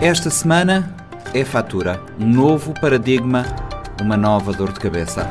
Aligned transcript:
Esta 0.00 0.30
semana 0.30 0.90
é 1.34 1.44
fatura, 1.44 2.02
um 2.18 2.26
novo 2.26 2.72
paradigma, 2.80 3.44
uma 4.00 4.16
nova 4.16 4.50
dor 4.50 4.72
de 4.72 4.80
cabeça. 4.80 5.28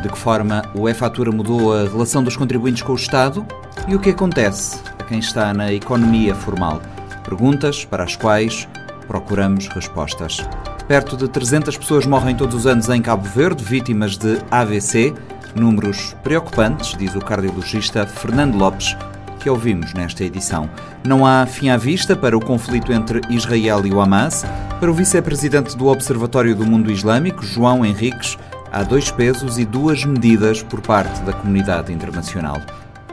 De 0.00 0.08
que 0.08 0.16
forma 0.16 0.62
o 0.76 0.88
e-fatura 0.88 1.32
mudou 1.32 1.74
a 1.74 1.88
relação 1.88 2.22
dos 2.22 2.36
contribuintes 2.36 2.82
com 2.82 2.92
o 2.92 2.94
Estado 2.94 3.44
e 3.88 3.96
o 3.96 3.98
que 3.98 4.10
acontece 4.10 4.80
a 4.96 5.02
quem 5.02 5.18
está 5.18 5.52
na 5.52 5.72
economia 5.72 6.36
formal? 6.36 6.80
Perguntas 7.24 7.84
para 7.84 8.04
as 8.04 8.14
quais 8.14 8.68
procuramos 9.08 9.66
respostas. 9.66 10.48
Perto 10.86 11.16
de 11.16 11.26
300 11.26 11.76
pessoas 11.76 12.06
morrem 12.06 12.36
todos 12.36 12.54
os 12.54 12.64
anos 12.64 12.88
em 12.90 13.02
Cabo 13.02 13.24
Verde, 13.28 13.64
vítimas 13.64 14.16
de 14.16 14.38
AVC. 14.52 15.12
Números 15.56 16.14
preocupantes, 16.22 16.96
diz 16.96 17.16
o 17.16 17.20
cardiologista 17.20 18.06
Fernando 18.06 18.54
Lopes, 18.54 18.96
que 19.42 19.50
ouvimos 19.50 19.92
nesta 19.92 20.22
edição. 20.22 20.70
Não 21.04 21.26
há 21.26 21.44
fim 21.46 21.68
à 21.68 21.76
vista 21.76 22.14
para 22.14 22.36
o 22.36 22.40
conflito 22.40 22.92
entre 22.92 23.20
Israel 23.28 23.84
e 23.84 23.92
o 23.92 24.00
Hamas. 24.00 24.44
Para 24.78 24.90
o 24.90 24.94
vice-presidente 24.94 25.76
do 25.76 25.88
Observatório 25.88 26.54
do 26.54 26.64
Mundo 26.64 26.92
Islâmico, 26.92 27.44
João 27.44 27.84
Henriques, 27.84 28.38
há 28.70 28.84
dois 28.84 29.10
pesos 29.10 29.58
e 29.58 29.64
duas 29.64 30.04
medidas 30.04 30.62
por 30.62 30.80
parte 30.80 31.20
da 31.22 31.32
comunidade 31.32 31.92
internacional. 31.92 32.58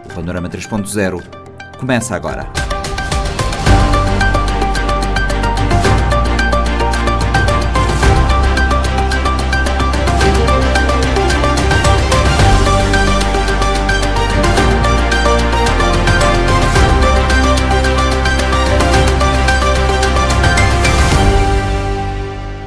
O 0.05 0.13
Panorama 0.13 0.47
3.0 0.47 1.23
começa 1.79 2.15
agora. 2.15 2.78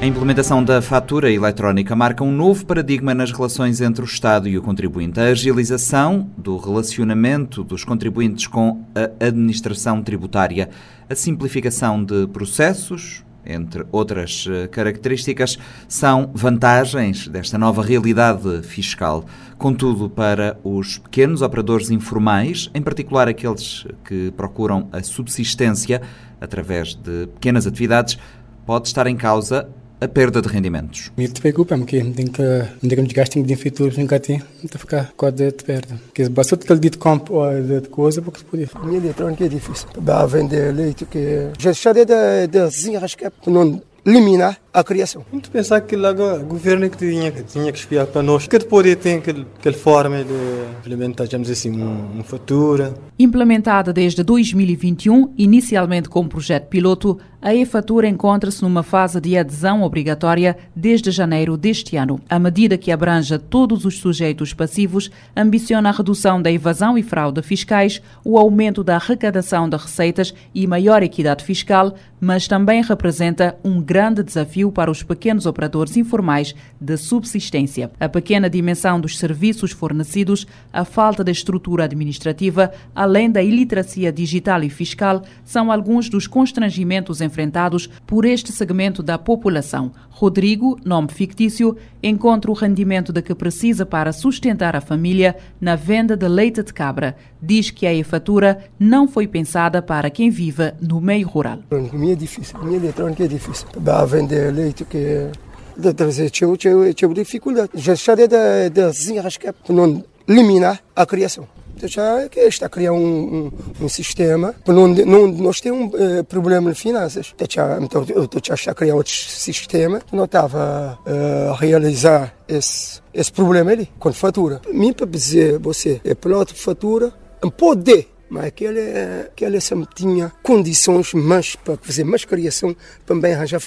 A 0.02 0.04
implementação 0.04 0.64
da 0.64 0.82
fatura 0.82 1.30
eletrónica 1.30 1.94
marca 1.94 2.24
um 2.24 2.32
novo 2.32 2.66
paradigma 2.66 3.14
nas 3.14 3.30
relações 3.30 3.80
entre 3.80 4.02
o 4.02 4.04
Estado 4.04 4.48
e 4.48 4.58
o 4.58 4.60
contribuinte. 4.60 5.20
A 5.20 5.26
agilização 5.26 6.28
do 6.36 6.56
relacionamento 6.56 7.62
dos 7.62 7.84
contribuintes 7.84 8.48
com 8.48 8.84
a 8.96 9.24
administração 9.24 10.02
tributária, 10.02 10.70
a 11.08 11.14
simplificação 11.14 12.02
de 12.02 12.26
processos, 12.26 13.24
entre 13.46 13.86
outras 13.92 14.44
eh, 14.50 14.66
características, 14.66 15.56
são 15.86 16.32
vantagens 16.34 17.28
desta 17.28 17.56
nova 17.56 17.80
realidade 17.80 18.60
fiscal. 18.62 19.24
Contudo, 19.56 20.10
para 20.10 20.58
os 20.64 20.98
pequenos 20.98 21.42
operadores 21.42 21.90
informais, 21.90 22.68
em 22.74 22.82
particular 22.82 23.28
aqueles 23.28 23.86
que 24.04 24.32
procuram 24.32 24.88
a 24.90 25.00
subsistência 25.00 26.02
através 26.40 26.92
de 26.92 27.28
pequenas 27.34 27.68
atividades, 27.68 28.18
pode 28.66 28.88
estar 28.88 29.06
em 29.06 29.16
causa 29.16 29.68
a 30.02 30.08
perda 30.08 30.42
de 30.42 30.48
rendimentos. 30.48 31.12
Me 31.16 31.28
preocupa 31.28 31.76
porque 31.78 32.02
tem 32.02 32.26
que 32.26 32.42
tem 32.80 32.90
que 32.90 33.02
desgaste 33.02 33.42
de 33.42 33.56
feituras 33.56 33.96
em 33.98 34.06
tem 34.06 34.42
não 34.62 34.78
ficar 34.78 35.12
com 35.16 35.26
a 35.26 35.30
de 35.30 35.50
perda. 35.52 36.00
Que 36.12 36.28
basta 36.28 36.54
aquele 36.54 36.80
dito 36.80 36.98
campo 36.98 37.34
ou 37.34 37.62
de 37.62 37.88
coisa 37.88 38.20
porque 38.20 38.40
se 38.40 38.44
podia. 38.44 38.68
A 38.74 38.84
minha 38.84 38.98
eletrônica 38.98 39.44
é 39.44 39.48
difícil. 39.48 39.88
Para 40.04 40.26
vender 40.26 40.74
leite 40.74 41.04
que 41.04 41.50
já 41.58 41.72
chega 41.72 42.04
de 42.04 42.46
de 42.48 42.70
zinhas 42.70 43.14
que 43.14 43.30
não 43.46 43.80
eliminar 44.04 44.61
a 44.72 44.82
criação. 44.82 45.24
Muito 45.30 45.50
pensar 45.50 45.80
que 45.82 45.94
lá 45.94 46.12
o 46.12 46.44
governo 46.44 46.88
que 46.88 46.96
tinha, 46.96 47.30
que 47.30 47.42
tinha 47.42 47.70
que 47.70 47.78
espiar 47.78 48.06
para 48.06 48.22
nós, 48.22 48.46
que 48.46 48.58
poder 48.60 48.96
ter 48.96 49.18
aquele, 49.18 49.46
aquele 49.58 49.76
forma 49.76 50.24
de 50.24 50.32
implementar, 50.80 51.26
digamos 51.26 51.50
assim, 51.50 51.70
uma, 51.70 51.90
uma 51.90 52.24
fatura. 52.24 52.94
Implementada 53.18 53.92
desde 53.92 54.22
2021, 54.22 55.34
inicialmente 55.36 56.08
como 56.08 56.28
projeto 56.28 56.68
piloto, 56.68 57.18
a 57.40 57.52
e-fatura 57.52 58.06
encontra-se 58.06 58.62
numa 58.62 58.84
fase 58.84 59.20
de 59.20 59.36
adesão 59.36 59.82
obrigatória 59.82 60.56
desde 60.76 61.10
janeiro 61.10 61.56
deste 61.56 61.96
ano. 61.96 62.20
A 62.30 62.38
medida 62.38 62.78
que 62.78 62.92
abranja 62.92 63.36
todos 63.36 63.84
os 63.84 63.98
sujeitos 63.98 64.54
passivos 64.54 65.10
ambiciona 65.36 65.88
a 65.88 65.92
redução 65.92 66.40
da 66.40 66.52
evasão 66.52 66.96
e 66.96 67.02
fraude 67.02 67.42
fiscais, 67.42 68.00
o 68.24 68.38
aumento 68.38 68.84
da 68.84 68.94
arrecadação 68.94 69.68
de 69.68 69.76
receitas 69.76 70.32
e 70.54 70.68
maior 70.68 71.02
equidade 71.02 71.44
fiscal, 71.44 71.94
mas 72.20 72.46
também 72.46 72.80
representa 72.80 73.56
um 73.64 73.82
grande 73.82 74.22
desafio 74.22 74.61
para 74.70 74.90
os 74.90 75.02
pequenos 75.02 75.46
operadores 75.46 75.96
informais 75.96 76.54
de 76.80 76.96
subsistência. 76.96 77.90
A 77.98 78.08
pequena 78.08 78.48
dimensão 78.48 79.00
dos 79.00 79.18
serviços 79.18 79.72
fornecidos, 79.72 80.46
a 80.72 80.84
falta 80.84 81.24
de 81.24 81.32
estrutura 81.32 81.84
administrativa, 81.84 82.70
além 82.94 83.30
da 83.30 83.42
iliteracia 83.42 84.12
digital 84.12 84.62
e 84.62 84.70
fiscal, 84.70 85.22
são 85.44 85.72
alguns 85.72 86.08
dos 86.08 86.26
constrangimentos 86.26 87.20
enfrentados 87.20 87.88
por 88.06 88.24
este 88.24 88.52
segmento 88.52 89.02
da 89.02 89.18
população. 89.18 89.92
Rodrigo, 90.10 90.78
nome 90.84 91.08
fictício, 91.10 91.76
encontra 92.02 92.50
o 92.50 92.54
rendimento 92.54 93.12
de 93.12 93.22
que 93.22 93.34
precisa 93.34 93.84
para 93.84 94.12
sustentar 94.12 94.76
a 94.76 94.80
família 94.80 95.36
na 95.60 95.74
venda 95.74 96.16
de 96.16 96.28
leite 96.28 96.62
de 96.62 96.72
cabra. 96.72 97.16
Diz 97.40 97.70
que 97.70 97.86
a 97.86 97.94
e-fatura 97.94 98.58
não 98.78 99.08
foi 99.08 99.26
pensada 99.26 99.82
para 99.82 100.10
quem 100.10 100.30
vive 100.30 100.74
no 100.80 101.00
meio 101.00 101.26
rural. 101.26 101.58
Para 101.68 101.80
mim 101.80 102.12
é 102.12 102.14
difícil, 102.14 102.58
para 102.58 102.68
mim 102.68 102.76
eletrônica 102.76 103.24
é 103.24 103.26
difícil. 103.26 103.66
Vender 104.06 104.51
leite 104.52 104.84
que 104.84 105.30
de 105.76 105.94
trazer 105.94 106.30
tinha, 106.30 106.56
tinha, 106.56 106.92
tinha 106.92 107.14
dificuldade. 107.14 107.70
Já 107.74 107.94
estaria 107.94 108.28
de, 108.28 108.70
de, 108.70 108.92
de 108.92 109.72
não 109.72 110.04
eliminar 110.28 110.80
a 110.94 111.06
criação 111.06 111.48
já 111.88 112.28
que 112.28 112.40
está 112.40 112.66
a 112.66 112.68
criar 112.68 112.92
um, 112.92 113.50
um, 113.80 113.88
sistema 113.88 114.54
para 114.64 114.74
não, 114.74 114.88
não 114.88 115.26
nós 115.28 115.60
temos 115.60 115.92
um 115.94 116.20
uh, 116.20 116.24
problema 116.24 116.72
de 116.72 116.78
finanças. 116.78 117.34
Então, 117.80 118.04
eu 118.08 118.24
estou 118.24 118.40
a 118.68 118.74
criar 118.74 118.94
outro 118.94 119.12
sistema. 119.12 120.00
Não 120.12 120.24
estava 120.24 120.98
uh, 121.06 121.50
a 121.50 121.56
realizar 121.56 122.34
esse, 122.48 123.00
esse 123.12 123.32
problema 123.32 123.72
ali, 123.72 123.88
com 123.98 124.12
fatura. 124.12 124.58
Para 124.58 124.72
mim, 124.72 124.92
para 124.92 125.06
dizer 125.06 125.58
você, 125.58 126.00
é 126.04 126.14
de 126.14 126.54
fatura, 126.54 127.12
um 127.42 127.50
poder 127.50 128.08
mas 128.32 128.46
aquele, 128.46 128.80
aquele 129.26 129.60
sempre 129.60 129.86
tinha 129.94 130.32
condições 130.42 131.12
mais 131.12 131.54
para 131.54 131.76
fazer 131.76 132.02
mais 132.02 132.24
criação, 132.24 132.74
também 133.04 133.34
arranjar 133.34 133.60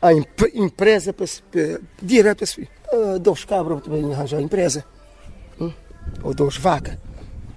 a 0.00 0.12
empresa 0.54 1.12
para, 1.12 1.26
para 1.50 1.80
direto 2.00 2.38
para 2.38 2.46
subir. 2.46 2.68
Uh, 2.92 3.18
dois 3.18 3.44
cabras 3.44 3.82
também 3.82 4.12
arranjar 4.12 4.38
a 4.38 4.42
empresa, 4.42 4.84
hum? 5.60 5.72
ou 6.22 6.34
duas 6.34 6.56
vacas. 6.56 6.96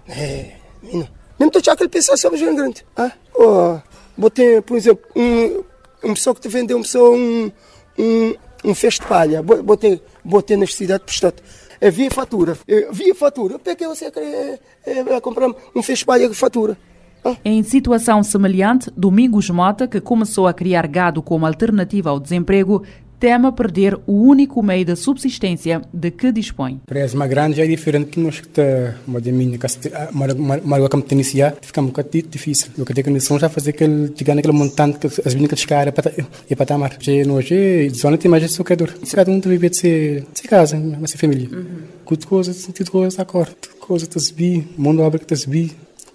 É, 0.07 0.53
menino. 0.81 1.07
Mesmo 1.39 1.51
tu 1.51 1.69
aquele 1.69 1.89
pessoal 1.89 2.17
sobre 2.17 2.38
gente 2.38 2.55
grande. 2.55 2.85
Ah, 2.97 3.11
oh, 3.33 3.79
botei, 4.17 4.59
por 4.61 4.75
exemplo, 4.75 5.05
um, 5.16 5.63
uma 6.03 6.13
pessoa 6.13 6.35
que 6.35 6.41
te 6.41 6.49
vendeu 6.49 6.75
uma 6.75 6.83
pessoa 6.83 7.11
um, 7.11 7.51
um, 7.97 8.35
um 8.66 8.75
feixe 8.75 8.99
de 8.99 9.07
palha. 9.07 9.41
Botei, 9.41 10.01
botei 10.23 10.57
na 10.57 10.67
cidade, 10.67 11.03
portanto, 11.05 11.41
havia 11.81 12.11
fatura. 12.11 12.57
Havia 12.89 13.16
fatura. 13.16 13.57
Por 13.57 13.75
que 13.75 13.88
você 13.88 14.11
quer 14.11 14.59
é, 14.85 15.22
comprar 15.22 15.47
um 15.73 15.81
feixe 15.81 16.01
de 16.01 16.05
palha 16.05 16.28
de 16.28 16.35
fatura? 16.35 16.78
Em 17.44 17.62
situação 17.63 18.24
semelhante, 18.24 18.91
Domingos 18.96 19.50
Mota, 19.50 19.88
que 19.88 20.02
começou 20.02 20.47
a 20.47 20.53
criar 20.53 20.88
gado 20.88 21.22
como 21.22 21.46
alternativa 21.46 22.09
ao 22.09 22.19
desemprego, 22.19 22.84
teme 23.19 23.52
perder 23.52 24.00
o 24.07 24.13
único 24.13 24.63
meio 24.63 24.85
de 24.85 24.96
subsistência 24.96 25.81
de 25.94 26.09
que 26.12 26.31
dispõe. 26.31 26.79
Parece 26.88 27.16
uma 27.16 27.28
grande 27.28 27.62
é 27.62 27.68
diferente 27.68 28.12
que 28.12 28.19
nós 28.19 28.40
que 28.40 28.47
está 28.47 28.96
uma 29.06 29.19
de 29.19 29.31
minha 29.31 29.59
uma 30.13 30.90
como 30.90 31.03
iniciar 31.12 31.56
fica 31.62 31.81
um 31.81 31.88
bocado 31.88 32.09
difícil. 32.29 32.72
O 32.78 32.85
que 32.85 32.94
tem 32.94 33.03
condição 33.03 33.38
já 33.38 33.50
fazer 33.50 33.74
que 33.74 33.84
ele 33.84 34.13
chegar 34.16 34.35
naquele 34.35 34.53
montante 34.53 35.00
que 35.00 35.06
as 35.25 35.34
que 35.34 35.47
descara 35.47 35.91
para 35.91 36.12
e 36.50 36.56
para 36.56 36.66
tamar. 36.66 36.97
Já 37.00 37.25
não 37.25 37.40
é 37.40 37.90
zona 37.90 38.18
tem 38.18 38.31
mais 38.31 38.44
esse 38.44 38.63
quadro. 38.63 38.94
Se 39.03 39.16
cada 39.16 39.29
um 39.29 39.40
vive 39.41 39.69
de 39.69 40.24
de 40.34 40.47
casa, 40.47 40.81
mas 41.00 41.13
família. 41.13 41.50
Uhum. 41.52 41.81
Tudo 42.06 42.25
coisa, 42.25 42.74
tudo 42.74 42.91
coisa 42.91 43.22
acordo. 43.22 43.53
Tudo 43.59 43.75
coisa 43.75 44.08
te 44.08 44.19
subir, 44.19 44.68
mundo 44.78 45.03
abre 45.03 45.19
que 45.19 45.25
te 45.25 45.35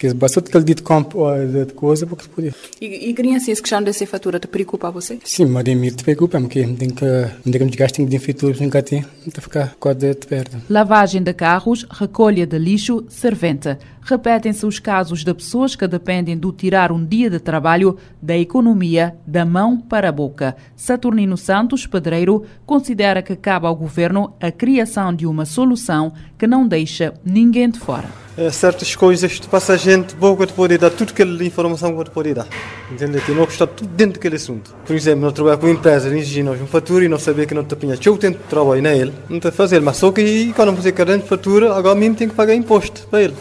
subir 0.05 0.13
que 0.13 0.15
bastante 0.15 0.49
aquele 0.49 0.65
dito 0.65 0.83
campo 0.83 1.25
de 1.47 1.73
coisa 1.73 2.07
porque 2.07 2.29
podia. 2.29 2.55
E, 2.81 3.11
e 3.11 3.15
criança, 3.15 3.51
essa 3.51 3.63
questão 3.63 3.83
dessa 3.83 4.07
fatura 4.07 4.39
te 4.39 4.47
preocupa 4.47 4.89
a 4.89 4.91
você? 4.91 5.19
Sim, 5.25 5.47
mas 5.47 5.65
de 5.65 5.75
mim 5.75 5.91
te 5.91 6.05
preocupa, 6.05 6.41
porque 6.41 6.63
tem 6.65 6.91
que 6.91 7.07
tem 7.43 7.53
que 7.53 7.65
desgaste 7.65 8.05
de 8.05 8.19
faturas 8.19 8.61
em 8.61 8.69
cá 8.69 8.83
tem, 8.83 9.01
não 9.03 9.43
ficar 9.43 9.75
com 9.79 9.89
a 9.89 9.93
de 9.93 10.15
perda. 10.15 10.63
Lavagem 10.69 11.23
de 11.23 11.33
carros, 11.33 11.87
recolha 11.91 12.47
de 12.47 12.59
lixo, 12.59 13.05
servente. 13.09 13.77
Repetem-se 14.03 14.67
os 14.67 14.79
casos 14.79 15.25
de 15.25 15.33
pessoas 15.33 15.75
que 15.75 15.87
dependem 15.87 16.37
do 16.37 16.53
tirar 16.53 16.93
um 16.93 17.03
dia 17.03 17.31
de 17.31 17.39
trabalho 17.39 17.97
da 18.21 18.37
economia 18.37 19.17
da 19.27 19.47
mão 19.47 19.79
para 19.79 20.11
a 20.11 20.13
boca. 20.13 20.55
Saturnino 20.77 21.39
Santos, 21.39 21.87
pedreiro, 21.87 22.45
considera 22.67 23.23
que 23.23 23.35
cabe 23.35 23.67
ao 23.67 23.75
governo 23.75 24.35
a 24.39 24.53
criação 24.53 25.15
de 25.15 25.27
uma 25.27 25.47
solução 25.47 26.13
que 26.37 26.47
não 26.47 26.69
deixa 26.69 27.15
ninguém 27.25 27.71
de 27.71 27.79
fora 27.79 28.24
certas 28.51 28.97
coisas 28.97 29.39
tu 29.39 29.49
passa 29.49 29.75
a 29.75 29.77
gente 29.77 30.15
boa 30.17 30.47
te 30.47 30.53
pode 30.53 30.77
dar 30.77 30.91
tudo 30.91 31.11
aquela 31.11 31.45
informação 31.45 31.97
que 31.97 32.05
te 32.05 32.11
pode 32.11 32.35
dar. 32.35 32.47
Entende? 32.91 33.21
Que 33.21 33.33
não 33.33 33.45
está 33.45 33.67
tudo 33.67 33.89
dentro 33.89 34.15
daquele 34.15 34.37
assunto. 34.37 34.75
Por 34.85 34.97
exemplo 34.97 35.23
nós 35.23 35.33
trabalhamos 35.33 35.65
com 35.65 35.71
empresas 35.71 36.13
nós 36.43 36.61
um 36.61 36.67
fatura 36.67 37.05
e 37.05 37.09
não 37.09 37.19
saber 37.19 37.47
que 37.47 37.55
não 37.55 37.65
te 37.65 37.77
pinha 37.77 37.97
eu 38.05 38.19
tento 38.19 38.39
trabalhar 38.49 38.83
nele 38.83 39.13
não 39.29 39.39
te 39.39 39.51
fazer 39.51 39.81
mas 39.81 39.97
só 39.97 40.11
que 40.11 40.53
quando 40.55 40.69
não 40.69 40.77
fazer 40.77 40.93
carente 40.93 41.29
fatura 41.29 41.75
agora 41.75 41.95
mesmo 41.95 42.17
tem 42.17 42.29
que 42.29 42.35
pagar 42.35 42.55
imposto 42.55 43.07
para 43.09 43.23
ele. 43.23 43.35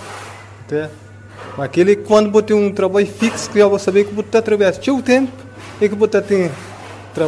Entende? 0.65 0.89
mas 1.57 1.65
aquele 1.65 1.95
quando 1.95 2.29
botei 2.29 2.55
um 2.55 2.71
trabalho 2.71 3.07
fixo 3.07 3.49
que 3.49 3.59
eu 3.59 3.69
vou 3.69 3.79
saber 3.79 4.05
que 4.05 4.13
vou 4.13 4.23
estar 4.23 4.41
trabalhando 4.41 4.73
o 4.89 5.01
tempo 5.01 5.31
e 5.81 5.89
que 5.89 5.95
vou 5.95 6.05
estar 6.05 6.21
trabalho 6.21 6.49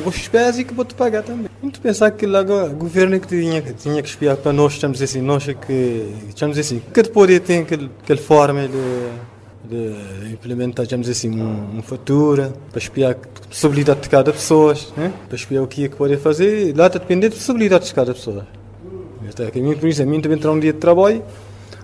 os 0.05 0.27
pés 0.27 0.57
que 0.57 0.73
vou 0.73 0.85
te 0.85 0.95
pagar 0.95 1.23
também. 1.23 1.47
Muito 1.61 1.79
pensar 1.79 2.11
que 2.11 2.25
lá 2.25 2.41
o 2.41 2.69
governo 2.75 3.19
que 3.19 3.27
tinha, 3.27 3.61
que 3.61 3.73
tinha 3.73 4.01
que 4.01 4.09
espiar 4.09 4.37
para 4.37 4.51
nós, 4.53 4.73
estamos 4.73 5.01
assim, 5.01 5.21
nós 5.21 5.45
que, 5.45 6.13
estamos 6.29 6.57
assim, 6.57 6.81
que 6.93 7.03
poder 7.03 7.39
ter 7.41 7.59
aquele, 7.59 7.89
aquele 8.03 8.19
forma 8.19 8.67
de 8.67 9.35
de 9.67 10.31
implementar, 10.31 10.85
digamos 10.85 11.09
assim, 11.09 11.29
uma, 11.29 11.71
uma 11.71 11.81
fatura 11.81 12.53
para 12.69 12.79
espiar 12.79 13.11
a 13.11 13.47
possibilidade 13.47 14.01
de 14.01 14.09
cada 14.09 14.31
pessoa, 14.31 14.75
né? 14.95 15.11
para 15.27 15.35
espiar 15.35 15.63
o 15.63 15.67
que 15.67 15.85
é 15.85 15.89
que 15.89 15.95
pode 15.95 16.17
fazer, 16.17 16.75
lá 16.75 16.87
está 16.87 16.99
dependendo 16.99 17.33
da 17.33 17.37
possibilidade 17.37 17.85
de 17.85 17.93
cada 17.93 18.13
pessoa. 18.13 18.47
Até 19.27 19.49
que 19.49 19.59
a 19.59 19.61
mim, 19.61 19.75
por 19.75 19.87
exemplo, 19.87 20.11
a 20.11 20.15
mim 20.15 20.21
também 20.21 20.37
entrar 20.37 20.51
um 20.51 20.59
dia 20.59 20.71
de 20.71 20.79
trabalho, 20.79 21.23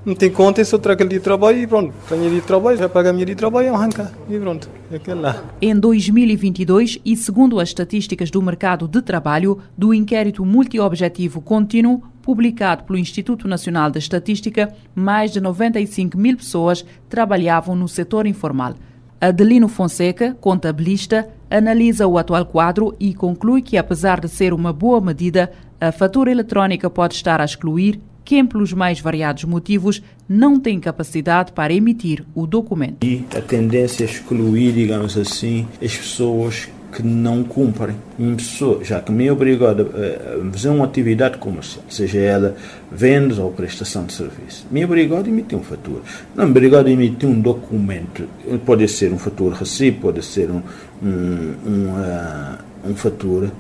não 0.06 0.16
tem 0.16 0.32
conta, 0.32 0.64
só 0.66 0.78
trago 0.78 1.06
dia 1.06 1.20
de 1.20 1.24
trabalho 1.24 1.60
e 1.60 1.68
pronto, 1.68 1.94
tenho 2.10 2.30
de 2.30 2.42
trabalho, 2.42 2.78
já 2.78 2.90
pago 2.90 3.10
a 3.10 3.14
minha 3.14 3.26
de 3.26 3.36
trabalho 3.36 3.74
arranca. 3.74 4.12
E 4.30 4.38
pronto, 4.40 4.70
é 4.92 5.14
lá. 5.14 5.44
Em 5.62 5.76
2022, 5.76 7.00
e 7.06 7.16
segundo 7.16 7.60
as 7.60 7.70
estatísticas 7.70 8.32
do 8.32 8.42
mercado 8.42 8.88
de 8.88 9.02
trabalho 9.02 9.60
do 9.78 9.94
inquérito 9.94 10.44
multiobjetivo 10.44 11.42
contínuo, 11.42 12.02
publicado 12.22 12.84
pelo 12.84 13.00
Instituto 13.00 13.48
Nacional 13.48 13.92
da 13.92 14.00
Estatística, 14.00 14.74
mais 14.96 15.32
de 15.32 15.40
95 15.40 16.18
mil 16.18 16.38
pessoas 16.38 16.86
trabalhavam 17.10 17.76
no 17.76 17.88
setor 17.88 18.26
informal. 18.26 18.76
Adelino 19.20 19.68
Fonseca, 19.68 20.36
contabilista, 20.42 21.30
analisa 21.50 22.08
o 22.08 22.18
atual 22.18 22.46
quadro 22.46 22.96
e 23.00 23.14
conclui 23.14 23.62
que, 23.62 23.78
apesar 23.78 24.20
de 24.20 24.28
ser 24.28 24.52
uma 24.52 24.74
boa 24.74 25.00
medida, 25.00 25.52
a 25.80 25.92
fatura 25.92 26.32
eletrónica 26.32 26.90
pode 26.90 27.14
estar 27.14 27.40
a 27.40 27.46
excluir 27.46 28.00
quem, 28.32 28.46
pelos 28.46 28.72
mais 28.72 29.02
variados 29.02 29.44
motivos, 29.44 30.02
não 30.28 30.58
tem 30.58 30.80
capacidade 30.80 31.52
para 31.52 31.74
emitir 31.74 32.24
o 32.34 32.48
documento. 32.48 33.06
E 33.06 33.26
a 33.36 33.42
tendência 33.42 34.06
é 34.06 34.08
excluir, 34.08 34.72
digamos 34.72 35.18
assim, 35.18 35.68
as 35.84 35.98
pessoas 35.98 36.70
que 36.94 37.04
não 37.04 37.44
cumprem. 37.44 37.94
Uma 38.18 38.38
pessoa, 38.38 38.82
já 38.86 39.02
que 39.02 39.12
me 39.12 39.28
é 39.28 39.34
obrigado 39.34 39.82
a 39.82 40.50
fazer 40.50 40.70
uma 40.70 40.86
atividade 40.86 41.40
comercial, 41.40 41.84
seja 41.90 42.20
ela 42.20 42.56
vendas 42.90 43.38
ou 43.38 43.52
prestação 43.52 44.06
de 44.06 44.14
serviço, 44.14 44.66
me 44.72 44.80
é 44.80 44.86
obrigado 44.86 45.26
a 45.26 45.30
emitir 45.30 45.58
uma 45.58 45.66
fatura. 45.66 46.00
Não 46.34 46.46
me 46.46 46.50
é 46.50 46.52
obrigado 46.52 46.88
a 46.88 46.90
emitir 46.90 47.28
um 47.28 47.42
documento. 47.42 48.30
Pode 48.66 48.88
ser 48.88 49.12
um 49.12 49.18
fatura 49.18 49.58
recibo, 49.58 50.04
pode 50.04 50.24
ser 50.24 50.50
um, 50.50 50.62
um, 51.04 51.54
um, 51.68 51.90
uh, 51.90 52.90
um 52.92 52.96
fatura 52.96 53.52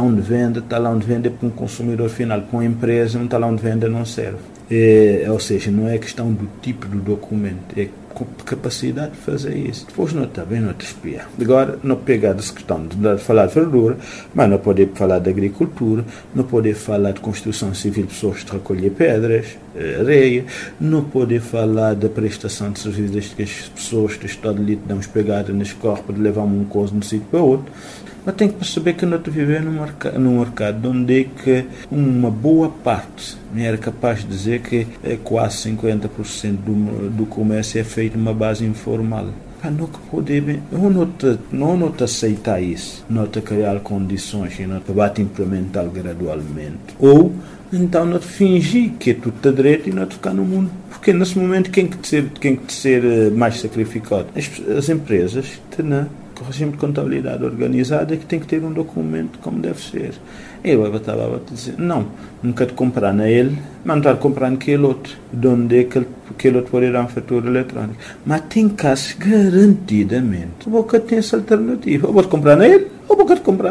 onde 0.00 0.20
vende, 0.20 0.58
está 0.58 0.78
lá 0.78 0.90
onde 0.90 1.06
vende 1.06 1.28
é 1.28 1.30
para 1.30 1.46
um 1.46 1.50
consumidor 1.50 2.08
final, 2.08 2.42
para 2.42 2.64
empresa, 2.64 3.18
não 3.18 3.24
está 3.24 3.38
lá 3.38 3.46
onde 3.46 3.62
vende 3.62 3.88
não 3.88 4.04
serve. 4.04 4.38
É, 4.74 5.26
ou 5.28 5.38
seja, 5.38 5.70
não 5.70 5.86
é 5.86 5.98
questão 5.98 6.32
do 6.32 6.48
tipo 6.62 6.86
do 6.86 6.98
documento, 6.98 7.78
é 7.78 7.88
capacidade 8.46 9.12
de 9.12 9.18
fazer 9.18 9.54
isso. 9.54 9.86
Depois 9.86 10.14
não 10.14 10.24
está 10.24 10.46
bem, 10.46 10.60
não 10.60 10.72
te 10.72 10.86
espia. 10.86 11.26
Agora, 11.38 11.78
não 11.82 11.96
pegar 11.96 12.30
essa 12.38 12.52
questão 12.54 12.86
de 12.86 13.18
falar 13.18 13.46
de 13.46 13.54
verdura, 13.54 13.98
mas 14.34 14.48
não 14.48 14.58
poder 14.58 14.88
falar 14.94 15.18
de 15.18 15.28
agricultura, 15.28 16.04
não 16.34 16.44
poder 16.44 16.74
falar 16.74 17.12
de 17.12 17.20
construção 17.20 17.74
civil, 17.74 18.06
pessoas 18.06 18.44
de 18.44 18.52
recolher 18.52 18.90
pedras, 18.90 19.58
eh, 19.76 19.98
areia, 20.00 20.44
não 20.80 21.04
poder 21.04 21.40
falar 21.40 21.94
da 21.94 22.08
prestação 22.08 22.70
de 22.70 22.80
serviços 22.80 23.34
que 23.34 23.42
as 23.42 23.68
pessoas 23.68 24.16
do 24.16 24.24
Estado 24.24 24.62
Lito 24.62 24.82
dão 24.86 24.98
pegadas 25.00 25.54
nas 25.54 25.72
corpos 25.72 26.14
de 26.14 26.20
levar 26.22 26.44
um 26.44 26.64
coisa 26.64 26.92
de 26.92 26.98
um 26.98 27.02
sítio 27.02 27.26
para 27.30 27.40
outro. 27.40 27.70
Mas 28.24 28.36
tem 28.36 28.48
que 28.48 28.54
perceber 28.54 28.92
que 28.92 29.04
nós 29.04 29.20
vivemos 29.26 29.72
num 29.72 29.80
mercado, 29.80 30.18
num 30.18 30.38
mercado 30.38 30.90
onde 30.90 31.22
é 31.22 31.24
que 31.24 31.64
uma 31.90 32.30
boa 32.30 32.68
parte 32.68 33.36
me 33.52 33.64
era 33.64 33.76
capaz 33.76 34.20
de 34.20 34.26
dizer 34.26 34.60
que 34.62 34.86
é 35.02 35.16
quase 35.16 35.70
50% 35.70 36.52
do, 36.52 37.10
do 37.10 37.26
comércio 37.26 37.80
é 37.80 37.84
feito 37.84 38.16
numa 38.16 38.34
base 38.34 38.64
informal. 38.64 39.28
Para 39.60 39.70
não 39.70 39.86
poder, 39.86 40.60
ou 40.72 40.90
não 40.90 41.06
te, 41.06 41.38
te 41.90 42.02
aceitar 42.02 42.60
isso, 42.60 43.04
não 43.08 43.28
te 43.28 43.40
criar 43.40 43.78
condições 43.80 44.58
e 44.58 44.66
não 44.66 44.80
te 44.80 44.90
implementar 45.22 45.86
gradualmente. 45.86 46.96
Ou 46.98 47.32
então 47.72 48.04
não 48.04 48.18
te 48.18 48.26
fingir 48.26 48.92
que 48.98 49.14
tudo 49.14 49.36
está 49.36 49.50
direito 49.50 49.88
e 49.88 49.92
não 49.92 50.04
te 50.06 50.14
ficar 50.14 50.34
no 50.34 50.44
mundo. 50.44 50.70
Porque 50.90 51.12
nesse 51.12 51.38
momento 51.38 51.70
quem 51.70 51.86
que 51.86 52.06
ser, 52.06 52.28
quem 52.40 52.56
que 52.56 52.72
ser 52.72 53.04
eh, 53.04 53.30
mais 53.30 53.60
sacrificado? 53.60 54.26
As, 54.36 54.50
as 54.76 54.88
empresas, 54.88 55.60
não 55.82 56.02
o 56.02 56.21
regime 56.42 56.72
de 56.72 56.78
contabilidade 56.78 57.44
organizada 57.44 58.14
é 58.14 58.16
que 58.16 58.26
tem 58.26 58.38
que 58.38 58.46
ter 58.46 58.62
um 58.62 58.72
documento 58.72 59.38
como 59.40 59.60
deve 59.60 59.80
ser. 59.80 60.12
Eu 60.62 60.94
estava 60.94 61.36
a 61.36 61.50
dizer, 61.50 61.74
não, 61.78 62.06
nunca 62.42 62.66
te 62.66 62.72
comprar 62.72 63.12
na 63.12 63.28
ele, 63.28 63.58
mas 63.84 63.96
não 63.96 63.98
estar 63.98 64.16
comprando 64.16 64.54
aquele 64.54 64.84
outro, 64.84 65.16
de 65.32 65.46
onde 65.48 65.78
é 65.80 65.84
que 65.84 66.06
aquele 66.30 66.56
outro 66.56 66.70
pode 66.70 66.86
ir 66.86 66.94
a 66.94 67.06
fatura 67.06 67.48
eletrónica. 67.48 67.98
Mas 68.24 68.42
tem 68.42 68.68
casos 68.68 69.16
garantidamente, 69.18 70.66
o 70.66 70.70
Boca 70.70 71.00
tem 71.00 71.18
essa 71.18 71.36
alternativa, 71.36 72.06
ou 72.06 72.12
vou 72.12 72.22
comprar 72.24 72.56
na 72.56 72.68
ele. 72.68 72.91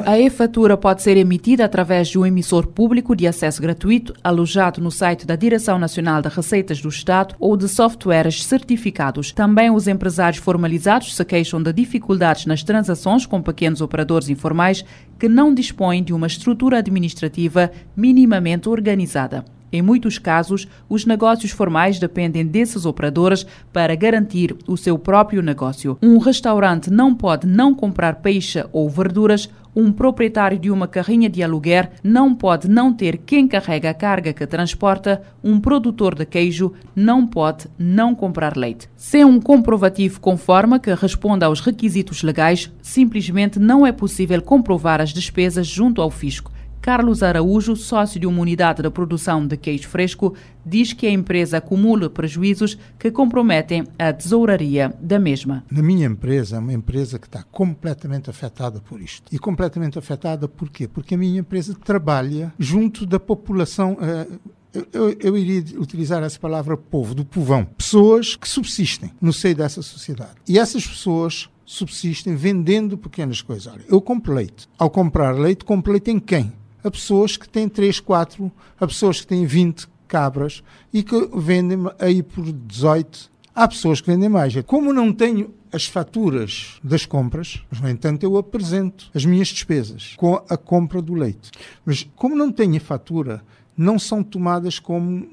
A 0.06 0.20
e-fatura 0.20 0.76
pode 0.76 1.02
ser 1.02 1.18
emitida 1.18 1.66
através 1.66 2.08
de 2.08 2.18
um 2.18 2.26
emissor 2.26 2.68
público 2.68 3.16
de 3.16 3.28
acesso 3.28 3.62
gratuito, 3.62 4.14
alojado 4.24 4.82
no 4.82 4.92
site 4.92 5.26
da 5.26 5.36
Direção 5.36 5.78
Nacional 5.78 6.22
de 6.22 6.30
Receitas 6.30 6.82
do 6.82 6.90
Estado 6.90 7.36
ou 7.40 7.56
de 7.56 7.68
softwares 7.68 8.44
certificados. 8.44 9.32
Também 9.32 9.72
os 9.72 9.88
empresários 9.88 10.42
formalizados 10.42 11.16
se 11.16 11.26
queixam 11.26 11.62
de 11.62 11.72
dificuldades 11.74 12.46
nas 12.46 12.64
transações 12.64 13.26
com 13.26 13.42
pequenos 13.42 13.82
operadores 13.82 14.30
informais 14.30 14.84
que 15.20 15.30
não 15.30 15.54
dispõem 15.54 16.04
de 16.04 16.14
uma 16.14 16.28
estrutura 16.28 16.80
administrativa 16.80 17.72
minimamente 17.96 18.68
organizada. 18.68 19.46
Em 19.72 19.82
muitos 19.82 20.18
casos, 20.18 20.68
os 20.90 21.06
negócios 21.06 21.52
formais 21.52 22.00
dependem 22.00 22.46
desses 22.46 22.86
operadores 22.86 23.46
para 23.72 23.96
garantir 23.96 24.56
o 24.68 24.76
seu 24.76 24.98
próprio 25.00 25.42
negócio. 25.42 25.98
Um 26.02 26.18
restaurante 26.18 26.92
não 26.92 27.16
pode 27.16 27.48
não 27.48 27.74
comprar 27.74 28.16
peixe 28.16 28.66
ou 28.72 28.90
verduras 28.90 29.50
um 29.76 29.92
proprietário 29.92 30.60
de 30.60 30.70
uma 30.70 30.88
carrinha 30.88 31.30
de 31.30 31.42
aluguer 31.42 31.92
não 32.04 32.36
pode 32.36 32.68
não 32.68 32.94
ter 32.94 33.18
quem 33.18 33.48
carrega 33.48 33.90
a 33.90 33.94
carga 33.94 34.34
que 34.34 34.46
transporta, 34.46 35.22
um 35.42 35.60
produtor 35.62 36.14
de 36.14 36.26
queijo 36.26 36.74
não 36.94 37.26
pode 37.26 37.68
não 37.80 38.14
comprar 38.14 38.58
leite. 38.58 38.90
Sem 38.98 39.24
um 39.24 39.40
comprovativo 39.40 40.20
conforme 40.20 40.78
que 40.78 40.94
responda 40.94 41.46
aos 41.46 41.62
requisitos 41.62 42.22
legais, 42.22 42.70
simplesmente 42.82 43.60
não 43.60 43.88
é 43.88 43.94
possível 43.94 44.42
comprovar 44.42 45.00
as 45.00 45.14
despesas 45.14 45.68
junto 45.68 46.02
ao 46.02 46.12
fisco. 46.12 46.52
Carlos 46.82 47.22
Araújo, 47.22 47.76
sócio 47.76 48.20
de 48.20 48.26
uma 48.26 48.42
unidade 48.42 48.82
de 48.82 48.90
produção 48.90 49.46
de 49.46 49.56
queijo 49.56 49.88
fresco, 49.88 50.34
diz 50.66 50.94
que 50.94 51.06
a 51.06 51.12
empresa 51.12 51.58
acumula 51.58 52.10
prejuízos 52.10 52.76
que 52.98 53.12
comprometem 53.12 53.84
a 54.00 54.12
tesouraria 54.12 54.92
da 55.00 55.20
mesma. 55.20 55.64
Na 55.70 55.84
minha 55.84 56.08
empresa, 56.08 56.56
é 56.56 56.60
uma 56.60 56.74
empresa 56.74 57.20
que 57.20 57.28
está 57.28 57.44
completamente 57.44 58.32
afetada 58.32 58.82
por 58.82 59.00
isto. 59.00 59.32
E 59.32 59.38
completamente 59.38 60.00
afetada 60.00 60.48
por 60.48 60.72
quê? 60.72 60.88
Porque 60.88 61.14
a 61.14 61.18
minha 61.18 61.40
empresa 61.40 61.76
trabalha 61.76 62.52
junto 62.58 63.06
da 63.06 63.20
população. 63.20 63.94
Uh, 63.94 64.40
eu, 64.74 64.88
eu, 64.92 65.18
eu, 65.20 65.38
iria 65.38 65.80
utilizar 65.80 66.24
essa 66.24 66.40
palavra 66.40 66.76
povo, 66.76 67.14
do 67.14 67.24
povão. 67.24 67.64
Pessoas 67.64 68.36
que 68.36 68.50
subsistem 68.50 69.12
no 69.22 69.32
seio 69.32 69.56
dessa 69.56 69.84
sociedade. 69.84 70.36
E 70.48 70.58
essas 70.58 70.88
pessoas 70.88 71.48
subsistem 71.64 72.36
vendendo 72.36 72.98
pequenas 72.98 73.42
coisas. 73.42 73.72
Olha, 73.72 73.84
eu 73.88 74.02
compro 74.02 74.34
leite. 74.34 74.68
Ao 74.80 74.90
comprar 74.90 75.36
leite, 75.36 75.64
compro 75.64 75.92
leite 75.92 76.10
em 76.10 76.20
quem? 76.20 76.52
A 76.84 76.92
pessoas 76.92 77.38
que 77.38 77.48
têm 77.48 77.68
3, 77.68 78.00
4, 78.00 78.52
a 78.80 78.88
pessoas 78.88 79.22
que 79.22 79.28
têm 79.28 79.46
20 79.46 79.88
cabras 80.08 80.64
e 80.94 81.04
que 81.04 81.30
vendem 81.36 81.80
aí 82.00 82.22
por 82.22 82.52
18. 82.52 83.32
Há 83.54 83.68
pessoas 83.68 84.02
que 84.02 84.08
vendem 84.08 84.30
mais. 84.30 84.54
Como 84.64 84.94
não 84.94 85.14
tenho 85.14 85.54
as 85.72 85.86
faturas 85.86 86.80
das 86.84 87.06
compras, 87.06 87.62
mas, 87.70 87.80
no 87.80 87.90
entanto, 87.90 88.24
eu 88.24 88.38
apresento 88.38 89.10
as 89.14 89.24
minhas 89.24 89.48
despesas 89.48 90.16
com 90.18 90.36
a 90.50 90.58
compra 90.58 91.02
do 91.02 91.14
leite. 91.14 91.52
Mas, 91.86 92.08
como 92.16 92.36
não 92.36 92.52
tenho 92.52 92.76
a 92.76 92.80
fatura, 92.80 93.42
não 93.78 93.98
são 93.98 94.22
tomadas 94.22 94.80
como 94.80 95.28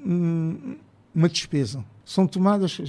uma 1.14 1.28
despesa. 1.28 1.85
São 2.05 2.26
tomadas 2.26 2.81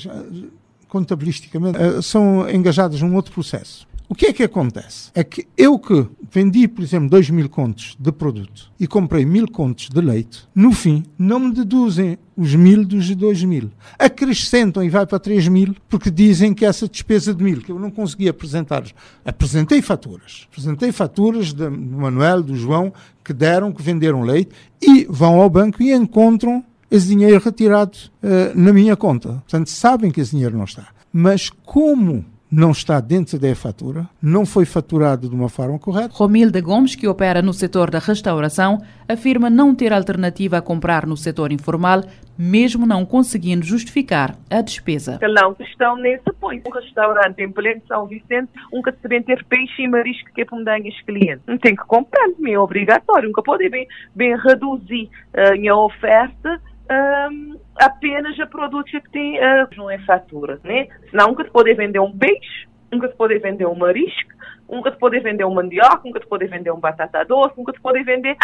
contabilisticamente, 0.88 1.78
eh, 1.78 2.02
são 2.02 2.50
engajadas 2.50 3.02
num 3.02 3.16
outro 3.16 3.34
processo. 3.34 3.88
O 4.12 4.16
que 4.16 4.26
é 4.26 4.34
que 4.34 4.42
acontece? 4.42 5.12
É 5.14 5.24
que 5.24 5.48
eu 5.56 5.78
que 5.78 6.08
vendi, 6.32 6.68
por 6.68 6.84
exemplo, 6.84 7.08
2 7.12 7.30
mil 7.30 7.48
contos 7.48 7.96
de 8.00 8.12
produto 8.12 8.72
e 8.80 8.88
comprei 8.88 9.24
mil 9.24 9.48
contos 9.48 9.88
de 9.88 10.02
leite, 10.02 10.48
no 10.56 10.72
fim 10.72 11.04
não 11.16 11.40
me 11.40 11.54
deduzem 11.54 12.18
os 12.36 12.56
mil 12.56 12.84
dos 12.84 13.16
dois 13.16 13.44
mil. 13.44 13.70
Acrescentam 14.00 14.84
e 14.84 14.90
vai 14.90 15.06
para 15.06 15.20
3 15.20 15.48
mil 15.50 15.76
porque 15.88 16.10
dizem 16.10 16.56
que 16.56 16.66
essa 16.66 16.88
despesa 16.88 17.36
de 17.36 17.44
mil, 17.44 17.62
que 17.62 17.72
eu 17.72 17.78
não 17.78 17.92
consegui 17.92 18.28
apresentar, 18.28 18.84
apresentei 19.24 19.80
faturas. 19.80 20.48
Apresentei 20.52 20.92
faturas 20.92 21.54
do 21.54 21.70
Manuel, 21.70 22.42
do 22.42 22.56
João, 22.56 22.92
que 23.24 23.32
deram, 23.32 23.72
que 23.72 23.84
venderam 23.84 24.24
leite 24.24 24.50
e 24.82 25.06
vão 25.08 25.40
ao 25.40 25.52
banco 25.52 25.84
e 25.84 25.94
encontram 25.94 26.66
esse 26.90 27.10
dinheiro 27.10 27.40
retirado 27.40 27.96
uh, 28.24 28.60
na 28.60 28.74
minha 28.74 28.96
conta. 28.96 29.34
Portanto, 29.34 29.70
sabem 29.70 30.10
que 30.10 30.20
esse 30.20 30.32
dinheiro 30.32 30.58
não 30.58 30.66
está. 30.66 30.88
Mas 31.14 31.52
como 31.64 32.26
não 32.52 32.72
está 32.72 33.00
dentro 33.00 33.38
da 33.38 33.54
fatura, 33.56 34.08
não 34.22 34.46
foi 34.46 34.66
faturado 34.66 35.30
de 35.30 35.36
uma 35.36 35.50
forma 35.50 35.78
correta. 35.78 36.14
Romilda 36.14 36.60
Gomes, 36.60 36.96
que 36.96 37.08
opera 37.08 37.42
no 37.42 37.54
setor 37.54 37.92
da 37.92 38.00
restauração, 38.00 38.82
afirma 39.08 39.50
não 39.50 39.76
ter 39.76 39.94
alternativa 39.94 40.58
a 40.58 40.62
comprar 40.62 41.06
no 41.06 41.16
setor 41.16 41.52
informal, 41.52 42.02
mesmo 42.38 42.88
não 42.88 43.06
conseguindo 43.06 43.64
justificar 43.64 44.36
a 44.50 44.62
despesa. 44.62 45.20
Não, 45.22 45.54
questão 45.54 45.96
nem 45.98 46.18
se 46.18 46.34
põe. 46.40 46.62
Um 46.66 46.72
restaurante 46.72 47.40
em 47.40 47.52
pleno 47.52 47.82
São 47.88 48.08
Vicente, 48.08 48.50
nunca 48.74 48.92
se 48.92 49.08
deve 49.08 49.26
ter 49.26 49.46
peixe 49.46 49.84
e 49.84 49.88
marisco 49.88 50.30
que 50.34 50.42
é 50.42 50.46
para 50.46 50.58
os 50.58 51.02
clientes. 51.02 51.44
Não 51.46 51.58
tem 51.58 51.76
que 51.76 51.84
comprar, 51.86 52.28
é 52.48 52.60
obrigatório. 52.60 53.28
Nunca 53.28 53.44
pode 53.44 53.70
bem, 53.70 53.88
bem 54.16 54.36
reduzir 54.38 55.10
a 55.34 55.52
minha 55.52 55.76
oferta 55.76 56.60
um, 56.90 57.60
apenas 57.80 58.40
a 58.40 58.46
produtos 58.46 58.92
que 58.92 59.10
tem 59.12 59.38
uh, 59.40 59.68
não 59.78 59.90
é 59.90 59.98
fatura, 60.00 60.60
né? 60.64 60.88
Senão 61.10 61.30
nunca 61.30 61.44
te 61.44 61.52
pode 61.52 61.74
vender 61.74 62.00
um 62.00 62.16
peixe, 62.16 62.68
nunca 62.92 63.08
te 63.08 63.16
pode 63.16 63.40
vender 63.40 63.66
um 63.66 63.76
marisco, 63.76 64.32
nunca 64.70 64.92
te 64.92 64.98
pode 64.98 65.20
vender 65.20 65.46
um 65.46 65.54
mandioca, 65.54 66.02
nunca 66.04 66.20
te 66.20 66.28
pode 66.28 66.46
vender 66.48 66.72
um 66.72 66.80
batata 66.80 67.24
doce, 67.26 67.58
nunca 67.58 67.72
te 67.72 67.82
pode 67.82 68.04
vender 68.04 68.36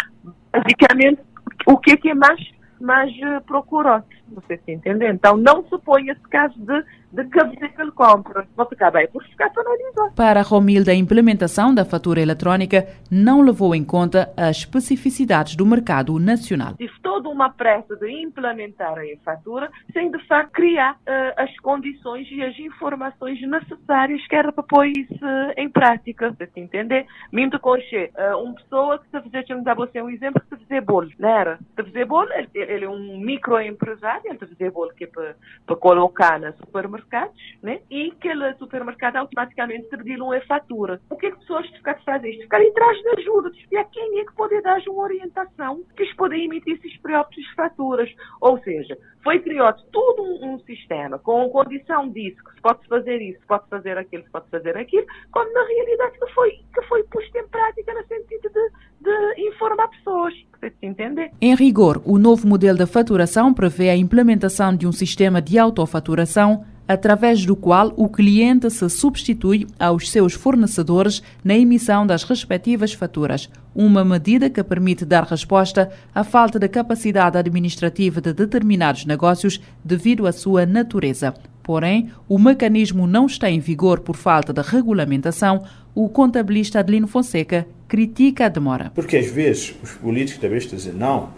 basicamente 0.52 1.20
o 1.66 1.76
que 1.78 1.92
é 1.92 1.96
que 1.96 2.10
é 2.10 2.14
mais 2.14 2.56
mais 2.80 3.10
uh, 3.12 3.40
procurou. 3.46 4.02
Você 4.32 4.58
se 4.58 4.72
entende? 4.72 5.06
Então 5.06 5.36
não 5.36 5.64
se 5.64 5.78
põe 5.78 6.08
esse 6.08 6.22
caso 6.22 6.58
de 6.58 6.84
de 7.12 7.24
que 7.24 7.68
que 7.68 7.80
ele 7.80 7.90
compra. 7.92 8.46
Você 8.56 8.74
acaba 8.74 9.06
por 9.08 9.24
ficar 9.24 9.50
penalizado. 9.50 10.14
Para 10.14 10.42
Romilda, 10.42 10.90
a 10.90 10.94
implementação 10.94 11.74
da 11.74 11.84
fatura 11.84 12.20
eletrónica 12.20 12.86
não 13.10 13.40
levou 13.40 13.74
em 13.74 13.84
conta 13.84 14.32
as 14.36 14.58
especificidades 14.58 15.56
do 15.56 15.64
mercado 15.64 16.18
nacional. 16.18 16.74
Tive 16.76 16.92
toda 17.02 17.28
uma 17.28 17.50
pressa 17.50 17.96
de 17.96 18.10
implementar 18.10 18.98
a 18.98 19.24
fatura 19.24 19.70
sem, 19.92 20.10
de 20.10 20.18
facto, 20.26 20.52
criar 20.52 20.94
uh, 20.94 21.32
as 21.36 21.56
condições 21.60 22.26
e 22.30 22.42
as 22.42 22.58
informações 22.58 23.40
necessárias 23.40 24.26
que 24.26 24.34
era 24.34 24.52
para 24.52 24.62
pôr 24.62 24.86
isso 24.86 25.24
em 25.56 25.70
prática. 25.70 26.30
Você 26.30 26.46
se 26.46 26.60
entender? 26.60 27.06
Mesmo 27.32 27.52
de 27.52 27.58
conhecer 27.58 28.10
uh, 28.14 28.36
uma 28.42 28.54
pessoa 28.54 28.98
que 28.98 29.04
se 29.10 29.20
fizer, 29.22 29.38
deixa-me 29.38 29.64
dar 29.64 29.74
você 29.74 30.02
um 30.02 30.10
exemplo, 30.10 30.40
que 30.40 30.56
se 30.56 30.62
fizer 30.62 30.80
bolo, 30.80 31.10
não 31.18 31.28
era? 31.28 31.58
Se 31.74 31.82
fizer 31.84 32.04
bolo, 32.04 32.28
ele, 32.32 32.48
ele 32.54 32.84
é 32.84 32.88
um 32.88 33.18
microempresário, 33.18 34.15
ele 34.24 34.38
se 34.38 34.46
fizer 34.46 34.70
bolo 34.70 34.92
que 34.94 35.04
é 35.04 35.06
para, 35.06 35.36
para 35.66 35.76
colocar 35.76 36.40
supermercado 36.52 36.96
supermercados, 36.96 37.58
né? 37.62 37.80
e 37.90 38.12
aquele 38.12 38.54
supermercado 38.54 39.16
automaticamente 39.16 39.88
te 39.88 40.20
uma 40.20 40.40
fatura. 40.42 41.00
O 41.10 41.16
que 41.16 41.26
é 41.26 41.30
que 41.30 41.38
pessoas 41.38 41.66
ficar 41.68 41.92
a 41.92 41.98
fazer 42.00 42.30
isto? 42.30 42.42
Ficar 42.42 42.60
atrás 42.60 42.98
de 42.98 43.08
ajuda, 43.20 43.50
de 43.50 43.58
espiar 43.60 43.88
quem 43.90 44.20
é 44.20 44.24
que 44.24 44.32
pode 44.34 44.60
dar 44.62 44.80
uma 44.88 45.02
orientação 45.02 45.82
que 45.96 46.02
eles 46.02 46.14
podem 46.16 46.44
emitir 46.44 46.76
esses 46.76 46.96
próprios 46.98 47.46
faturas. 47.54 48.10
Ou 48.40 48.58
seja, 48.62 48.96
foi 49.22 49.40
criado 49.40 49.82
todo 49.92 50.22
um, 50.22 50.54
um, 50.54 50.58
sistema 50.60 51.18
com 51.18 51.48
condição 51.50 52.08
disso, 52.10 52.36
que 52.44 52.54
se 52.54 52.60
pode 52.60 52.86
fazer 52.86 53.20
isso, 53.20 53.40
se 53.40 53.46
pode 53.46 53.68
fazer 53.68 53.98
aquilo, 53.98 54.22
se 54.22 54.30
pode 54.30 54.48
fazer 54.50 54.76
aquilo, 54.76 55.06
quando 55.32 55.52
na 55.52 55.64
realidade 55.64 56.18
que 56.18 56.32
foi, 56.32 56.50
que 56.74 56.82
foi 56.82 57.02
posto 57.04 57.36
em 57.36 57.48
prática 57.48 57.94
no 57.94 58.06
sentido 58.06 58.48
de, 58.50 58.70
de 59.00 59.48
informar 59.48 59.88
pessoas. 59.88 60.34
Entender. 60.82 61.30
Em 61.40 61.54
rigor, 61.54 62.02
o 62.04 62.18
novo 62.18 62.46
modelo 62.48 62.76
da 62.76 62.86
faturação 62.86 63.54
prevê 63.54 63.90
a 63.90 63.96
implementação 64.06 64.74
de 64.74 64.86
um 64.86 64.92
sistema 64.92 65.42
de 65.42 65.58
autofaturação 65.58 66.64
através 66.88 67.44
do 67.44 67.56
qual 67.56 67.92
o 67.96 68.08
cliente 68.08 68.70
se 68.70 68.88
substitui 68.88 69.66
aos 69.78 70.08
seus 70.10 70.32
fornecedores 70.32 71.20
na 71.44 71.56
emissão 71.56 72.06
das 72.06 72.22
respectivas 72.22 72.92
faturas, 72.92 73.50
uma 73.74 74.04
medida 74.04 74.48
que 74.48 74.62
permite 74.62 75.04
dar 75.04 75.24
resposta 75.24 75.90
à 76.14 76.22
falta 76.22 76.58
de 76.58 76.68
capacidade 76.68 77.36
administrativa 77.36 78.20
de 78.20 78.32
determinados 78.32 79.04
negócios 79.04 79.60
devido 79.84 80.26
à 80.26 80.32
sua 80.32 80.64
natureza. 80.64 81.34
Porém, 81.64 82.10
o 82.28 82.38
mecanismo 82.38 83.08
não 83.08 83.26
está 83.26 83.50
em 83.50 83.58
vigor 83.58 83.98
por 83.98 84.14
falta 84.14 84.52
de 84.52 84.62
regulamentação. 84.62 85.64
O 85.92 86.08
contabilista 86.08 86.78
Adelino 86.78 87.08
Fonseca 87.08 87.66
critica 87.88 88.46
a 88.46 88.48
demora. 88.48 88.92
Porque 88.94 89.16
às 89.16 89.26
vezes 89.26 89.74
os 89.82 89.90
políticos 89.94 90.40
também 90.40 90.58
estão 90.58 90.92
não, 90.92 91.30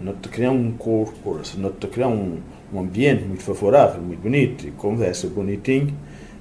não 0.00 0.14
te 0.14 0.28
criam 0.28 0.54
um 0.54 0.72
corpo, 0.72 1.40
não 1.56 1.70
te 1.70 1.86
criam 1.86 2.12
um 2.12 2.42
um 2.74 2.80
ambiente 2.80 3.24
muito 3.24 3.42
favorável, 3.42 4.02
muito 4.02 4.20
bonito, 4.20 4.70
conversa 4.72 5.28
bonitinho, 5.28 5.96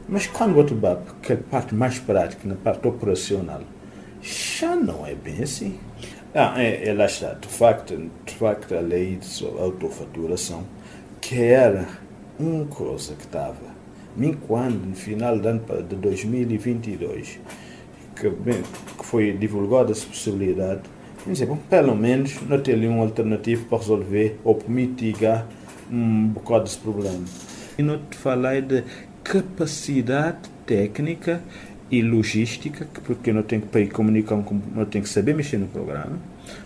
mas 0.10 0.26
quando 0.26 0.58
o 0.58 0.76
vai 0.76 0.96
para 0.96 1.36
a 1.36 1.38
parte 1.38 1.76
mais 1.76 2.00
prática, 2.00 2.48
na 2.48 2.56
parte 2.56 2.88
operacional, 2.88 3.62
já 4.22 4.76
não 4.76 5.06
é 5.06 5.14
bem 5.14 5.44
assim. 5.44 5.80
Ah, 6.34 6.56
é, 6.62 6.90
é 6.90 6.94
lá 6.94 7.06
está, 7.06 7.34
de 7.34 7.48
facto, 7.48 7.96
de 8.26 8.34
facto 8.34 8.74
a 8.74 8.80
lei 8.80 9.18
de 9.18 9.46
autofaturação, 9.60 10.64
que 11.22 11.40
era 11.40 11.88
uma 12.40 12.66
coisa 12.66 13.14
que 13.14 13.26
estava 13.26 13.74
me 14.18 14.34
quando 14.36 14.86
no 14.86 14.96
final 14.96 15.38
do 15.38 15.48
ano 15.48 15.64
de 15.88 15.96
2022 15.96 17.40
que, 18.16 18.30
que 18.30 19.06
foi 19.06 19.34
divulgada 19.34 19.92
essa 19.92 20.06
possibilidade, 20.06 20.82
dizer, 21.32 21.46
bom, 21.46 21.58
pelo 21.70 21.96
menos 21.96 22.40
não 22.48 22.60
ter 22.60 22.74
ali 22.74 22.88
uma 22.88 23.04
alternativa 23.04 23.64
para 23.70 23.78
resolver 23.78 24.40
ou 24.44 24.56
para 24.56 24.70
mitigar 24.70 25.48
um 25.92 26.28
bocado 26.28 26.66
desse 26.66 26.78
problema. 26.78 27.24
E 27.78 27.82
não 27.82 27.98
te 27.98 28.18
falei 28.18 28.62
de 28.62 28.84
capacidade 29.24 30.50
técnica 30.66 31.42
e 31.90 32.02
logística, 32.02 32.88
porque 33.06 33.32
não 33.32 33.44
tenho 33.44 33.62
que 33.62 33.68
para 33.68 33.82
ir 33.82 33.90
comunicar, 33.90 34.36
não 34.36 34.86
tenho 34.86 35.04
que 35.04 35.10
saber 35.10 35.36
mexer 35.36 35.58
no 35.58 35.68
programa, 35.68 36.18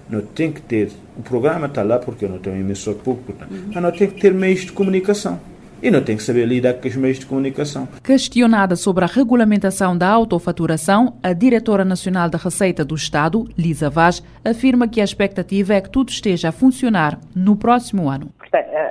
não 0.09 0.21
tenho 0.21 0.53
que 0.53 0.61
ter, 0.61 0.89
o 1.17 1.21
programa 1.21 1.67
está 1.67 1.83
lá 1.83 1.99
porque 1.99 2.25
eu 2.25 2.29
não 2.29 2.39
tenho 2.39 2.57
emissor 2.57 2.95
público, 2.95 3.33
mas 3.73 3.83
não 3.83 3.91
tenho 3.91 4.11
que 4.11 4.21
ter 4.21 4.33
meios 4.33 4.61
de 4.61 4.71
comunicação 4.71 5.39
e 5.81 5.91
não 5.91 6.03
tem 6.03 6.17
que 6.17 6.23
saber 6.23 6.45
lidar 6.45 6.73
com 6.75 6.87
os 6.87 6.95
meios 6.95 7.19
de 7.19 7.25
comunicação. 7.25 7.87
Questionada 8.03 8.75
sobre 8.75 9.03
a 9.03 9.07
regulamentação 9.07 9.97
da 9.97 10.09
autofaturação, 10.09 11.17
a 11.21 11.33
diretora 11.33 11.85
nacional 11.85 12.29
da 12.29 12.37
Receita 12.37 12.83
do 12.83 12.95
Estado, 12.95 13.47
Lisa 13.57 13.89
Vaz, 13.89 14.23
afirma 14.43 14.87
que 14.87 15.01
a 15.01 15.03
expectativa 15.03 15.73
é 15.73 15.81
que 15.81 15.89
tudo 15.89 16.09
esteja 16.09 16.49
a 16.49 16.51
funcionar 16.51 17.19
no 17.35 17.55
próximo 17.55 18.09
ano. 18.09 18.31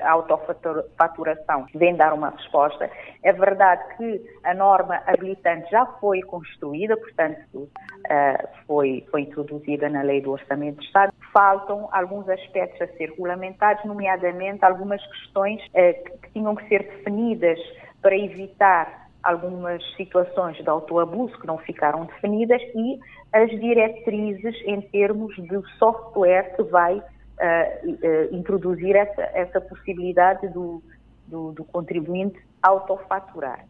A 0.03 0.13
autofaturação 0.13 1.67
vem 1.75 1.97
dar 1.97 2.13
uma 2.13 2.31
resposta. 2.31 2.89
É 3.23 3.33
verdade 3.33 3.83
que 3.97 4.23
a 4.45 4.55
norma 4.55 5.01
habilitante 5.07 5.69
já 5.71 5.85
foi 6.01 6.21
construída, 6.23 6.97
portanto, 6.97 7.69
eh, 8.09 8.49
foi, 8.67 9.05
foi 9.11 9.23
introduzida 9.23 9.89
na 9.89 10.03
Lei 10.03 10.21
do 10.21 10.31
Orçamento 10.31 10.77
do 10.77 10.85
Estado. 10.85 11.13
Faltam 11.37 11.87
alguns 11.93 12.27
aspectos 12.31 12.81
a 12.81 12.87
ser 12.97 13.11
regulamentados, 13.11 13.85
nomeadamente 13.85 14.65
algumas 14.65 15.05
questões 15.07 15.63
eh, 15.75 15.93
que 15.93 16.31
tinham 16.31 16.57
que 16.57 16.67
ser 16.67 16.83
definidas 16.83 17.59
para 18.01 18.17
evitar 18.17 19.11
algumas 19.23 19.85
situações 19.97 20.57
de 20.57 20.67
autoabuso 20.67 21.39
que 21.39 21.47
não 21.47 21.59
ficaram 21.59 22.07
definidas 22.07 22.63
e 22.75 22.99
as 23.35 23.51
diretrizes 23.51 24.57
em 24.65 24.81
termos 24.81 25.37
do 25.37 25.63
software 25.79 26.57
que 26.57 26.63
vai 26.63 26.97
uh, 26.97 27.01
uh, 27.01 28.35
introduzir 28.35 28.97
essa, 28.97 29.23
essa 29.35 29.61
possibilidade 29.61 30.49
do, 30.49 30.83
do, 31.27 31.53
do 31.53 31.65
contribuinte 31.65 32.41
autofaturar. 32.63 33.63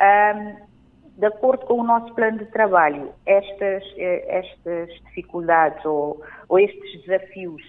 Um, 0.00 0.71
de 1.16 1.26
acordo 1.26 1.66
com 1.66 1.74
o 1.74 1.84
nosso 1.84 2.14
plano 2.14 2.38
de 2.38 2.46
trabalho, 2.46 3.12
estas, 3.26 3.82
eh, 3.96 4.24
estas 4.28 4.88
dificuldades 5.06 5.84
ou, 5.84 6.22
ou 6.48 6.58
estes 6.58 7.02
desafios 7.02 7.62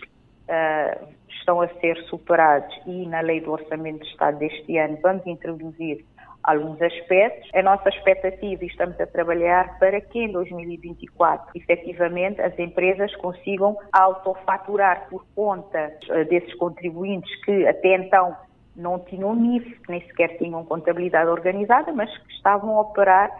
uh, 0.48 1.08
estão 1.28 1.62
a 1.62 1.68
ser 1.80 1.98
superados 2.06 2.74
e 2.86 3.06
na 3.08 3.22
Lei 3.22 3.42
do 3.42 3.52
Orçamento 3.52 4.04
de 4.04 4.10
Estado 4.10 4.40
deste 4.40 4.78
ano 4.78 4.98
vamos 5.02 5.26
introduzir 5.28 6.06
alguns 6.44 6.82
aspectos. 6.82 7.50
A 7.54 7.62
nossa 7.62 7.90
expectativa, 7.90 8.64
e 8.64 8.68
estamos 8.68 9.00
a 9.00 9.08
trabalhar 9.08 9.80
para 9.80 10.00
que 10.02 10.20
em 10.20 10.32
2024, 10.32 11.52
efetivamente, 11.56 12.42
as 12.42 12.58
empresas 12.60 13.16
consigam 13.16 13.78
autofaturar 13.92 15.08
por 15.10 15.26
conta 15.36 15.94
eh, 16.10 16.24
desses 16.26 16.54
contribuintes 16.56 17.34
que 17.44 17.66
até 17.66 17.96
então 17.96 18.36
não 18.76 19.00
tinham 19.00 19.36
NIF, 19.36 19.80
nem 19.88 20.02
sequer 20.02 20.38
tinham 20.38 20.64
contabilidade 20.66 21.30
organizada, 21.30 21.92
mas 21.94 22.10
que 22.10 22.34
estavam 22.34 22.78
a 22.78 22.82
operar 22.82 23.32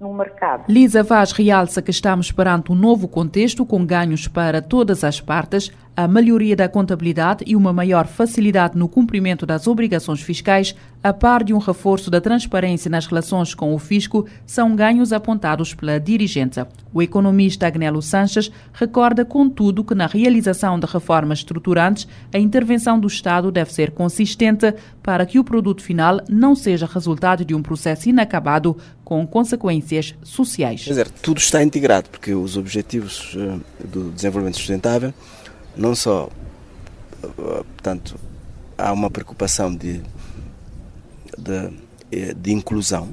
no 0.00 0.14
mercado. 0.14 0.64
Lisa 0.66 1.02
Vaz 1.02 1.30
realça 1.30 1.82
que 1.82 1.90
estamos 1.90 2.32
perante 2.32 2.72
um 2.72 2.74
novo 2.74 3.06
contexto 3.06 3.66
com 3.66 3.84
ganhos 3.84 4.26
para 4.26 4.62
todas 4.62 5.04
as 5.04 5.20
partes, 5.20 5.70
a 5.96 6.08
melhoria 6.08 6.56
da 6.56 6.68
contabilidade 6.68 7.44
e 7.46 7.54
uma 7.54 7.72
maior 7.72 8.06
facilidade 8.06 8.76
no 8.78 8.88
cumprimento 8.88 9.44
das 9.44 9.66
obrigações 9.66 10.20
fiscais, 10.20 10.74
a 11.02 11.12
par 11.12 11.42
de 11.42 11.52
um 11.52 11.58
reforço 11.58 12.10
da 12.10 12.20
transparência 12.20 12.90
nas 12.90 13.06
relações 13.06 13.54
com 13.54 13.74
o 13.74 13.78
fisco, 13.78 14.26
são 14.46 14.74
ganhos 14.74 15.12
apontados 15.12 15.74
pela 15.74 15.98
dirigência. 15.98 16.66
O 16.92 17.02
economista 17.02 17.66
Agnelo 17.66 18.02
Sanches 18.02 18.50
recorda, 18.72 19.24
contudo, 19.24 19.84
que 19.84 19.94
na 19.94 20.06
realização 20.06 20.78
de 20.78 20.86
reformas 20.86 21.38
estruturantes, 21.38 22.06
a 22.32 22.38
intervenção 22.38 22.98
do 22.98 23.06
Estado 23.06 23.50
deve 23.50 23.72
ser 23.72 23.90
consistente 23.90 24.74
para 25.02 25.26
que 25.26 25.38
o 25.38 25.44
produto 25.44 25.82
final 25.82 26.20
não 26.28 26.54
seja 26.54 26.86
resultado 26.86 27.44
de 27.44 27.54
um 27.54 27.62
processo 27.62 28.08
inacabado 28.08 28.76
com 29.04 29.26
consequências 29.26 30.14
sociais. 30.22 30.84
Quer 30.84 30.90
dizer, 30.90 31.10
tudo 31.10 31.38
está 31.38 31.62
integrado, 31.62 32.08
porque 32.10 32.32
os 32.32 32.56
objetivos 32.56 33.36
eh, 33.36 33.58
do 33.84 34.10
desenvolvimento 34.10 34.56
sustentável 34.56 35.12
não 35.76 35.94
só, 35.94 36.28
portanto, 37.20 38.18
há 38.76 38.92
uma 38.92 39.10
preocupação 39.10 39.74
de, 39.74 40.02
de, 41.38 42.34
de 42.34 42.52
inclusão 42.52 43.08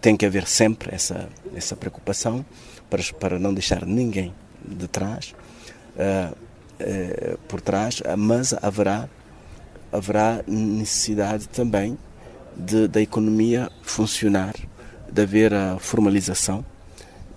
tem 0.00 0.16
que 0.16 0.26
haver 0.26 0.46
sempre 0.46 0.94
essa, 0.94 1.28
essa 1.54 1.76
preocupação 1.76 2.44
para, 2.88 3.02
para 3.20 3.38
não 3.38 3.52
deixar 3.52 3.84
ninguém 3.84 4.34
de 4.64 4.88
trás, 4.88 5.34
por 7.48 7.60
trás, 7.60 8.02
mas 8.18 8.52
haverá, 8.62 9.08
haverá 9.92 10.42
necessidade 10.46 11.48
também 11.48 11.98
de, 12.56 12.88
da 12.88 13.00
economia 13.00 13.70
funcionar, 13.82 14.54
de 15.10 15.22
haver 15.22 15.52
a 15.54 15.78
formalização 15.78 16.64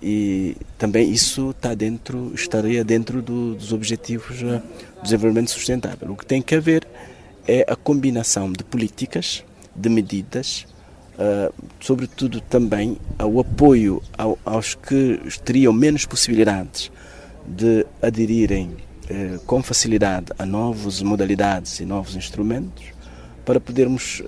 e 0.01 0.55
também 0.77 1.11
isso 1.11 1.51
está 1.51 1.73
dentro, 1.73 2.31
estaria 2.33 2.83
dentro 2.83 3.21
do, 3.21 3.55
dos 3.55 3.73
objetivos 3.73 4.41
do 4.41 4.61
desenvolvimento 5.03 5.51
sustentável. 5.51 6.11
O 6.11 6.15
que 6.15 6.25
tem 6.25 6.41
que 6.41 6.55
haver 6.55 6.87
é 7.47 7.65
a 7.67 7.75
combinação 7.75 8.51
de 8.51 8.63
políticas, 8.63 9.43
de 9.75 9.89
medidas, 9.89 10.65
uh, 11.15 11.53
sobretudo 11.81 12.39
também 12.39 12.97
o 13.21 13.39
apoio 13.39 14.01
ao, 14.17 14.37
aos 14.45 14.73
que 14.75 15.19
teriam 15.43 15.73
menos 15.73 16.05
possibilidades 16.05 16.91
de 17.45 17.85
aderirem 18.01 18.69
uh, 18.69 19.39
com 19.45 19.61
facilidade 19.61 20.27
a 20.37 20.45
novas 20.45 21.01
modalidades 21.01 21.79
e 21.79 21.85
novos 21.85 22.15
instrumentos, 22.15 22.85
para 23.43 23.59
podermos 23.59 24.21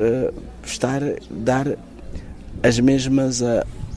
estar 0.65 0.99
dar 1.29 1.77
as 2.63 2.79
mesmas 2.79 3.43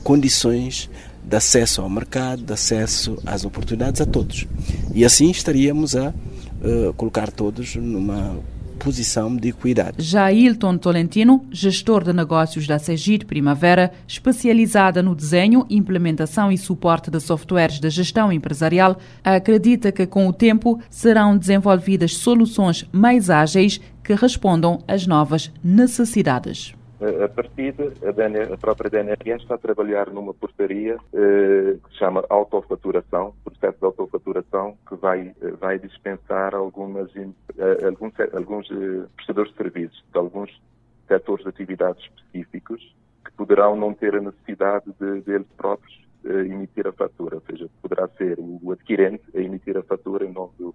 condições 0.03 0.87
de 1.27 1.35
acesso 1.35 1.81
ao 1.81 1.89
mercado, 1.89 2.43
de 2.43 2.53
acesso 2.53 3.17
às 3.25 3.45
oportunidades 3.45 4.01
a 4.01 4.05
todos. 4.05 4.47
E 4.93 5.03
assim 5.03 5.29
estaríamos 5.31 5.95
a 5.95 6.09
uh, 6.09 6.93
colocar 6.93 7.31
todos 7.31 7.75
numa 7.75 8.37
posição 8.75 9.35
de 9.35 9.49
equidade. 9.49 9.95
Já 9.99 10.31
Hilton 10.31 10.77
Tolentino, 10.77 11.45
gestor 11.51 12.03
de 12.03 12.13
negócios 12.13 12.67
da 12.67 12.77
Segid 12.77 13.25
Primavera, 13.25 13.91
especializada 14.07 15.01
no 15.01 15.15
desenho, 15.15 15.65
implementação 15.69 16.51
e 16.51 16.57
suporte 16.57 17.09
de 17.09 17.19
softwares 17.19 17.79
de 17.79 17.89
gestão 17.89 18.31
empresarial, 18.31 18.97
acredita 19.23 19.91
que 19.91 20.05
com 20.05 20.27
o 20.27 20.33
tempo 20.33 20.79
serão 20.89 21.37
desenvolvidas 21.37 22.15
soluções 22.15 22.85
mais 22.91 23.29
ágeis 23.29 23.79
que 24.03 24.13
respondam 24.13 24.79
às 24.87 25.07
novas 25.07 25.51
necessidades. 25.63 26.75
A 27.23 27.29
partir 27.29 27.75
a, 28.03 28.11
DNR, 28.11 28.53
a 28.53 28.57
própria 28.57 28.89
DNRS 28.89 29.43
está 29.43 29.55
a 29.55 29.57
trabalhar 29.59 30.09
numa 30.09 30.33
portaria 30.33 30.97
eh, 31.13 31.77
que 31.83 31.89
se 31.91 31.97
chama 31.99 32.25
autofaturação, 32.29 33.35
processo 33.43 33.77
de 33.77 33.85
autofaturação, 33.85 34.75
que 34.87 34.95
vai, 34.95 35.35
eh, 35.41 35.51
vai 35.59 35.77
dispensar 35.77 36.55
algumas, 36.55 37.15
eh, 37.15 37.85
alguns, 37.85 38.13
alguns 38.33 38.71
eh, 38.71 39.05
prestadores 39.15 39.51
de 39.51 39.57
serviços 39.57 40.03
de 40.11 40.17
alguns 40.17 40.61
setores 41.07 41.43
de 41.43 41.49
atividades 41.49 42.03
específicos 42.03 42.95
que 43.23 43.31
poderão 43.33 43.75
não 43.75 43.93
ter 43.93 44.15
a 44.15 44.21
necessidade 44.21 44.85
de, 44.99 45.39
próprios 45.57 45.93
eh, 46.25 46.45
emitir 46.45 46.87
a 46.87 46.91
fatura, 46.91 47.35
ou 47.35 47.41
seja, 47.41 47.69
poderá 47.81 48.07
ser 48.17 48.37
o 48.39 48.71
adquirente 48.71 49.23
a 49.35 49.39
emitir 49.39 49.77
a 49.77 49.83
fatura 49.83 50.25
em 50.25 50.31
nome 50.31 50.53
do, 50.57 50.73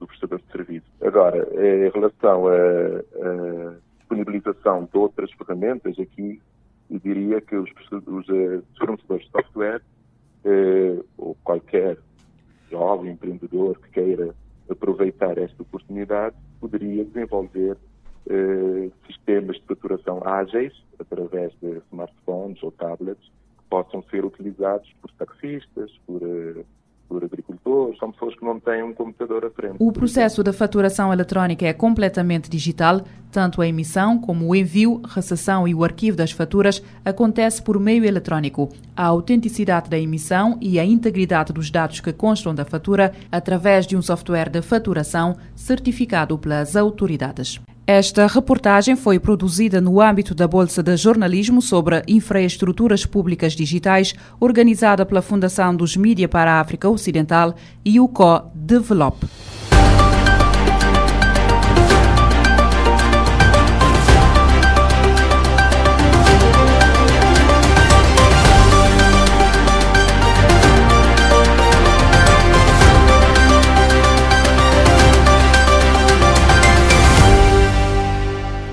do 0.00 0.06
prestador 0.08 0.40
de 0.40 0.50
serviço. 0.50 0.86
Agora, 1.00 1.46
em 1.54 1.88
relação 1.90 2.48
a, 2.48 2.52
a 2.52 3.87
disponibilização 4.08 4.88
de 4.90 4.98
outras 4.98 5.30
ferramentas, 5.32 5.98
aqui 5.98 6.40
eu 6.90 6.98
diria 6.98 7.40
que 7.40 7.54
os, 7.54 7.70
os, 7.90 8.28
eh, 8.30 8.62
fornecedores 8.78 9.26
de 9.26 9.30
software 9.30 9.82
eh, 10.44 10.98
ou 11.18 11.36
qualquer 11.44 11.98
jovem 12.70 13.12
empreendedor 13.12 13.78
que 13.78 13.90
queira 13.90 14.34
aproveitar 14.70 15.36
esta 15.36 15.62
oportunidade 15.62 16.34
poderia 16.60 17.04
desenvolver 17.04 17.76
eh, 18.30 18.90
sistemas 19.06 19.56
de 19.56 19.62
faturação 19.62 20.22
ágeis 20.24 20.72
através 20.98 21.52
de 21.60 21.82
smartphones 21.90 22.62
ou 22.62 22.72
tablets 22.72 23.24
que 23.58 23.64
possam 23.68 24.02
ser 24.04 24.24
utilizados 24.24 24.90
por 25.02 25.10
taxistas, 25.12 25.90
por 26.06 26.22
eh, 26.22 26.64
por 27.08 27.22
são 27.98 28.12
pessoas 28.12 28.34
que 28.34 28.44
não 28.44 28.58
têm 28.60 28.82
um 28.82 28.92
computador 28.92 29.44
à 29.44 29.50
frente. 29.50 29.76
O 29.78 29.92
processo 29.92 30.42
da 30.42 30.52
faturação 30.52 31.12
eletrónica 31.12 31.66
é 31.66 31.72
completamente 31.72 32.48
digital, 32.48 33.02
tanto 33.30 33.60
a 33.60 33.66
emissão 33.66 34.18
como 34.18 34.46
o 34.46 34.54
envio, 34.54 35.02
recepção 35.06 35.66
e 35.66 35.74
o 35.74 35.84
arquivo 35.84 36.16
das 36.16 36.30
faturas 36.30 36.82
acontece 37.04 37.62
por 37.62 37.78
meio 37.78 38.04
eletrónico. 38.04 38.68
A 38.96 39.04
autenticidade 39.04 39.90
da 39.90 39.98
emissão 39.98 40.58
e 40.60 40.78
a 40.78 40.84
integridade 40.84 41.52
dos 41.52 41.70
dados 41.70 42.00
que 42.00 42.12
constam 42.12 42.54
da 42.54 42.64
fatura 42.64 43.12
através 43.30 43.86
de 43.86 43.96
um 43.96 44.02
software 44.02 44.48
de 44.48 44.62
faturação 44.62 45.36
certificado 45.54 46.38
pelas 46.38 46.76
autoridades. 46.76 47.60
Esta 47.90 48.26
reportagem 48.26 48.96
foi 48.96 49.18
produzida 49.18 49.80
no 49.80 49.98
âmbito 49.98 50.34
da 50.34 50.46
Bolsa 50.46 50.82
de 50.82 50.94
Jornalismo 50.94 51.62
sobre 51.62 52.02
Infraestruturas 52.06 53.06
Públicas 53.06 53.54
Digitais, 53.54 54.14
organizada 54.38 55.06
pela 55.06 55.22
Fundação 55.22 55.74
dos 55.74 55.96
Mídia 55.96 56.28
para 56.28 56.52
a 56.52 56.60
África 56.60 56.86
Ocidental 56.86 57.54
e 57.82 57.98
o 57.98 58.06
Co-Develop. 58.06 59.26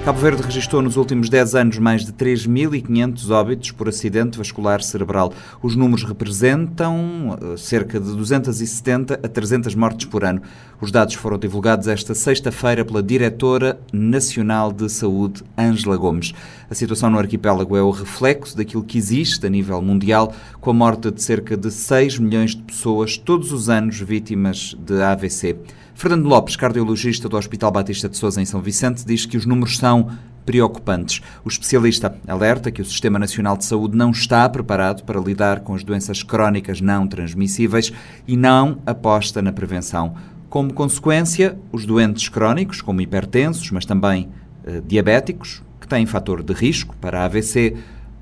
Cabo 0.06 0.20
Verde 0.20 0.44
registrou 0.44 0.84
nos 0.84 0.98
últimos 0.98 1.30
10 1.30 1.56
anos 1.56 1.80
mais 1.80 2.06
de 2.06 2.14
3.500 2.14 3.32
óbitos 3.32 3.72
por 3.72 3.90
acidente 3.90 4.38
vascular 4.38 4.84
cerebral. 4.84 5.34
Os 5.64 5.76
números 5.76 6.04
representam 6.04 7.36
eh, 7.42 7.58
cerca 7.58 8.00
de 8.00 8.16
270 8.16 9.16
a 9.16 9.28
300 9.28 9.74
mortes 9.74 10.06
por 10.06 10.24
ano. 10.24 10.44
Os 10.80 10.92
dados 10.92 11.16
foram 11.16 11.40
divulgados 11.40 11.88
esta 11.88 12.14
sexta-feira 12.14 12.86
pela 12.86 13.02
Diretora 13.02 13.80
Nacional 13.92 14.72
de 14.72 14.88
Saúde, 14.92 15.44
Ângela 15.58 15.98
Gomes. 15.98 16.34
A 16.70 16.76
situação 16.76 17.10
no 17.10 17.18
arquipélago 17.18 17.76
é 17.76 17.82
o 17.82 17.90
reflexo 17.90 18.56
daquilo 18.56 18.84
que 18.84 19.00
existe 19.00 19.48
a 19.48 19.50
nível 19.50 19.82
mundial, 19.82 20.36
com 20.62 20.70
a 20.70 20.74
morte 20.74 21.10
de 21.10 21.24
cerca 21.24 21.58
de 21.58 21.72
6 21.72 22.20
milhões 22.20 22.52
de 22.52 22.62
pessoas 22.62 23.18
todos 23.18 23.52
os 23.52 23.70
anos 23.70 24.00
vítimas 24.00 24.78
de 24.86 25.02
AVC. 25.02 25.58
Fernando 25.98 26.28
Lopes, 26.28 26.58
cardiologista 26.58 27.30
do 27.30 27.38
Hospital 27.38 27.72
Batista 27.72 28.10
de 28.10 28.18
Sousa 28.18 28.42
em 28.42 28.46
São 28.46 28.62
Vicente, 28.62 29.06
diz 29.06 29.26
que 29.26 29.38
os 29.38 29.46
números 29.46 29.78
são 29.78 30.12
preocupantes. 30.46 31.22
O 31.44 31.48
especialista 31.48 32.14
alerta 32.28 32.70
que 32.70 32.82
o 32.82 32.86
Sistema 32.86 33.18
Nacional 33.18 33.56
de 33.56 33.64
Saúde 33.64 33.96
não 33.96 34.12
está 34.12 34.48
preparado 34.50 35.06
para 35.06 35.22
lidar 35.22 35.62
com 35.62 35.74
as 35.74 35.86
doenças 35.86 36.22
crónicas 36.22 36.82
não 36.82 37.08
transmissíveis 37.08 37.94
e 38.28 38.36
não 38.36 38.78
aposta 38.86 39.42
na 39.42 39.54
prevenção. 39.54 40.16
Como 40.50 40.74
consequência, 40.74 41.58
os 41.72 41.86
doentes 41.86 42.28
crónicos, 42.28 42.82
como 42.82 43.00
hipertensos, 43.00 43.72
mas 43.72 43.86
também 43.86 44.28
eh, 44.66 44.82
diabéticos, 44.86 45.64
que 45.80 45.88
têm 45.88 46.06
fator 46.06 46.44
de 46.44 46.52
risco 46.52 46.94
para 46.98 47.24
AVC, 47.24 47.78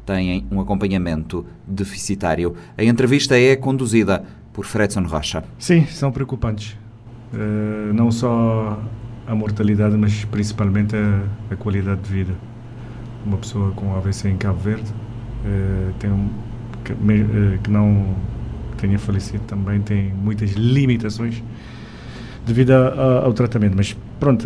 têm 0.05 0.45
um 0.51 0.62
acompanhamento 0.62 1.43
deficitário. 1.67 2.55
A 2.77 2.83
entrevista 2.83 3.36
é 3.36 3.55
conduzida 3.55 4.23
por 4.53 4.63
Fredson 4.63 5.03
Rocha. 5.07 5.43
Sim, 5.57 5.88
são 5.88 6.12
preocupantes. 6.12 6.82
Eh, 7.33 7.91
não 7.93 8.11
só 8.11 8.79
a 9.25 9.33
mortalidade, 9.33 9.97
mas 9.97 10.23
principalmente 10.25 10.95
a, 10.95 11.23
a, 11.51 11.55
qualidade 11.55 12.01
de 12.01 12.13
vida. 12.13 12.33
Uma 13.25 13.37
pessoa 13.37 13.71
com 13.71 13.95
AVC 13.95 14.29
em 14.29 14.37
Cabo 14.37 14.59
Verde 14.59 14.91
uh, 14.91 15.93
tem 15.97 16.29
que, 16.83 16.91
uh, 16.91 17.59
que, 17.63 17.71
não 17.71 18.15
tenha 18.77 18.99
falecido 18.99 19.41
também 19.45 19.79
tem 19.79 20.13
muitas 20.13 20.51
limitações 20.51 21.41
devido 22.45 22.71
a, 22.71 22.87
a, 22.89 23.23
ao 23.23 23.33
tratamento. 23.33 23.75
Mas 23.77 23.97
pronto, 24.19 24.45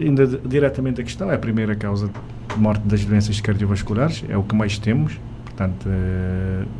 ainda 0.00 0.26
diretamente 0.26 1.00
a 1.02 1.04
questão 1.04 1.30
é 1.30 1.34
a 1.34 1.38
primeira 1.38 1.76
causa 1.76 2.08
de 2.08 2.58
morte 2.58 2.82
das 2.88 3.04
doenças 3.04 3.38
cardiovasculares, 3.40 4.24
é 4.28 4.36
o 4.36 4.42
que 4.42 4.54
mais 4.54 4.78
temos. 4.78 5.20
Portanto, 5.44 5.88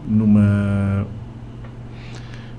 numa 0.08 1.06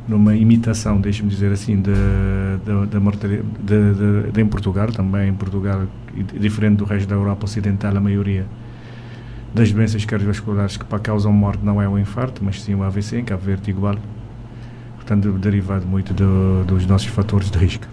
numa 0.08 0.36
imitação, 0.36 1.02
deixe-me 1.02 1.30
dizer 1.30 1.52
assim, 1.52 1.82
da 1.82 3.00
mortalidade 3.00 3.48
de, 3.60 4.32
de, 4.32 4.42
em 4.42 4.48
Portugal, 4.48 4.88
também 4.88 5.30
em 5.30 5.34
Portugal, 5.34 5.84
diferente 6.40 6.78
do 6.78 6.86
resto 6.86 7.08
da 7.08 7.16
Europa 7.16 7.46
Ocidental, 7.46 7.96
a 7.96 8.00
maioria 8.00 8.46
das 9.54 9.72
doenças 9.72 10.06
cardiovasculares 10.06 10.78
que 10.78 10.86
para 10.86 11.00
causam 11.00 11.32
morte 11.32 11.64
não 11.64 11.82
é 11.82 11.88
o 11.88 11.98
infarto, 11.98 12.44
mas 12.44 12.62
sim 12.62 12.76
o 12.76 12.84
AVC, 12.84 13.20
em 13.20 13.26
Cabo 13.26 13.44
Verde 13.44 13.70
igual. 13.70 13.98
Portanto, 14.96 15.32
derivado 15.34 15.86
muito 15.86 16.14
do, 16.14 16.64
dos 16.66 16.86
nossos 16.86 17.08
fatores 17.08 17.50
de 17.50 17.58
risco. 17.58 17.88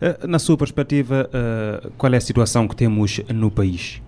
Eh, 0.00 0.26
na 0.26 0.38
sua 0.38 0.56
perspectiva, 0.56 1.28
eh, 1.32 1.90
qual 1.96 2.12
é 2.12 2.16
a 2.16 2.20
situação 2.20 2.66
que 2.66 2.74
temos 2.74 3.20
no 3.28 3.50
país? 3.50 4.02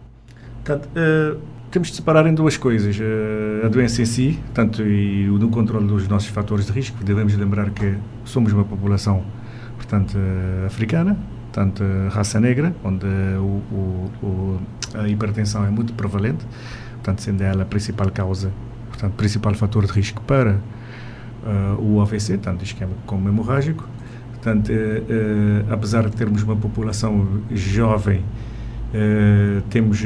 Portanto, 0.65 0.89
uh, 0.97 1.39
temos 1.71 1.89
de 1.89 1.97
separar 1.97 2.27
em 2.27 2.35
duas 2.35 2.57
coisas. 2.57 2.97
Uh, 2.99 3.67
a 3.67 3.69
doença 3.69 4.03
em 4.03 4.07
si, 4.07 4.39
tanto 4.55 4.83
e 4.83 5.29
o 5.29 5.39
do 5.39 5.49
controle 5.49 5.87
dos 5.87 6.09
nossos 6.09 6.29
fatores 6.29 6.67
de 6.67 6.73
risco. 6.73 7.03
Devemos 7.05 7.35
lembrar 7.35 7.71
que 7.71 7.97
somos 8.25 8.53
uma 8.53 8.65
população, 8.65 9.25
portanto, 9.77 10.17
uh, 10.17 10.67
africana, 10.67 11.17
tanto 11.53 11.83
raça 12.11 12.39
negra, 12.41 12.75
onde 12.85 13.07
o, 13.39 13.63
o, 13.73 14.11
o, 14.23 14.61
a 14.95 15.09
hipertensão 15.09 15.65
é 15.65 15.71
muito 15.71 15.93
prevalente. 15.93 16.45
portanto, 16.95 17.23
sendo 17.23 17.43
ela 17.43 17.63
a 17.63 17.67
principal 17.67 18.11
causa, 18.11 18.53
portanto, 18.89 19.15
principal 19.15 19.55
fator 19.55 19.87
de 19.87 19.93
risco 19.93 20.21
para 20.23 20.61
uh, 21.47 21.81
o 21.81 22.01
AVC, 22.01 22.39
tanto 22.39 22.65
esquema 22.65 22.93
como 23.07 23.29
hemorrágico. 23.29 23.89
Portanto, 24.33 24.71
uh, 24.71 24.73
uh, 24.73 25.73
apesar 25.73 26.09
de 26.09 26.17
termos 26.17 26.43
uma 26.43 26.57
população 26.57 27.43
jovem, 27.51 28.23
temos 29.69 30.03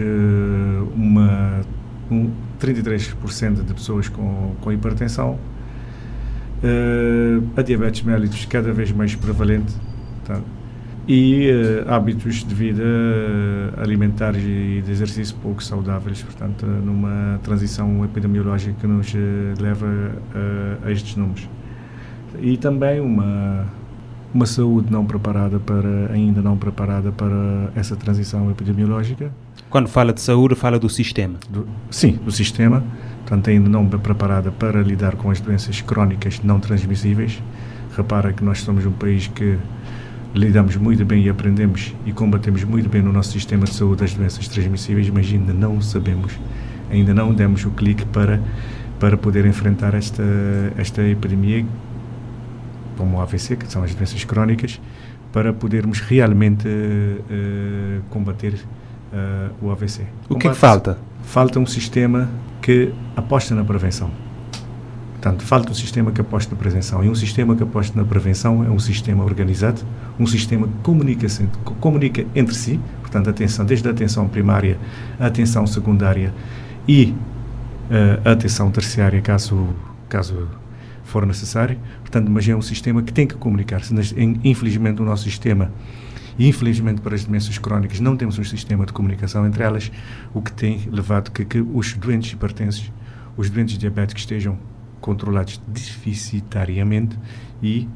uma 0.96 1.60
um, 2.10 2.30
33% 2.60 3.64
de 3.64 3.74
pessoas 3.74 4.08
com, 4.08 4.54
com 4.60 4.72
hipertensão, 4.72 5.38
a 7.56 7.62
diabetes 7.62 8.02
mellitus 8.02 8.44
cada 8.46 8.72
vez 8.72 8.90
mais 8.92 9.14
prevalente, 9.14 9.72
portanto, 10.18 10.44
e 11.08 11.50
uh, 11.50 11.92
hábitos 11.92 12.44
de 12.44 12.54
vida 12.54 12.84
uh, 12.84 13.80
alimentares 13.80 14.42
e 14.44 14.80
de 14.80 14.92
exercício 14.92 15.34
pouco 15.42 15.62
saudáveis, 15.62 16.22
portanto, 16.22 16.64
numa 16.64 17.40
transição 17.42 18.04
epidemiológica 18.04 18.74
que 18.80 18.86
nos 18.86 19.12
uh, 19.12 19.18
leva 19.60 19.86
a 20.84 20.92
estes 20.92 21.16
números. 21.16 21.48
E 22.40 22.56
também 22.56 23.00
uma 23.00 23.66
uma 24.32 24.46
saúde 24.46 24.92
não 24.92 25.04
preparada 25.04 25.58
para 25.58 26.12
ainda 26.12 26.40
não 26.40 26.56
preparada 26.56 27.10
para 27.10 27.70
essa 27.74 27.96
transição 27.96 28.50
epidemiológica. 28.50 29.32
Quando 29.68 29.88
fala 29.88 30.12
de 30.12 30.20
saúde, 30.20 30.54
fala 30.54 30.78
do 30.78 30.88
sistema. 30.88 31.38
Do, 31.48 31.66
sim, 31.90 32.12
do 32.12 32.30
sistema, 32.30 32.82
portanto 33.18 33.50
ainda 33.50 33.68
não 33.68 33.86
preparada 33.86 34.50
para 34.50 34.82
lidar 34.82 35.16
com 35.16 35.30
as 35.30 35.40
doenças 35.40 35.80
crónicas 35.80 36.40
não 36.42 36.60
transmissíveis. 36.60 37.42
Repara 37.96 38.32
que 38.32 38.44
nós 38.44 38.60
somos 38.60 38.86
um 38.86 38.92
país 38.92 39.26
que 39.26 39.58
lidamos 40.34 40.76
muito 40.76 41.04
bem 41.04 41.24
e 41.24 41.28
aprendemos 41.28 41.92
e 42.06 42.12
combatemos 42.12 42.62
muito 42.62 42.88
bem 42.88 43.02
no 43.02 43.12
nosso 43.12 43.32
sistema 43.32 43.64
de 43.64 43.74
saúde 43.74 44.04
as 44.04 44.14
doenças 44.14 44.46
transmissíveis, 44.46 45.10
mas 45.10 45.26
ainda 45.26 45.52
não 45.52 45.80
sabemos, 45.80 46.38
ainda 46.90 47.12
não 47.12 47.34
demos 47.34 47.64
o 47.64 47.70
clique 47.70 48.04
para 48.06 48.40
para 49.00 49.16
poder 49.16 49.46
enfrentar 49.46 49.94
esta 49.94 50.22
esta 50.76 51.02
epidemia 51.02 51.64
como 53.00 53.16
o 53.16 53.20
AVC, 53.22 53.56
que 53.56 53.66
são 53.72 53.82
as 53.82 53.94
doenças 53.94 54.22
crónicas, 54.24 54.78
para 55.32 55.54
podermos 55.54 56.00
realmente 56.00 56.68
uh, 56.68 58.02
combater 58.10 58.54
uh, 59.10 59.66
o 59.66 59.70
AVC. 59.70 60.02
O 60.28 60.36
que 60.36 60.48
é 60.48 60.50
que 60.50 60.56
falta? 60.56 60.98
Falta 61.22 61.58
um 61.58 61.64
sistema 61.64 62.28
que 62.60 62.92
aposta 63.16 63.54
na 63.54 63.64
prevenção. 63.64 64.10
Portanto, 65.12 65.42
falta 65.44 65.70
um 65.70 65.74
sistema 65.74 66.12
que 66.12 66.20
aposte 66.20 66.50
na 66.50 66.58
prevenção. 66.58 67.02
E 67.02 67.08
um 67.08 67.14
sistema 67.14 67.56
que 67.56 67.62
aposte 67.62 67.96
na 67.96 68.04
prevenção 68.04 68.64
é 68.64 68.68
um 68.68 68.78
sistema 68.78 69.24
organizado, 69.24 69.80
um 70.18 70.26
sistema 70.26 70.66
que 70.66 70.74
comunica, 70.82 71.26
comunica 71.80 72.26
entre 72.34 72.54
si, 72.54 72.78
portanto, 73.00 73.30
atenção, 73.30 73.64
desde 73.64 73.88
a 73.88 73.92
atenção 73.92 74.28
primária, 74.28 74.78
a 75.18 75.26
atenção 75.26 75.66
secundária 75.66 76.34
e 76.86 77.14
uh, 77.90 78.28
a 78.28 78.32
atenção 78.32 78.70
terciária, 78.70 79.20
caso, 79.22 79.68
caso 80.08 80.48
for 81.04 81.26
necessário. 81.26 81.78
Portanto, 82.10 82.28
mas 82.28 82.48
é 82.48 82.56
um 82.56 82.62
sistema 82.62 83.02
que 83.02 83.12
tem 83.12 83.24
que 83.24 83.36
comunicar-se. 83.36 83.94
Infelizmente, 84.42 85.00
o 85.00 85.04
nosso 85.04 85.22
sistema 85.22 85.70
e 86.36 86.48
infelizmente 86.48 87.00
para 87.00 87.14
as 87.14 87.24
demências 87.24 87.58
crónicas 87.58 88.00
não 88.00 88.16
temos 88.16 88.38
um 88.38 88.44
sistema 88.44 88.86
de 88.86 88.92
comunicação 88.92 89.46
entre 89.46 89.62
elas, 89.62 89.92
o 90.32 90.40
que 90.40 90.52
tem 90.52 90.88
levado 90.90 91.30
que, 91.30 91.44
que 91.44 91.60
os 91.60 91.92
doentes 91.94 92.32
hipertensos, 92.32 92.90
os 93.36 93.50
doentes 93.50 93.76
diabéticos 93.76 94.22
estejam 94.22 94.58
controlados 95.00 95.60
deficitariamente 95.68 97.18
e 97.62 97.86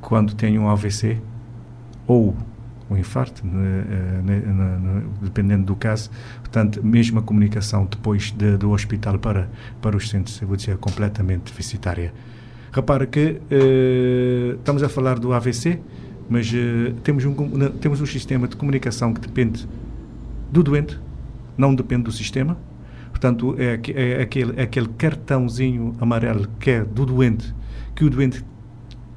quando 0.00 0.34
têm 0.34 0.58
um 0.58 0.70
AVC 0.70 1.20
ou 2.06 2.36
um 2.88 2.96
infarto, 2.96 3.44
né, 3.44 4.22
né, 4.24 4.38
né, 4.38 5.02
dependendo 5.20 5.64
do 5.64 5.74
caso. 5.74 6.08
Portanto, 6.38 6.80
mesmo 6.84 7.18
a 7.18 7.22
comunicação 7.22 7.84
depois 7.84 8.30
de, 8.30 8.56
do 8.56 8.70
hospital 8.70 9.18
para, 9.18 9.50
para 9.82 9.96
os 9.96 10.08
centros 10.08 10.34
de 10.34 10.40
saúde 10.40 10.70
é 10.70 10.76
completamente 10.76 11.50
deficitária. 11.50 12.14
Repara 12.72 13.06
que 13.06 13.40
eh, 13.50 14.54
estamos 14.58 14.82
a 14.82 14.88
falar 14.88 15.18
do 15.18 15.32
AVC, 15.32 15.80
mas 16.28 16.52
eh, 16.52 16.92
temos, 17.02 17.24
um, 17.24 17.34
temos 17.80 18.00
um 18.00 18.06
sistema 18.06 18.46
de 18.48 18.56
comunicação 18.56 19.14
que 19.14 19.20
depende 19.20 19.66
do 20.50 20.62
doente, 20.62 20.98
não 21.56 21.74
depende 21.74 22.04
do 22.04 22.12
sistema. 22.12 22.56
Portanto, 23.10 23.56
é, 23.58 23.80
é, 23.92 24.22
aquele, 24.22 24.60
é 24.60 24.62
aquele 24.64 24.88
cartãozinho 24.88 25.94
amarelo 26.00 26.46
que 26.60 26.70
é 26.70 26.84
do 26.84 27.06
doente, 27.06 27.54
que 27.94 28.04
o 28.04 28.10
doente 28.10 28.44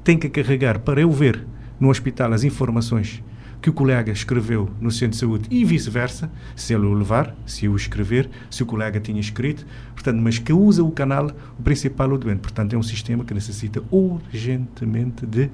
tem 0.02 0.16
que 0.16 0.28
carregar 0.28 0.78
para 0.78 1.02
eu 1.02 1.10
ver 1.10 1.44
no 1.78 1.90
hospital 1.90 2.32
as 2.32 2.42
informações 2.42 3.22
que 3.60 3.70
o 3.70 3.72
colega 3.72 4.12
escreveu 4.12 4.70
no 4.80 4.90
centro 4.90 5.10
de 5.10 5.16
saúde 5.16 5.48
e 5.50 5.64
vice-versa, 5.64 6.30
se 6.56 6.74
ele 6.74 6.86
o 6.86 6.94
levar, 6.94 7.34
se 7.46 7.68
o 7.68 7.76
escrever, 7.76 8.28
se 8.50 8.62
o 8.62 8.66
colega 8.66 8.98
tinha 9.00 9.20
escrito, 9.20 9.66
portanto, 9.94 10.20
mas 10.20 10.38
que 10.38 10.52
usa 10.52 10.82
o 10.82 10.90
canal 10.90 11.30
o 11.58 11.62
principal 11.62 12.10
o 12.10 12.18
doente. 12.18 12.40
Portanto, 12.40 12.74
é 12.74 12.78
um 12.78 12.82
sistema 12.82 13.24
que 13.24 13.34
necessita 13.34 13.82
urgentemente 13.90 15.26
de 15.26 15.44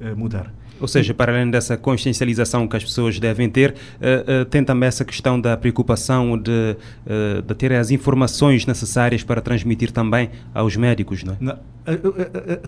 uh, 0.00 0.16
mudar. 0.16 0.52
Ou 0.82 0.88
seja, 0.88 1.14
para 1.14 1.32
além 1.32 1.48
dessa 1.48 1.76
consciencialização 1.76 2.66
que 2.66 2.76
as 2.76 2.82
pessoas 2.82 3.20
devem 3.20 3.48
ter, 3.48 3.70
uh, 3.70 4.42
uh, 4.42 4.44
tem 4.46 4.64
também 4.64 4.88
essa 4.88 5.04
questão 5.04 5.40
da 5.40 5.56
preocupação 5.56 6.36
de, 6.36 6.76
uh, 7.06 7.40
de 7.40 7.54
ter 7.54 7.72
as 7.72 7.92
informações 7.92 8.66
necessárias 8.66 9.22
para 9.22 9.40
transmitir 9.40 9.92
também 9.92 10.30
aos 10.52 10.76
médicos, 10.76 11.22
não 11.22 11.34
é? 11.34 11.36
Não, 11.40 11.58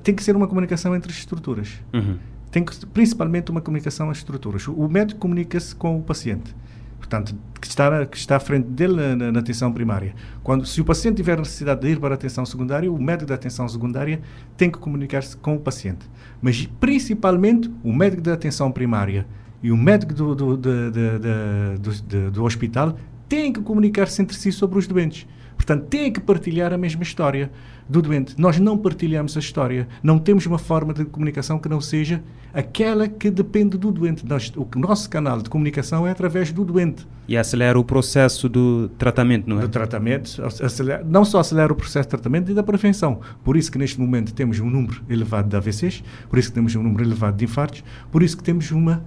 tem 0.03 0.15
que 0.15 0.23
ser 0.23 0.37
uma 0.37 0.47
comunicação 0.47 0.95
entre 0.95 1.11
as 1.11 1.19
estruturas. 1.19 1.73
Uhum. 1.93 2.17
Tem 2.55 2.65
que, 2.65 2.87
principalmente 2.87 3.51
uma 3.51 3.61
comunicação 3.61 4.09
às 4.11 4.19
estruturas. 4.19 4.69
O 4.69 4.89
médico 4.89 5.19
comunica-se 5.19 5.75
com 5.75 5.99
o 5.99 6.03
paciente 6.05 6.55
portanto, 6.97 7.35
que 7.61 7.67
está, 7.67 8.07
que 8.07 8.17
está 8.17 8.37
à 8.37 8.41
frente 8.41 8.67
dele 8.69 8.95
na, 8.95 9.17
na, 9.17 9.33
na, 9.33 9.41
atenção 9.41 9.73
primária. 9.73 10.15
Quando, 10.43 10.65
se 10.65 10.81
o 10.81 10.85
paciente 10.85 11.17
tiver 11.17 11.37
necessidade 11.37 11.83
de 11.83 11.89
ir 11.89 11.99
para 11.99 12.15
a 12.15 12.17
atenção 12.17 12.47
secundária, 12.47 12.91
o 12.91 12.97
médico 12.97 13.27
da 13.27 13.35
atenção 13.35 13.69
secundária 13.69 14.21
tem 14.57 14.71
que 14.71 14.79
comunicar-se 14.79 15.37
com 15.37 15.57
o 15.57 15.59
paciente. 15.59 16.09
Mas, 16.41 16.65
principalmente, 16.81 17.71
o 17.83 17.93
médico 17.93 18.23
da 18.23 18.33
atenção 18.33 18.73
primária 18.73 19.27
e 19.63 19.71
o 19.71 19.77
médico 19.77 20.15
do, 20.15 20.35
do, 20.35 20.57
do, 20.57 20.91
do, 20.91 22.31
do 22.31 22.45
hospital 22.45 22.97
têm 23.29 23.53
que 23.53 23.61
comunicar-se 23.61 24.21
entre 24.23 24.37
si 24.37 24.53
sobre 24.53 24.79
os 24.79 24.87
doentes. 24.87 25.27
Portanto, 25.57 25.87
têm 25.87 26.13
que 26.13 26.21
partilhar 26.21 26.73
a 26.73 26.79
mesma 26.79 27.03
história 27.03 27.51
do 27.89 28.03
doente. 28.03 28.35
Nós 28.39 28.59
não 28.59 28.77
partilhamos 28.77 29.37
a 29.37 29.41
história. 29.41 29.87
Não 30.03 30.19
temos 30.19 30.47
uma 30.47 30.59
forma 30.59 30.93
de 30.93 31.05
comunicação 31.05 31.59
que 31.59 31.69
não 31.69 31.81
seja 31.81 32.23
aquela 32.53 33.09
que 33.09 33.31
depende 33.31 33.77
do 33.77 33.91
doente. 33.91 34.27
Nós, 34.27 34.53
o 34.57 34.67
nosso 34.79 35.09
canal 35.09 35.41
de 35.41 35.51
comunicação 35.51 36.07
é 36.07 36.11
através 36.11 36.53
do 36.53 36.65
doente. 36.65 37.07
E 37.27 37.37
acelera 37.37 37.79
o 37.79 37.85
processo 37.85 38.49
do 38.49 38.89
tratamento, 38.99 39.49
não 39.49 39.59
é? 39.59 39.63
Do 39.63 39.69
tratamento. 39.69 40.43
Acelera, 40.45 41.05
não 41.05 41.25
só 41.25 41.41
acelera 41.41 41.73
o 41.73 41.77
processo 41.77 42.07
de 42.07 42.11
tratamento 42.11 42.51
e 42.51 42.55
da 42.55 42.63
prevenção. 42.63 43.21
Por 43.43 43.57
isso 43.57 43.71
que 43.71 43.79
neste 43.79 44.01
momento 44.01 44.35
temos 44.35 44.61
um 44.61 44.69
número 44.69 45.03
elevado 45.09 45.49
de 45.49 45.57
AVCs, 45.57 46.03
por 46.29 46.39
isso 46.39 46.49
que 46.49 46.55
temos 46.55 46.75
um 46.75 46.83
número 46.83 47.05
elevado 47.05 47.37
de 47.37 47.45
infartos, 47.45 47.85
por 48.11 48.23
isso 48.23 48.37
que 48.37 48.43
temos 48.43 48.71
uma 48.71 49.05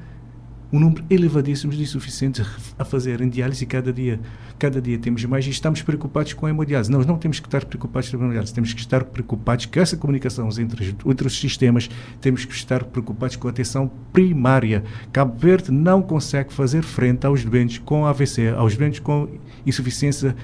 um 0.72 0.80
número 0.80 1.04
elevadíssimo 1.10 1.72
de 1.72 1.82
insuficientes 1.82 2.46
a 2.78 2.84
fazerem 2.84 3.30
diálise 3.30 3.66
cada 3.66 3.94
dia, 3.94 4.20
cada 4.60 4.82
dia 4.82 4.98
temos 4.98 5.24
mais 5.26 5.46
e 5.46 5.50
estamos 5.50 5.82
preocupados 5.82 6.34
com 6.34 6.46
a 6.46 6.50
hemodiálise. 6.50 6.92
Nós 6.92 7.06
não 7.06 7.18
temos 7.18 7.40
que 7.40 7.48
estar 7.48 7.64
preocupados 7.64 8.10
com 8.10 8.18
a 8.18 8.20
hemodiálise, 8.20 8.54
temos 8.54 8.74
que 8.74 8.80
estar 8.80 9.04
preocupados 9.06 9.66
com 9.66 9.80
essa 9.80 9.96
comunicação 9.96 10.50
entre, 10.60 10.96
entre 11.06 11.28
os 11.28 11.40
sistemas, 11.40 11.90
temos 12.20 12.44
que 12.44 12.54
estar 12.54 12.84
preocupados 12.84 13.36
com 13.38 13.48
a 13.48 13.52
atenção 13.52 13.90
primária. 14.12 14.84
Cabo 15.14 15.38
Verde 15.38 15.72
não 15.72 16.02
consegue 16.02 16.52
fazer 16.54 16.84
frente 16.84 17.26
aos 17.26 17.46
doentes 17.46 17.78
com 17.78 18.06
AVC, 18.06 18.50
aos 18.50 18.76
doentes 18.76 19.00
com 19.00 19.30
insuficiência 19.66 20.36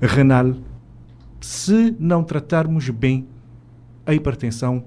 renal, 0.00 0.54
se 1.40 1.96
não 1.98 2.22
tratarmos 2.22 2.88
bem 2.90 3.26
a 4.04 4.12
hipertensão 4.12 4.84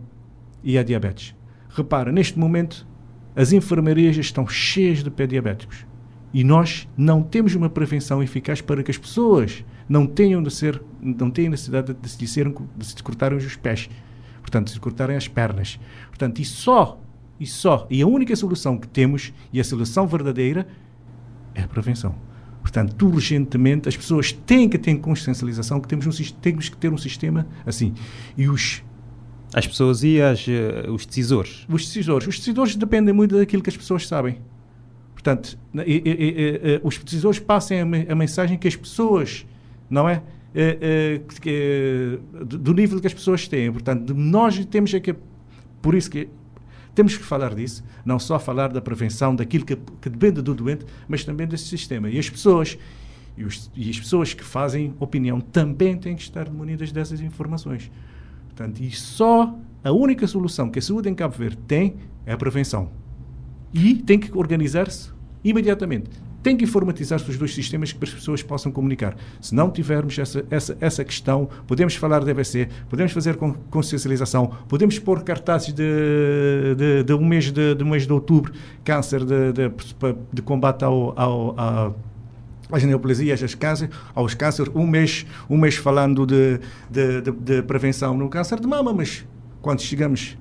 e 0.64 0.78
a 0.78 0.84
diabetes. 0.84 1.36
Repara, 1.70 2.12
neste 2.12 2.38
momento 2.38 2.86
as 3.36 3.52
enfermarias 3.52 4.18
estão 4.18 4.48
cheias 4.48 5.04
de 5.04 5.10
pé 5.10 5.28
diabéticos. 5.28 5.86
E 6.34 6.44
nós 6.44 6.88
não 6.98 7.22
temos 7.22 7.56
uma 7.56 7.70
prevenção 7.70 8.22
eficaz 8.22 8.62
para 8.62 8.84
que 8.84 8.92
as 8.92 8.98
pessoas 8.98 9.64
não 9.88 10.06
tenham 10.06 10.42
de 10.42 10.52
ser, 10.52 10.82
não 11.02 11.30
tenham 11.30 11.52
necessidade 11.52 11.94
de 11.94 12.10
se, 12.10 12.18
de 12.18 12.86
se 12.86 13.04
cortarem 13.04 13.38
os 13.38 13.56
pés, 13.56 13.90
portanto, 14.42 14.68
de 14.68 14.74
se 14.74 14.80
cortarem 14.80 15.16
as 15.16 15.28
pernas. 15.28 15.80
Portanto, 16.08 16.40
e 16.40 16.46
só, 16.46 17.00
e 17.40 17.46
só, 17.46 17.88
e 17.90 18.02
a 18.02 18.08
única 18.08 18.36
solução 18.36 18.78
que 18.78 18.88
temos, 18.88 19.34
e 19.54 19.60
a 19.60 19.64
solução 19.64 20.08
verdadeira, 20.08 20.68
é 21.54 21.62
a 21.62 21.68
prevenção. 21.68 22.16
Portanto, 22.62 23.08
urgentemente, 23.08 23.88
as 23.88 23.96
pessoas 23.96 24.32
têm 24.32 24.68
que 24.68 24.78
ter 24.78 24.96
consciencialização 24.98 25.80
que 25.80 25.88
temos, 25.88 26.08
um, 26.08 26.34
temos 26.42 26.68
que 26.68 26.76
ter 26.76 26.92
um 26.92 26.98
sistema 26.98 27.48
assim. 27.66 27.94
E 28.36 28.50
os 28.50 28.84
as 29.56 29.66
pessoas 29.66 30.04
e 30.04 30.22
as, 30.22 30.46
uh, 30.48 30.92
os 30.92 31.06
decisores? 31.06 31.66
Os 31.70 31.86
decisores. 31.86 32.28
Os 32.28 32.38
decisores 32.38 32.76
dependem 32.76 33.14
muito 33.14 33.38
daquilo 33.38 33.64
que 33.64 33.70
as 33.70 33.78
pessoas 33.78 34.06
sabem. 34.06 34.42
Portanto, 35.14 35.58
e, 35.74 36.04
e, 36.06 36.12
e, 36.12 36.82
os 36.84 36.98
decisores 36.98 37.40
passem 37.40 37.80
a, 37.80 37.84
a, 37.84 38.16
mensagem 38.16 38.58
que 38.58 38.68
as 38.68 38.76
pessoas, 38.76 39.46
não 39.90 40.10
é? 40.10 40.22
é 40.54 41.22
que, 41.42 42.20
do 42.46 42.74
nível 42.74 43.00
que 43.00 43.08
as 43.08 43.14
pessoas 43.14 43.48
têm. 43.48 43.72
Portanto, 43.72 44.14
nós 44.14 44.64
temos 44.66 44.94
é 44.94 45.00
que. 45.00 45.16
Por 45.82 45.96
isso 45.96 46.12
que 46.12 46.28
temos 46.94 47.16
que 47.16 47.24
falar 47.24 47.56
disso, 47.56 47.82
não 48.06 48.20
só 48.20 48.38
falar 48.38 48.74
da 48.74 48.82
prevenção, 48.82 49.34
daquilo 49.34 49.66
que, 49.66 49.78
que 50.02 50.10
depende 50.10 50.42
do 50.42 50.54
doente, 50.54 50.86
mas 51.08 51.24
também 51.24 51.48
desse 51.48 51.66
sistema. 51.66 52.10
E 52.10 52.20
as 52.20 52.30
pessoas 52.30 52.78
E, 53.38 53.44
os, 53.46 53.72
e 53.74 53.90
as 53.90 54.00
pessoas 54.00 54.34
que 54.34 54.44
fazem 54.44 54.94
opinião 55.00 55.40
também 55.40 55.98
têm 55.98 56.16
que 56.16 56.22
estar 56.24 56.50
munidas 56.50 56.92
dessas 56.92 57.22
informações. 57.22 57.90
Portanto, 58.56 58.80
e 58.80 58.90
só 58.90 59.54
a 59.84 59.92
única 59.92 60.26
solução 60.26 60.70
que 60.70 60.80
a 60.80 60.82
saúde 60.82 61.10
em 61.10 61.14
Cabo 61.14 61.36
Verde 61.36 61.58
tem 61.68 61.96
é 62.26 62.32
a 62.32 62.38
prevenção. 62.38 62.90
E 63.74 63.96
tem 63.96 64.18
que 64.18 64.36
organizar-se 64.36 65.10
imediatamente. 65.44 66.10
Tem 66.42 66.56
que 66.56 66.64
informatizar-se 66.64 67.30
os 67.30 67.38
dois 67.38 67.54
sistemas 67.54 67.92
que 67.92 68.02
as 68.02 68.14
pessoas 68.14 68.42
possam 68.42 68.72
comunicar. 68.72 69.18
Se 69.42 69.54
não 69.54 69.70
tivermos 69.70 70.18
essa, 70.18 70.46
essa, 70.50 70.78
essa 70.80 71.04
questão, 71.04 71.50
podemos 71.68 71.96
falar 71.96 72.24
de 72.24 72.32
EBC, 72.32 72.70
podemos 72.90 73.12
fazer 73.12 73.36
consciencialização, 73.70 74.52
podemos 74.70 74.98
pôr 75.00 75.22
cartazes 75.24 75.74
de, 75.74 76.76
de, 76.78 77.04
de 77.04 77.14
um 77.14 77.26
mês 77.26 77.52
de, 77.52 77.76
de, 77.76 77.84
mês 77.84 78.08
de 78.08 78.14
outubro, 78.14 78.54
câncer 78.86 79.26
de, 79.26 79.52
de, 79.52 79.72
de 80.32 80.42
combate 80.42 80.86
ao, 80.86 81.20
ao, 81.20 81.60
ao 81.60 81.96
às 82.72 82.84
neoplasias, 82.84 83.42
às 83.42 83.56
câncer, 83.56 83.90
aos 84.14 84.34
cânceres, 84.34 84.72
um 84.76 84.88
mês, 84.88 85.26
um 85.50 85.58
mês 85.58 85.76
falando 85.76 86.26
de, 86.26 86.60
de, 86.90 87.22
de, 87.22 87.32
de, 87.32 87.62
prevenção 87.64 88.18
no 88.18 88.30
câncer 88.30 88.60
de 88.60 88.68
mama, 88.68 88.94
mas 88.94 89.26
quando 89.62 89.82
chegamos, 89.82 90.38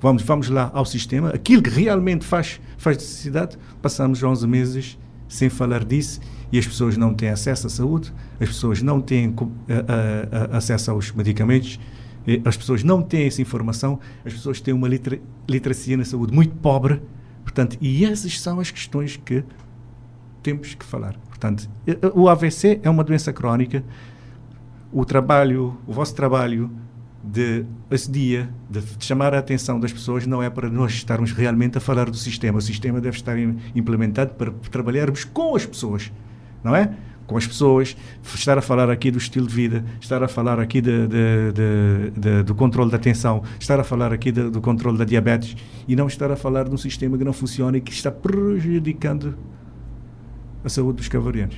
vamos, 0.00 0.22
vamos 0.22 0.48
lá 0.48 0.70
ao 0.74 0.84
sistema, 0.84 1.30
aquilo 1.30 1.62
que 1.62 1.70
realmente 1.70 2.24
faz, 2.24 2.60
faz 2.76 2.96
necessidade, 2.96 3.58
passamos 3.82 4.22
11 4.22 4.46
meses 4.46 4.98
sem 5.28 5.48
falar 5.48 5.84
disso 5.84 6.20
e 6.52 6.58
as 6.58 6.66
pessoas 6.66 6.96
não 6.96 7.12
têm 7.12 7.30
acesso 7.30 7.66
à 7.66 7.70
saúde, 7.70 8.12
as 8.40 8.48
pessoas 8.48 8.80
não 8.80 9.00
têm 9.00 9.28
uh, 9.28 9.42
uh, 9.42 10.56
acesso 10.56 10.90
aos 10.90 11.10
medicamentos, 11.10 11.80
as 12.44 12.56
pessoas 12.56 12.82
não 12.82 13.02
têm 13.02 13.26
essa 13.26 13.42
informação, 13.42 13.98
as 14.24 14.32
pessoas 14.32 14.60
têm 14.60 14.72
uma 14.72 14.88
litera 14.88 15.20
literacia 15.48 15.96
na 15.96 16.04
saúde 16.04 16.32
muito 16.32 16.54
pobre, 16.56 17.02
portanto, 17.42 17.76
e 17.80 18.04
essas 18.04 18.40
são 18.40 18.60
as 18.60 18.70
questões 18.70 19.16
que 19.16 19.44
temos 20.44 20.74
que 20.74 20.84
falar. 20.84 21.16
Portanto, 21.26 21.68
o 22.14 22.28
AVC 22.28 22.80
é 22.82 22.90
uma 22.90 23.02
doença 23.02 23.32
crónica. 23.32 23.82
O 24.92 25.04
trabalho, 25.04 25.76
o 25.86 25.92
vosso 25.92 26.14
trabalho 26.14 26.70
de 27.24 27.64
esse 27.90 28.10
dia 28.10 28.50
de, 28.68 28.80
de, 28.80 29.04
chamar 29.04 29.34
a 29.34 29.38
atenção 29.38 29.80
das 29.80 29.90
pessoas 29.90 30.26
não 30.26 30.42
é 30.42 30.50
para 30.50 30.68
nós 30.68 30.92
estarmos 30.92 31.32
realmente 31.32 31.78
a 31.78 31.80
falar 31.80 32.10
do 32.10 32.16
sistema. 32.16 32.58
O 32.58 32.62
sistema 32.62 33.00
deve 33.00 33.16
estar 33.16 33.36
implementado 33.74 34.34
para 34.34 34.52
trabalharmos 34.70 35.24
com 35.24 35.56
as 35.56 35.64
pessoas, 35.64 36.12
não 36.62 36.76
é? 36.76 36.94
Com 37.26 37.38
as 37.38 37.46
pessoas, 37.46 37.96
estar 38.34 38.58
a 38.58 38.60
falar 38.60 38.90
aqui 38.90 39.10
do 39.10 39.16
estilo 39.16 39.46
de 39.46 39.54
vida, 39.54 39.82
estar 39.98 40.22
a 40.22 40.28
falar 40.28 40.60
aqui 40.60 40.82
de, 40.82 41.08
de, 41.08 42.42
do 42.42 42.54
controle 42.54 42.90
da 42.90 42.98
atenção, 42.98 43.42
estar 43.58 43.80
a 43.80 43.84
falar 43.84 44.12
aqui 44.12 44.30
do 44.30 44.60
controle 44.60 44.98
da 44.98 45.06
diabetes 45.06 45.56
e 45.88 45.96
não 45.96 46.06
estar 46.06 46.30
a 46.30 46.36
falar 46.36 46.64
de 46.64 46.74
um 46.74 46.76
sistema 46.76 47.16
que 47.16 47.24
não 47.24 47.32
funciona 47.32 47.78
e 47.78 47.80
que 47.80 47.92
está 47.92 48.12
prejudicando 48.12 49.34
a 50.64 50.68
saúde 50.68 50.98
dos 50.98 51.08
cavarianos. 51.08 51.56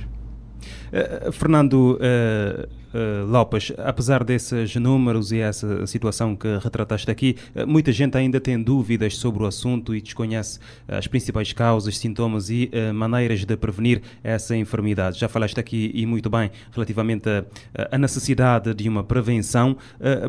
Uh, 0.87 1.31
Fernando 1.31 1.99
uh, 1.99 2.67
uh, 2.97 3.25
Lopes, 3.25 3.71
apesar 3.77 4.23
desses 4.23 4.75
números 4.75 5.31
e 5.31 5.39
essa 5.39 5.85
situação 5.85 6.35
que 6.35 6.47
retrataste 6.61 7.09
aqui, 7.11 7.35
muita 7.67 7.91
gente 7.91 8.17
ainda 8.17 8.39
tem 8.39 8.61
dúvidas 8.61 9.17
sobre 9.17 9.43
o 9.43 9.45
assunto 9.45 9.93
e 9.95 10.01
desconhece 10.01 10.59
as 10.87 11.07
principais 11.07 11.53
causas, 11.53 11.97
sintomas 11.97 12.49
e 12.49 12.71
maneiras 12.93 13.45
de 13.45 13.57
prevenir 13.57 14.01
essa 14.23 14.55
enfermidade. 14.55 15.19
Já 15.19 15.27
falaste 15.27 15.59
aqui 15.59 15.91
e 15.93 16.05
muito 16.05 16.29
bem 16.29 16.49
relativamente 16.71 17.29
à 17.91 17.97
necessidade 17.97 18.73
de 18.73 18.87
uma 18.87 19.03
prevenção, 19.03 19.77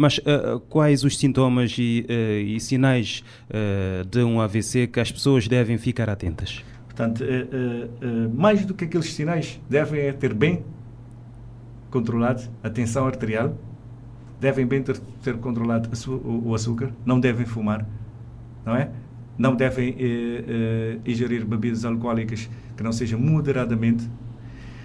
mas 0.00 0.20
quais 0.68 1.04
os 1.04 1.16
sintomas 1.16 1.76
e, 1.78 2.04
e 2.46 2.60
sinais 2.60 3.24
de 4.08 4.22
um 4.22 4.40
AVC 4.40 4.86
que 4.88 5.00
as 5.00 5.10
pessoas 5.10 5.46
devem 5.48 5.78
ficar 5.78 6.10
atentas? 6.10 6.62
Portanto, 6.98 7.22
uh, 7.22 8.26
uh, 8.26 8.34
mais 8.34 8.66
do 8.66 8.74
que 8.74 8.84
aqueles 8.84 9.14
sinais, 9.14 9.60
devem 9.70 10.00
é 10.00 10.12
ter 10.12 10.34
bem 10.34 10.64
controlado 11.92 12.42
a 12.60 12.68
tensão 12.68 13.06
arterial, 13.06 13.56
devem 14.40 14.66
bem 14.66 14.82
ter, 14.82 14.98
ter 15.22 15.36
controlado 15.36 15.88
o, 16.08 16.48
o, 16.48 16.54
açúcar, 16.56 16.90
não 17.06 17.20
devem 17.20 17.46
fumar, 17.46 17.86
não 18.66 18.74
é? 18.74 18.90
Não 19.38 19.54
devem 19.54 19.94
ingerir 21.06 21.46
bebidas 21.46 21.84
alcoólicas 21.84 22.50
que 22.76 22.82
não 22.82 22.90
sejam 22.90 23.20
moderadamente. 23.20 24.10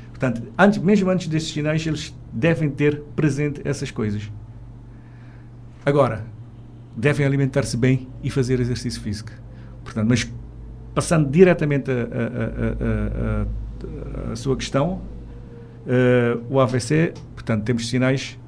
Portanto, 0.10 0.44
antes, 0.56 0.78
mesmo 0.78 1.10
antes 1.10 1.28
desses 1.28 1.52
sinais, 1.52 1.86
eles 1.88 2.16
devem 2.32 2.70
ter 2.70 3.02
presente 3.16 3.62
essas 3.66 3.90
coisas. 3.90 4.32
Agora, 5.84 6.24
devem 6.96 7.26
alimentar-se 7.26 7.76
bem 7.76 8.08
e 8.24 8.30
fazer 8.30 8.60
exercício 8.60 9.02
físico. 9.02 9.32
Portanto, 9.84 10.08
mas 10.08 10.32
passando 10.94 11.30
diretamente 11.30 11.92
a 14.32 14.36
sua 14.36 14.56
questão, 14.56 15.02
uh, 15.86 16.44
o 16.50 16.60
AVC, 16.60 17.14
portanto, 17.34 17.64
temos 17.64 17.90
sinais 17.90 18.40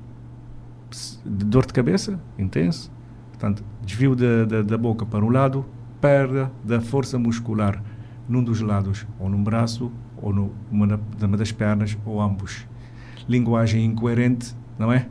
de 1.25 1.45
dor 1.45 1.65
de 1.65 1.73
cabeça 1.73 2.19
intenso, 2.37 2.91
portanto, 3.29 3.63
desvio 3.83 4.15
da, 4.15 4.45
da, 4.45 4.61
da 4.61 4.77
boca 4.77 5.05
para 5.05 5.23
um 5.23 5.29
lado, 5.29 5.65
perda 5.99 6.51
da 6.63 6.79
força 6.79 7.17
muscular 7.17 7.81
num 8.27 8.43
dos 8.43 8.61
lados, 8.61 9.05
ou 9.19 9.29
num 9.29 9.43
braço, 9.43 9.91
ou 10.17 10.33
numa, 10.33 10.99
numa 11.19 11.37
das 11.37 11.51
pernas, 11.51 11.97
ou 12.05 12.21
ambos. 12.21 12.65
Linguagem 13.27 13.83
incoerente, 13.85 14.55
não 14.77 14.91
é? 14.91 15.07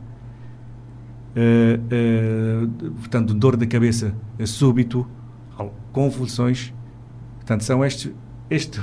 Uh, 1.35 2.65
uh, 2.65 2.91
portanto, 2.93 3.33
dor 3.33 3.57
de 3.57 3.67
cabeça 3.67 4.15
súbito, 4.45 5.05
convulsões, 5.91 6.73
Portanto, 7.45 7.63
são 7.63 7.85
este, 7.85 8.11
este, 8.49 8.81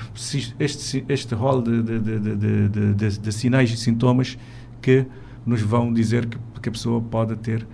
este, 0.61 1.05
este 1.09 1.35
rol 1.35 1.61
de, 1.61 1.83
de, 1.83 2.69
de, 2.69 3.19
de, 3.19 3.33
sinais 3.33 3.69
e 3.73 3.77
sintomas 3.77 4.39
que 4.81 5.05
nos 5.45 5.61
vão 5.61 5.93
dizer 5.93 6.27
que, 6.27 6.39
que 6.63 6.69
a 6.69 6.73
pessoa 6.73 7.01
pode 7.01 7.35
ter 7.39 7.67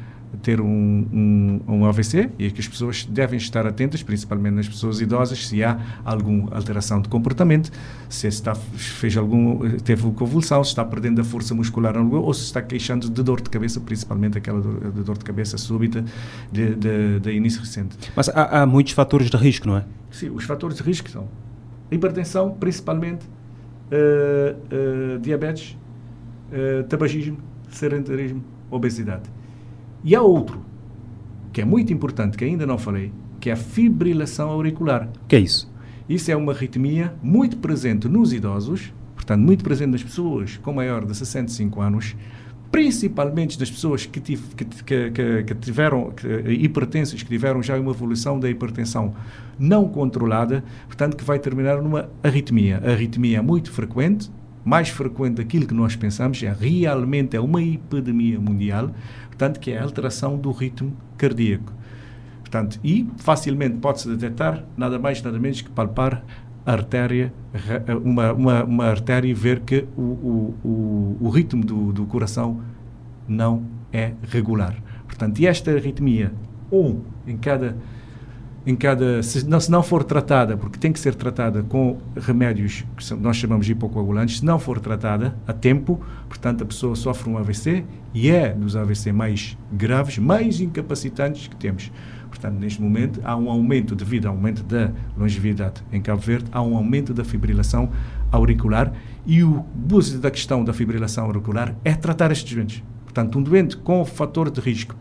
ter 0.43 0.61
um, 0.61 0.67
um, 0.67 1.61
um, 1.67 1.85
AVC 1.87 2.31
e 2.39 2.51
que 2.51 2.61
as 2.61 2.69
pessoas 2.69 3.05
devem 3.05 3.39
estar 3.39 3.67
atentas, 3.67 4.03
principalmente 4.03 4.55
nas 4.55 4.69
pessoas 4.69 5.01
idosas, 5.01 5.47
se 5.47 5.63
há 5.65 5.79
alguma 6.05 6.55
alteração 6.55 7.01
de 7.01 7.09
comportamento, 7.09 7.71
se 8.09 8.27
está, 8.27 8.55
fez 8.55 9.17
algum, 9.17 9.79
teve 9.79 10.11
convulsão, 10.13 10.63
se 10.63 10.71
está 10.71 10.85
perdendo 10.85 11.21
a 11.21 11.25
força 11.25 11.55
muscular 11.55 11.97
ou 11.97 12.35
se 12.35 12.45
está 12.45 12.61
queixando 12.61 13.09
de 13.09 13.23
dor 13.23 13.41
de 13.41 13.51
cabeça, 13.51 13.81
principalmente 13.81 14.39
aquela 14.39 14.61
dor, 14.61 14.93
de 14.93 15.03
dor 15.03 15.19
de 15.19 15.25
cabeça 15.25 15.57
súbita 15.57 16.05
de, 16.53 16.75
de, 16.75 17.21
de 17.21 17.33
início 17.33 17.61
recente. 17.61 17.97
Mas 18.15 18.29
há, 18.29 18.63
há, 18.63 18.67
muitos 18.67 18.93
fatores 18.93 19.31
de 19.31 19.37
risco, 19.37 19.67
não 19.67 19.77
é? 19.77 19.85
Sim, 20.11 20.31
os 20.31 20.45
fatores 20.45 20.77
de 20.77 20.83
risco 20.83 21.09
são 21.11 21.29
hipertensão, 21.91 22.51
principalmente 22.51 23.27
uh, 23.91 25.17
uh, 25.17 25.19
diabetes, 25.21 25.77
uh, 26.53 26.85
tabagismo, 26.85 27.39
sedentarismo, 27.71 28.45
obesidade. 28.71 29.38
E 30.05 30.15
há 30.15 30.23
outro, 30.23 30.61
que 31.53 31.61
é 31.61 31.65
muito 31.65 31.93
importante, 31.93 32.37
que 32.37 32.45
ainda 32.45 32.67
não 32.67 32.79
falei, 32.79 33.13
que 33.41 33.51
é 33.51 33.53
a 33.53 33.57
fibrilação 33.57 34.51
auricular. 34.51 35.09
que 35.27 35.37
é 35.37 35.41
isso? 35.41 35.71
Isso 36.09 36.31
é 36.31 36.37
uma 36.37 36.53
arritmia 36.53 37.15
muito 37.23 37.59
presente 37.59 38.09
nos 38.09 38.33
idosos, 38.33 38.93
portanto, 39.15 39.43
muito 39.43 39.63
presente 39.63 39.91
nas 39.91 40.03
pessoas 40.03 40.57
com 40.57 40.73
maior 40.73 41.05
de 41.05 41.15
65 41.15 41.81
anos, 41.81 42.17
principalmente 42.71 43.59
das 43.59 43.71
pessoas 43.71 44.07
que, 44.07 44.21
que, 44.21 44.37
que, 44.37 45.11
que 45.45 45.55
tiveram 45.57 46.13
hipertensas, 46.47 47.23
que 47.23 47.29
tiveram 47.29 47.63
já 47.63 47.79
uma 47.79 47.91
evolução 47.91 48.39
da 48.39 48.49
hipertensão 48.49 49.15
não 49.59 49.89
controlada, 49.89 50.63
portanto, 50.87 51.17
que 51.17 51.25
vai 51.25 51.39
terminar 51.39 51.83
numa 51.83 52.09
arritmia. 52.23 52.81
A 52.85 52.93
arritmia 52.93 53.39
é 53.39 53.43
muito 53.43 53.71
frequente, 53.71 54.31
mais 54.69 54.91
frequente 54.91 55.37
daquilo 55.37 55.67
que 55.67 55.73
nós 55.73 55.97
pensamos, 55.97 56.43
é 56.43 56.53
realmente 56.53 57.35
é 57.35 57.41
uma 57.41 57.63
epidemia 57.63 58.39
mundial, 58.39 58.91
portanto, 59.29 59.59
que 59.59 59.71
é 59.71 59.79
a 59.79 59.83
alteração 59.83 60.37
do 60.37 60.51
ritmo 60.53 60.93
cardíaco. 61.17 61.73
Portanto, 62.41 62.79
e 62.85 63.09
facilmente 63.17 63.79
pode-se 63.79 64.09
detectar 64.09 64.65
nada 64.77 64.99
mais, 64.99 65.23
nada 65.23 65.39
menos 65.39 65.63
que 65.63 65.71
palpar 65.71 66.23
a 66.67 66.73
artéria, 66.73 67.33
uma, 68.05 68.33
uma, 68.35 68.65
uma 68.65 68.85
artéria 68.85 69.29
e 69.29 69.33
ver 69.33 69.61
que 69.61 69.87
o, 69.97 70.03
o, 70.03 70.55
o, 70.63 71.17
o 71.21 71.31
ritmo 71.31 71.65
do, 71.65 71.91
do 71.91 72.05
coração 72.05 72.61
não 73.27 73.65
é 73.91 74.13
regular. 74.31 74.77
Portanto, 75.07 75.43
esta 75.45 75.71
arritmia, 75.71 76.31
um 76.71 77.01
em 77.27 77.39
cada 77.39 77.75
em 78.69 78.77
cada 78.77 79.23
se 79.23 79.49
não, 79.49 79.59
se 79.59 79.71
não 79.71 79.83
for 79.83 80.05
tratada, 80.05 80.55
porque 80.55 80.79
tem 80.79 80.93
que 80.93 81.01
ser 81.01 81.15
tratada 81.15 81.63
com 81.63 81.97
remédios 82.15 82.85
que 82.95 83.03
são, 83.03 83.19
nós 83.19 83.39
chamamos 83.39 83.65
de 83.65 83.73
hipocoagulantes, 83.73 84.41
se 84.41 84.45
não 84.45 84.59
for 84.59 84.79
tratada 84.79 85.35
a 85.47 85.55
tempo, 85.55 85.99
portanto 86.29 86.65
a 86.65 86.67
pessoa 86.67 86.95
sofre 86.95 87.31
um 87.31 87.39
AVC 87.39 87.83
e 88.13 88.29
é 88.29 88.53
dos 88.53 88.77
AVC 88.77 89.11
mais 89.11 89.57
graves, 89.73 90.19
mais 90.19 90.61
incapacitantes 90.61 91.49
que 91.49 91.57
temos. 91.57 91.91
Portanto, 92.29 92.59
neste 92.59 92.83
momento 92.83 93.23
há 93.25 93.35
um 93.35 93.49
aumento 93.49 93.95
devido 93.95 94.27
ao 94.27 94.35
aumento 94.35 94.63
da 94.63 94.93
longevidade 95.17 95.83
em 95.91 96.03
Cabo 96.03 96.21
Verde, 96.21 96.51
há 96.53 96.61
um 96.61 96.77
aumento 96.77 97.15
da 97.15 97.25
fibrilação 97.25 97.91
auricular 98.31 98.93
e 99.25 99.43
o 99.43 99.65
buzo 99.75 100.19
da 100.19 100.31
questão 100.31 100.63
da 100.63 100.75
fibrilação 100.75 101.25
auricular 101.25 101.75
é 101.87 101.95
tratar 101.95 102.31
estes 102.31 102.53
doentes. 102.53 102.83
Portanto, 103.05 103.39
um 103.39 103.43
doente 103.43 103.79
com 103.79 104.05
fator 104.05 104.51
de 104.51 104.61
risco 104.61 104.95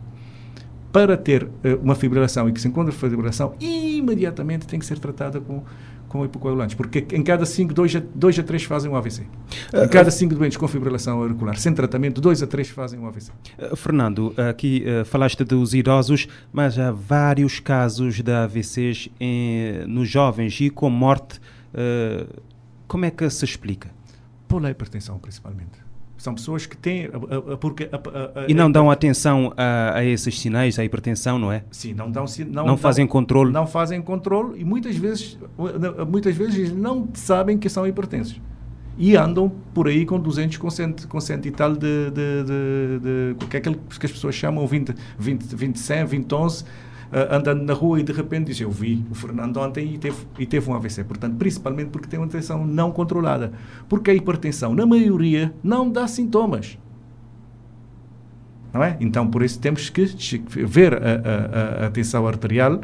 para 0.97 1.15
ter 1.15 1.43
uh, 1.43 1.49
uma 1.83 1.93
fibrilação 1.93 2.49
e 2.49 2.51
que 2.51 2.59
se 2.59 2.67
encontra 2.67 2.91
fibrilação, 2.91 3.53
imediatamente 3.59 4.65
tem 4.65 4.79
que 4.79 4.85
ser 4.85 4.97
tratada 4.97 5.39
com, 5.39 5.61
com 6.09 6.25
hipocoagulantes, 6.25 6.73
porque 6.75 7.05
em 7.13 7.21
cada 7.21 7.45
5, 7.45 7.71
2 7.71 7.97
a, 7.97 8.01
2 8.15 8.39
a 8.39 8.43
3 8.43 8.63
fazem 8.63 8.89
um 8.89 8.95
AVC. 8.95 9.21
Em 9.75 9.87
cada 9.89 10.09
5 10.09 10.33
doentes 10.33 10.57
com 10.57 10.67
fibrilação 10.67 11.19
auricular 11.19 11.55
sem 11.55 11.71
tratamento, 11.71 12.19
2 12.19 12.41
a 12.41 12.47
3 12.47 12.69
fazem 12.69 12.99
um 12.99 13.05
AVC. 13.05 13.31
Uh, 13.59 13.75
Fernando, 13.75 14.33
aqui 14.49 14.83
uh, 14.87 15.05
falaste 15.05 15.43
dos 15.43 15.75
idosos, 15.75 16.27
mas 16.51 16.79
há 16.79 16.91
vários 16.91 17.59
casos 17.59 18.15
de 18.15 18.31
AVCs 18.31 19.09
em, 19.19 19.85
nos 19.85 20.09
jovens 20.09 20.59
e 20.59 20.71
com 20.71 20.89
morte. 20.89 21.39
Como 22.87 23.05
é 23.05 23.11
que 23.11 23.29
se 23.29 23.45
explica? 23.45 23.91
Pela 24.47 24.71
hipertensão, 24.71 25.19
principalmente. 25.19 25.86
São 26.17 26.33
pessoas 26.33 26.65
que 26.65 26.75
têm. 26.75 27.09
Porque, 27.59 27.89
e 28.47 28.53
não 28.53 28.71
dão 28.71 28.89
atenção 28.89 29.53
a, 29.55 29.97
a, 29.97 30.05
esses 30.05 30.39
sinais, 30.39 30.79
à 30.79 30.83
hipertensão, 30.83 31.37
não 31.37 31.51
é? 31.51 31.63
Sim, 31.71 31.93
não 31.93 32.09
dão. 32.09 32.25
Não, 32.47 32.65
não 32.65 32.77
fazem 32.77 33.05
dão, 33.05 33.11
controle. 33.11 33.51
Não 33.51 33.67
fazem 33.67 34.01
controle 34.01 34.59
e 34.59 34.65
muias 34.65 34.95
vezes, 34.95 35.37
muitas 36.09 36.35
vezes 36.35 36.71
não 36.73 37.07
sabem 37.13 37.57
que 37.57 37.69
são 37.69 37.85
hipertensos. 37.85 38.41
E 38.97 39.15
andam 39.15 39.51
por 39.75 39.87
aí 39.87 40.07
com 40.07 40.19
200, 40.19 40.57
com 40.57 40.71
100, 40.71 40.95
com 41.07 41.21
100 41.21 41.41
e 41.45 41.51
tal 41.51 41.73
de, 41.73 42.09
de, 42.09 42.43
de, 42.43 43.35
de, 43.35 43.45
que 43.45 43.57
é 43.57 43.59
aquilo 43.59 43.75
que 43.75 44.05
as 44.07 44.11
pessoas 44.11 44.33
chamam 44.33 44.65
20, 44.65 44.95
20, 45.19 45.55
20 45.55 45.79
100, 45.79 46.05
20, 46.05 46.33
11 46.33 46.65
uh, 47.11 47.35
andando 47.35 47.63
na 47.63 47.73
rua 47.73 47.99
e 47.99 48.03
de 48.03 48.11
repente 48.11 48.47
diz: 48.47 48.59
Eu 48.59 48.71
vi 48.71 49.05
o 49.09 49.15
Fernando 49.15 49.57
ontem 49.57 49.93
e 49.93 49.97
teve, 49.97 50.17
e 50.39 50.45
teve 50.45 50.69
um 50.69 50.73
AVC. 50.75 51.03
Portanto, 51.03 51.35
principalmente 51.37 51.89
porque 51.89 52.07
tem 52.07 52.19
uma 52.19 52.27
tensão 52.27 52.65
não 52.65 52.91
controlada. 52.91 53.51
Porque 53.87 54.11
a 54.11 54.13
hipertensão, 54.13 54.73
na 54.73 54.85
maioria, 54.85 55.53
não 55.63 55.89
dá 55.89 56.07
sintomas. 56.07 56.77
Não 58.73 58.83
é? 58.83 58.97
Então, 58.99 59.27
por 59.27 59.41
isso, 59.41 59.59
temos 59.59 59.89
que 59.89 60.05
ver 60.65 60.93
a, 60.93 61.83
a, 61.83 61.87
a 61.87 61.89
tensão 61.89 62.27
arterial 62.27 62.81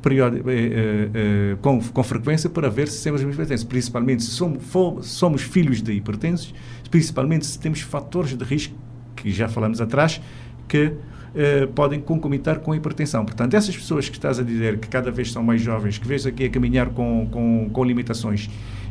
periódico, 0.00 0.50
eh, 0.50 0.54
eh, 0.54 1.10
eh, 1.14 1.56
com, 1.60 1.80
com 1.80 2.02
frequência 2.02 2.48
para 2.50 2.68
ver 2.68 2.88
se 2.88 3.02
temos 3.02 3.22
hipertensão. 3.22 3.68
Principalmente 3.68 4.22
se 4.22 4.30
somos, 4.30 4.62
somos 5.02 5.42
filhos 5.42 5.82
de 5.82 5.92
hipertensos, 5.92 6.54
principalmente 6.90 7.46
se 7.46 7.58
temos 7.58 7.80
fatores 7.80 8.36
de 8.36 8.44
risco, 8.44 8.74
que 9.14 9.30
já 9.30 9.48
falamos 9.48 9.80
atrás, 9.80 10.20
que 10.66 10.94
eh, 11.32 11.66
podem 11.74 12.00
concomitar 12.00 12.58
com 12.58 12.72
a 12.72 12.76
hipertensão. 12.76 13.24
Portanto, 13.24 13.54
essas 13.54 13.76
pessoas 13.76 14.08
que 14.08 14.16
estás 14.16 14.40
a 14.40 14.42
dizer 14.42 14.78
que 14.78 14.88
cada 14.88 15.12
vez 15.12 15.30
são 15.30 15.42
mais 15.42 15.62
jovens, 15.62 15.96
que 15.96 16.06
vês 16.06 16.26
aqui 16.26 16.44
a 16.44 16.50
caminhar 16.50 16.90
com, 16.90 17.28
com, 17.30 17.70
com 17.72 17.84
limitações 17.84 18.50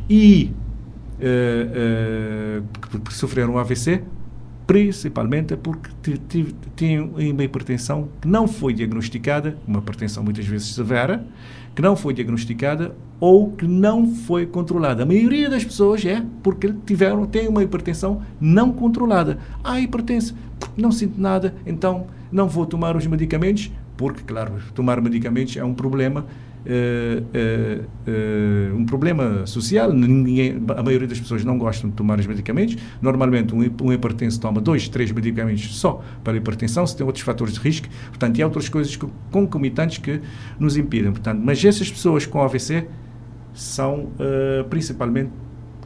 e 0.09 0.51
uh, 1.19 2.61
uh, 2.95 2.99
que 3.01 3.13
sofreram 3.13 3.55
um 3.55 3.57
AVC, 3.57 4.03
principalmente 4.65 5.57
porque 5.57 5.89
têm 6.75 6.99
uma 7.01 7.43
hipertensão 7.43 8.07
que 8.21 8.27
não 8.27 8.47
foi 8.47 8.73
diagnosticada, 8.73 9.57
uma 9.67 9.79
hipertensão 9.79 10.23
muitas 10.23 10.45
vezes 10.45 10.73
severa, 10.73 11.25
que 11.75 11.81
não 11.81 11.95
foi 11.95 12.13
diagnosticada 12.13 12.95
ou 13.19 13.51
que 13.51 13.67
não 13.67 14.13
foi 14.13 14.45
controlada. 14.45 15.03
A 15.03 15.05
maioria 15.05 15.49
das 15.49 15.65
pessoas 15.65 16.05
é 16.05 16.23
porque 16.41 16.73
tiveram, 16.85 17.25
têm 17.25 17.49
uma 17.49 17.63
hipertensão 17.63 18.21
não 18.39 18.71
controlada. 18.71 19.39
Ah, 19.61 19.81
hipertenso, 19.81 20.35
não 20.77 20.91
sinto 20.91 21.19
nada, 21.19 21.55
então 21.65 22.07
não 22.31 22.47
vou 22.47 22.65
tomar 22.65 22.95
os 22.95 23.05
medicamentos, 23.05 23.71
porque, 23.97 24.23
claro, 24.23 24.53
tomar 24.73 25.01
medicamentos 25.01 25.55
é 25.57 25.63
um 25.63 25.73
problema 25.73 26.25
Uh, 26.59 27.23
uh, 27.23 27.85
uh, 28.05 28.75
um 28.75 28.85
problema 28.85 29.47
social. 29.47 29.93
Ninguém, 29.93 30.61
a 30.75 30.83
maioria 30.83 31.07
das 31.07 31.17
pessoas 31.17 31.45
não 31.45 31.57
gostam 31.57 31.89
de 31.89 31.95
tomar 31.95 32.19
os 32.19 32.27
medicamentos. 32.27 32.75
Normalmente, 33.01 33.55
um, 33.55 33.59
um 33.81 33.93
hipertenso 33.93 34.41
toma 34.41 34.59
dois, 34.59 34.89
três 34.89 35.09
medicamentos 35.09 35.77
só 35.77 36.03
para 36.21 36.33
a 36.33 36.35
hipertensão, 36.35 36.85
se 36.85 36.97
tem 36.97 37.05
outros 37.05 37.23
fatores 37.23 37.53
de 37.53 37.61
risco. 37.61 37.87
Portanto, 38.09 38.37
e 38.37 38.41
há 38.41 38.45
outras 38.45 38.67
coisas 38.67 38.93
que, 38.93 39.07
concomitantes 39.31 39.99
que 39.99 40.19
nos 40.59 40.75
impedem. 40.75 41.11
Portanto, 41.11 41.41
mas 41.41 41.63
essas 41.63 41.89
pessoas 41.89 42.25
com 42.25 42.41
AVC 42.41 42.87
são 43.53 44.11
principalmente 44.69 45.31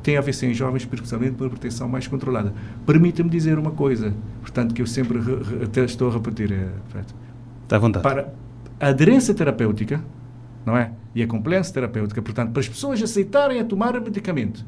têm 0.04 0.18
AVC 0.18 0.48
em 0.48 0.54
jovens, 0.54 0.86
principalmente 0.86 1.36
por 1.36 1.48
hipertensão 1.48 1.88
mais 1.88 2.08
controlada. 2.08 2.54
Permita-me 2.86 3.30
dizer 3.30 3.58
uma 3.58 3.72
coisa, 3.72 4.14
portanto, 4.42 4.74
que 4.74 4.82
eu 4.82 4.88
sempre 4.88 5.20
re, 5.20 5.36
re, 5.36 5.64
até 5.64 5.84
estou 5.84 6.10
a 6.10 6.14
repetir. 6.14 6.52
É, 6.52 6.70
Está 7.64 7.78
à 7.78 7.80
vontade. 7.80 8.04
Para 8.04 8.34
a 8.80 8.88
aderência 8.88 9.34
terapêutica, 9.34 10.04
não 10.66 10.78
é? 10.78 10.92
E 11.16 11.24
a 11.24 11.28
compliance 11.28 11.72
terapêutica, 11.72 12.22
portanto, 12.22 12.52
para 12.52 12.60
as 12.60 12.68
pessoas 12.68 13.02
aceitarem 13.02 13.60
a 13.60 13.64
tomar 13.64 13.96
o 13.96 14.02
medicamento 14.02 14.66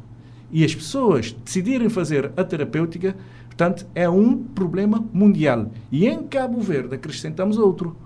e 0.52 0.64
as 0.64 0.74
pessoas 0.74 1.32
decidirem 1.44 1.90
fazer 1.90 2.32
a 2.38 2.44
terapêutica, 2.44 3.16
portanto, 3.48 3.86
é 3.94 4.08
um 4.10 4.38
problema 4.38 5.04
mundial. 5.12 5.72
E 5.92 6.08
em 6.08 6.24
Cabo 6.24 6.62
Verde 6.62 6.96
acrescentamos 6.96 7.58
outro, 7.58 7.98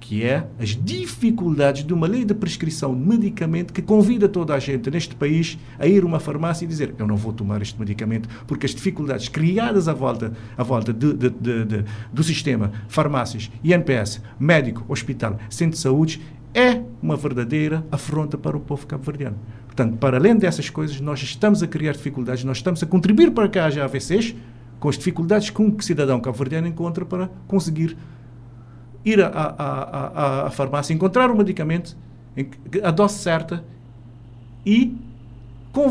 que 0.00 0.24
é 0.24 0.46
as 0.60 0.70
dificuldades 0.70 1.84
de 1.84 1.92
uma 1.92 2.06
lei 2.06 2.24
de 2.24 2.34
prescrição 2.34 2.94
de 2.94 3.00
medicamento 3.00 3.72
que 3.72 3.82
convida 3.82 4.28
toda 4.28 4.54
a 4.54 4.58
gente 4.58 4.90
neste 4.90 5.14
país 5.14 5.58
a 5.78 5.86
ir 5.86 6.02
a 6.02 6.06
uma 6.06 6.20
farmácia 6.20 6.64
e 6.64 6.68
dizer 6.68 6.94
eu 6.98 7.06
não 7.06 7.16
vou 7.16 7.32
tomar 7.32 7.60
este 7.62 7.78
medicamento 7.78 8.28
porque 8.46 8.66
as 8.66 8.74
dificuldades 8.74 9.28
criadas 9.28 9.88
à 9.88 9.94
volta, 9.94 10.32
à 10.56 10.62
volta 10.62 10.92
de, 10.92 11.12
de, 11.12 11.30
de, 11.30 11.84
do 12.12 12.22
sistema, 12.22 12.72
farmácias, 12.88 13.50
INPS, 13.64 14.20
médico, 14.38 14.84
hospital, 14.88 15.38
centro 15.50 15.76
de 15.76 15.80
saúde, 15.80 16.20
é 16.54 16.82
uma 17.02 17.16
verdadeira 17.16 17.84
afronta 17.90 18.38
para 18.38 18.56
o 18.56 18.60
povo 18.60 18.86
cabo-verdiano. 18.86 19.36
Portanto, 19.66 19.98
para 19.98 20.16
além 20.16 20.36
dessas 20.36 20.70
coisas, 20.70 21.00
nós 21.00 21.22
estamos 21.22 21.62
a 21.62 21.66
criar 21.66 21.92
dificuldades, 21.92 22.44
nós 22.44 22.56
estamos 22.56 22.82
a 22.82 22.86
contribuir 22.86 23.30
para 23.32 23.48
que 23.48 23.58
haja 23.58 23.84
AVCs 23.84 24.34
com 24.80 24.88
as 24.88 24.96
dificuldades 24.96 25.50
que 25.50 25.60
um 25.60 25.78
cidadão 25.80 26.18
cabo-verdiano 26.18 26.66
encontra 26.66 27.04
para 27.04 27.28
conseguir 27.46 27.96
ir 29.06 29.22
à, 29.22 30.50
farmácia, 30.52 30.92
encontrar 30.92 31.30
o 31.30 31.36
medicamento, 31.36 31.96
a 32.82 32.90
dose 32.90 33.14
certa 33.14 33.64
e 34.64 34.94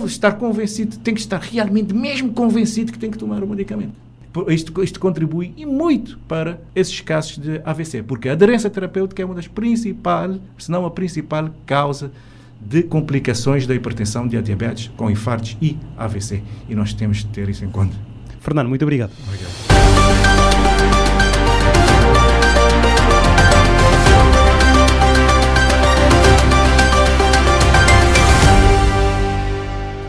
estar 0.06 0.34
convencido, 0.34 0.97
tem 0.97 1.13
que 1.13 1.19
estar 1.19 1.39
realmente 1.39 1.93
mesmo 1.93 2.34
convencido 2.34 2.91
que 2.91 2.99
tem 2.99 3.10
que 3.10 3.17
tomar 3.17 3.43
o 3.43 3.47
medicamento 3.47 4.06
isto, 4.49 4.84
isto 4.84 4.99
contribui 4.99 5.54
e 5.56 5.65
muito 5.65 6.17
para 6.28 6.60
esses 6.75 6.99
casos 7.01 7.38
de 7.38 7.62
AVC, 7.63 8.04
porque 8.04 8.30
a 8.30 8.34
aderência 8.34 8.69
terapêutica 8.69 9.21
é 9.21 9.25
uma 9.25 9.36
das 9.36 9.47
principais, 9.47 10.38
se 10.58 10.69
não 10.69 10.86
a 10.86 10.91
principal 10.91 11.49
causa 11.65 12.12
de 12.60 12.84
complicações 12.84 13.67
da 13.67 13.75
hipertensão, 13.75 14.28
de 14.28 14.41
diabetes, 14.41 14.91
com 14.97 15.10
infartos 15.10 15.56
e 15.62 15.78
AVC. 15.97 16.41
E 16.67 16.75
nós 16.75 16.93
temos 16.93 17.17
de 17.17 17.28
ter 17.28 17.47
isso 17.47 17.63
em 17.63 17.69
conta. 17.69 17.95
Fernando, 18.39 18.69
muito 18.69 18.82
obrigado. 18.82 19.12
Obrigado. 19.28 19.85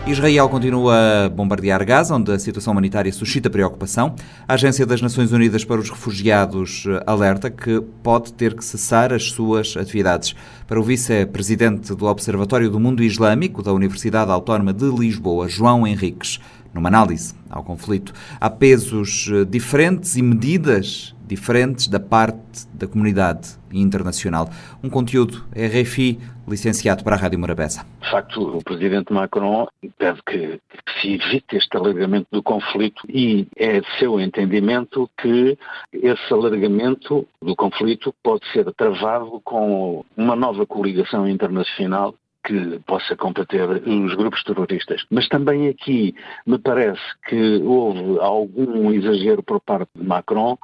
Israel 0.06 0.48
continua 0.48 1.24
a 1.24 1.28
bombardear 1.28 1.84
Gaza, 1.84 2.14
onde 2.14 2.30
a 2.30 2.38
situação 2.38 2.70
humanitária 2.72 3.12
suscita 3.12 3.50
preocupação. 3.50 4.14
A 4.46 4.54
Agência 4.54 4.86
das 4.86 5.02
Nações 5.02 5.32
Unidas 5.32 5.64
para 5.64 5.80
os 5.80 5.90
Refugiados 5.90 6.84
alerta 7.04 7.50
que 7.50 7.80
pode 8.04 8.32
ter 8.32 8.54
que 8.54 8.64
cessar 8.64 9.12
as 9.12 9.32
suas 9.32 9.76
atividades. 9.76 10.36
Para 10.64 10.78
o 10.78 10.82
vice-presidente 10.84 11.92
do 11.92 12.06
Observatório 12.06 12.70
do 12.70 12.78
Mundo 12.78 13.02
Islâmico 13.02 13.64
da 13.64 13.72
Universidade 13.72 14.30
Autónoma 14.30 14.72
de 14.72 14.84
Lisboa, 14.84 15.48
João 15.48 15.84
Henriques, 15.84 16.38
numa 16.76 16.88
análise 16.88 17.34
ao 17.50 17.64
conflito, 17.64 18.12
há 18.40 18.48
pesos 18.48 19.28
eh, 19.32 19.44
diferentes 19.44 20.16
e 20.16 20.22
medidas 20.22 21.14
diferentes 21.26 21.88
da 21.88 21.98
parte 21.98 22.66
da 22.72 22.86
comunidade 22.86 23.58
internacional. 23.72 24.48
Um 24.82 24.88
conteúdo 24.88 25.44
RFI 25.52 26.20
licenciado 26.46 27.02
para 27.02 27.16
a 27.16 27.18
Rádio 27.18 27.38
Morabeza. 27.38 27.84
De 28.00 28.10
facto, 28.10 28.40
o 28.40 28.62
presidente 28.62 29.12
Macron 29.12 29.66
pede 29.98 30.20
que 30.24 30.60
se 31.00 31.14
evite 31.14 31.56
este 31.56 31.76
alargamento 31.76 32.28
do 32.30 32.42
conflito 32.42 33.02
e 33.08 33.48
é 33.56 33.80
de 33.80 33.98
seu 33.98 34.20
entendimento 34.20 35.10
que 35.20 35.58
esse 35.92 36.32
alargamento 36.32 37.26
do 37.42 37.56
conflito 37.56 38.14
pode 38.22 38.46
ser 38.52 38.72
travado 38.74 39.40
com 39.42 40.04
uma 40.16 40.36
nova 40.36 40.64
coligação 40.64 41.28
internacional 41.28 42.14
que 42.46 42.78
possa 42.86 43.16
combater 43.16 43.68
os 43.68 44.14
grupos 44.14 44.42
terroristas. 44.44 45.04
Mas 45.10 45.28
também 45.28 45.68
aqui 45.68 46.14
me 46.46 46.58
parece 46.58 47.02
que 47.28 47.56
houve 47.64 48.20
algum 48.20 48.92
exagero 48.92 49.42
por 49.42 49.60
parte 49.60 49.90
de 49.96 50.06
Macron 50.06 50.56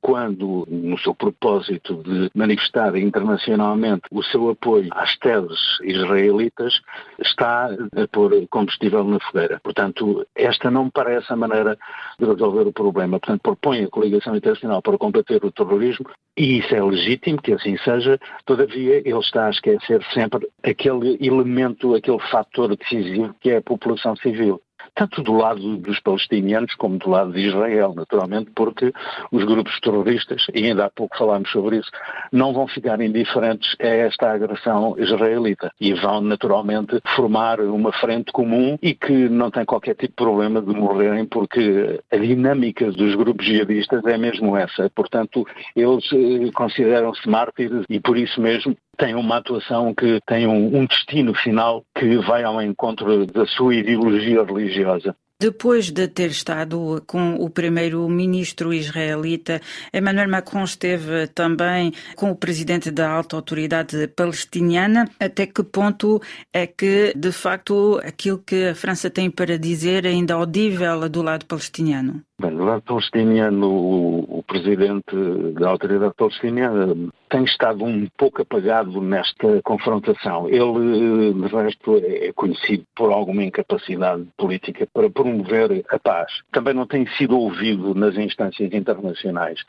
quando, 0.00 0.66
no 0.68 0.98
seu 0.98 1.14
propósito 1.14 2.02
de 2.02 2.30
manifestar 2.34 2.96
internacionalmente 2.96 4.02
o 4.10 4.22
seu 4.22 4.48
apoio 4.50 4.88
às 4.92 5.16
teses 5.18 5.58
israelitas, 5.82 6.80
está 7.18 7.66
a 7.66 8.08
pôr 8.10 8.46
combustível 8.48 9.04
na 9.04 9.20
fogueira. 9.20 9.60
Portanto, 9.62 10.26
esta 10.34 10.70
não 10.70 10.86
me 10.86 10.90
parece 10.90 11.32
a 11.32 11.36
maneira 11.36 11.76
de 12.18 12.26
resolver 12.26 12.66
o 12.66 12.72
problema. 12.72 13.20
Portanto, 13.20 13.42
propõe 13.42 13.84
a 13.84 13.88
coligação 13.88 14.34
internacional 14.34 14.80
para 14.82 14.98
combater 14.98 15.44
o 15.44 15.52
terrorismo 15.52 16.06
e 16.36 16.58
isso 16.58 16.74
é 16.74 16.82
legítimo 16.82 17.42
que 17.42 17.52
assim 17.52 17.76
seja, 17.78 18.18
todavia 18.46 18.96
ele 18.96 19.18
está 19.18 19.46
a 19.46 19.50
esquecer 19.50 20.02
sempre 20.14 20.48
aquele 20.62 21.18
elemento, 21.20 21.94
aquele 21.94 22.18
fator 22.30 22.74
decisivo 22.74 23.34
que 23.40 23.50
é 23.50 23.56
a 23.58 23.62
população 23.62 24.16
civil 24.16 24.60
tanto 25.00 25.22
do 25.22 25.32
lado 25.32 25.78
dos 25.78 25.98
palestinianos 26.00 26.74
como 26.74 26.98
do 26.98 27.08
lado 27.08 27.32
de 27.32 27.40
Israel, 27.40 27.94
naturalmente, 27.96 28.50
porque 28.54 28.92
os 29.32 29.44
grupos 29.44 29.80
terroristas, 29.80 30.44
e 30.54 30.66
ainda 30.66 30.84
há 30.84 30.90
pouco 30.90 31.16
falámos 31.16 31.50
sobre 31.50 31.78
isso, 31.78 31.90
não 32.30 32.52
vão 32.52 32.68
ficar 32.68 33.00
indiferentes 33.00 33.74
a 33.80 33.86
esta 33.86 34.30
agressão 34.30 34.94
israelita 34.98 35.72
e 35.80 35.94
vão 35.94 36.20
naturalmente 36.20 37.00
formar 37.16 37.60
uma 37.60 37.90
frente 37.92 38.30
comum 38.30 38.78
e 38.82 38.92
que 38.92 39.30
não 39.30 39.50
tem 39.50 39.64
qualquer 39.64 39.94
tipo 39.94 40.08
de 40.08 40.16
problema 40.16 40.60
de 40.60 40.74
morrerem 40.74 41.24
porque 41.24 41.98
a 42.12 42.16
dinâmica 42.18 42.92
dos 42.92 43.14
grupos 43.14 43.46
jihadistas 43.46 44.04
é 44.04 44.18
mesmo 44.18 44.54
essa. 44.54 44.90
Portanto, 44.90 45.46
eles 45.74 46.04
eh, 46.12 46.50
consideram-se 46.52 47.26
mártires 47.26 47.86
e 47.88 47.98
por 47.98 48.18
isso 48.18 48.38
mesmo 48.38 48.76
têm 49.00 49.14
uma 49.14 49.38
atuação 49.38 49.94
que 49.94 50.20
tem 50.26 50.46
um, 50.46 50.76
um 50.76 50.86
destino 50.86 51.34
final 51.34 51.82
que 51.98 52.18
vai 52.18 52.44
ao 52.44 52.60
encontro 52.60 53.26
da 53.26 53.46
sua 53.46 53.74
ideologia 53.74 54.44
religiosa. 54.44 55.16
Depois 55.40 55.90
de 55.90 56.06
ter 56.06 56.28
estado 56.28 57.02
com 57.06 57.36
o 57.36 57.48
primeiro-ministro 57.48 58.74
israelita, 58.74 59.58
Emmanuel 59.90 60.28
Macron 60.28 60.64
esteve 60.64 61.28
também 61.28 61.94
com 62.14 62.30
o 62.30 62.36
presidente 62.36 62.90
da 62.90 63.10
alta 63.10 63.36
autoridade 63.36 64.06
palestiniana. 64.08 65.08
Até 65.18 65.46
que 65.46 65.62
ponto 65.62 66.20
é 66.52 66.66
que, 66.66 67.14
de 67.16 67.32
facto, 67.32 67.98
aquilo 68.04 68.36
que 68.36 68.68
a 68.68 68.74
França 68.74 69.08
tem 69.08 69.30
para 69.30 69.58
dizer 69.58 70.04
é 70.04 70.10
ainda 70.10 70.34
audível 70.34 71.08
do 71.08 71.22
lado 71.22 71.46
palestiniano? 71.46 72.22
Bem, 72.40 72.56
do 72.56 72.64
lado 72.64 72.80
palestiniano, 72.80 73.68
o, 73.68 74.38
o, 74.38 74.42
presidente 74.42 75.14
da 75.58 75.68
autoridade 75.68 76.14
palestiniana 76.14 76.96
tem 77.28 77.44
estado 77.44 77.84
um 77.84 78.08
pouco 78.16 78.40
apagado 78.40 78.98
nesta 79.02 79.60
confrontação. 79.62 80.48
Ele, 80.48 81.34
de 81.34 81.54
resto, 81.54 82.00
é 82.02 82.32
conhecido 82.32 82.82
por 82.96 83.12
alguma 83.12 83.44
incapacidade 83.44 84.26
política 84.38 84.88
para 84.90 85.10
promover 85.10 85.84
a 85.90 85.98
paz. 85.98 86.32
Também 86.50 86.72
não 86.72 86.86
tem 86.86 87.06
sido 87.18 87.38
ouvido 87.38 87.94
nas 87.94 88.16
instâncias 88.16 88.72
internacionais. 88.72 89.62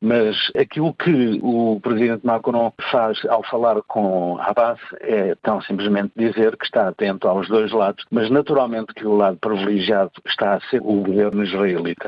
Mas 0.00 0.36
aquilo 0.60 0.92
que 0.94 1.38
o 1.40 1.78
presidente 1.80 2.26
Macron 2.26 2.72
faz 2.90 3.24
ao 3.26 3.44
falar 3.44 3.80
com 3.86 4.38
Abbas 4.40 4.80
é 5.02 5.36
tão 5.36 5.62
simplesmente 5.62 6.10
dizer 6.16 6.56
que 6.56 6.64
está 6.64 6.88
atento 6.88 7.28
aos 7.28 7.46
dois 7.46 7.70
lados, 7.70 8.04
mas 8.10 8.28
naturalmente 8.28 8.92
que 8.92 9.06
o 9.06 9.14
lado 9.14 9.38
privilegiado 9.40 10.10
está 10.26 10.54
a 10.54 10.60
ser 10.62 10.80
o 10.82 11.00
governo 11.00 11.44
israelita. 11.44 12.07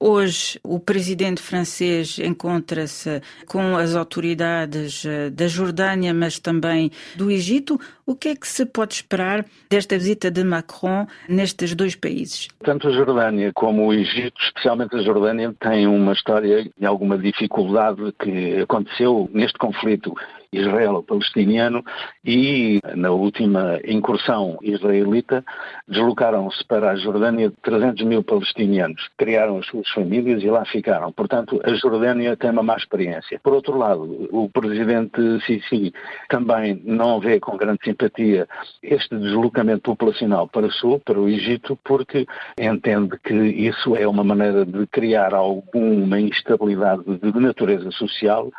Hoje, 0.00 0.60
o 0.62 0.78
presidente 0.78 1.42
francês 1.42 2.18
encontra-se 2.20 3.20
com 3.46 3.76
as 3.76 3.96
autoridades 3.96 5.04
eh, 5.04 5.28
da 5.28 5.48
Jordânia, 5.48 6.14
mas 6.14 6.38
também 6.38 6.92
do 7.16 7.30
Egito. 7.30 7.80
O 8.06 8.14
que 8.14 8.28
é 8.28 8.36
que 8.36 8.46
se 8.46 8.64
pode 8.64 8.94
esperar 8.94 9.44
desta 9.68 9.98
visita 9.98 10.30
de 10.30 10.44
Macron 10.44 11.06
nestes 11.28 11.74
dois 11.74 11.96
países? 11.96 12.46
Tanto 12.62 12.88
a 12.88 12.92
Jordânia 12.92 13.50
como 13.52 13.86
o 13.86 13.92
Egito, 13.92 14.40
especialmente 14.40 14.94
a 14.94 15.02
Jordânia, 15.02 15.52
têm 15.58 15.88
uma 15.88 16.12
história 16.12 16.70
e 16.78 16.86
alguma 16.86 17.18
dificuldade 17.18 18.14
que 18.22 18.60
aconteceu 18.60 19.28
neste 19.32 19.58
conflito 19.58 20.14
israelo-palestiniano 20.52 21.84
e 22.24 22.80
na 22.94 23.10
última 23.10 23.78
incursão 23.86 24.58
israelita 24.62 25.44
deslocaram-se 25.86 26.64
para 26.64 26.90
a 26.90 26.96
Jordânia 26.96 27.52
300 27.62 28.04
mil 28.04 28.22
palestinianos, 28.22 29.08
criaram 29.16 29.58
as 29.58 29.66
suas 29.66 29.88
famílias 29.90 30.42
e 30.42 30.50
lá 30.50 30.64
ficaram. 30.64 31.12
Portanto, 31.12 31.60
a 31.64 31.74
Jordânia 31.74 32.36
tem 32.36 32.50
uma 32.50 32.62
má 32.62 32.76
experiência. 32.76 33.40
Por 33.42 33.52
outro 33.52 33.76
lado, 33.76 34.28
o 34.30 34.48
presidente 34.48 35.20
Sisi 35.44 35.92
também 36.28 36.80
não 36.84 37.20
vê 37.20 37.38
com 37.38 37.56
grande 37.56 37.80
simpatia 37.84 38.48
este 38.82 39.16
deslocamento 39.16 39.82
populacional 39.82 40.48
para 40.48 40.66
o 40.66 40.72
sul, 40.72 41.00
para 41.00 41.20
o 41.20 41.28
Egito, 41.28 41.78
porque 41.84 42.26
entende 42.58 43.18
que 43.22 43.34
isso 43.34 43.94
é 43.96 44.06
uma 44.06 44.24
maneira 44.24 44.64
de 44.64 44.86
criar 44.86 45.34
alguma 45.34 46.20
instabilidade 46.20 47.02
de 47.04 47.40
natureza 47.40 47.90
social 47.90 48.50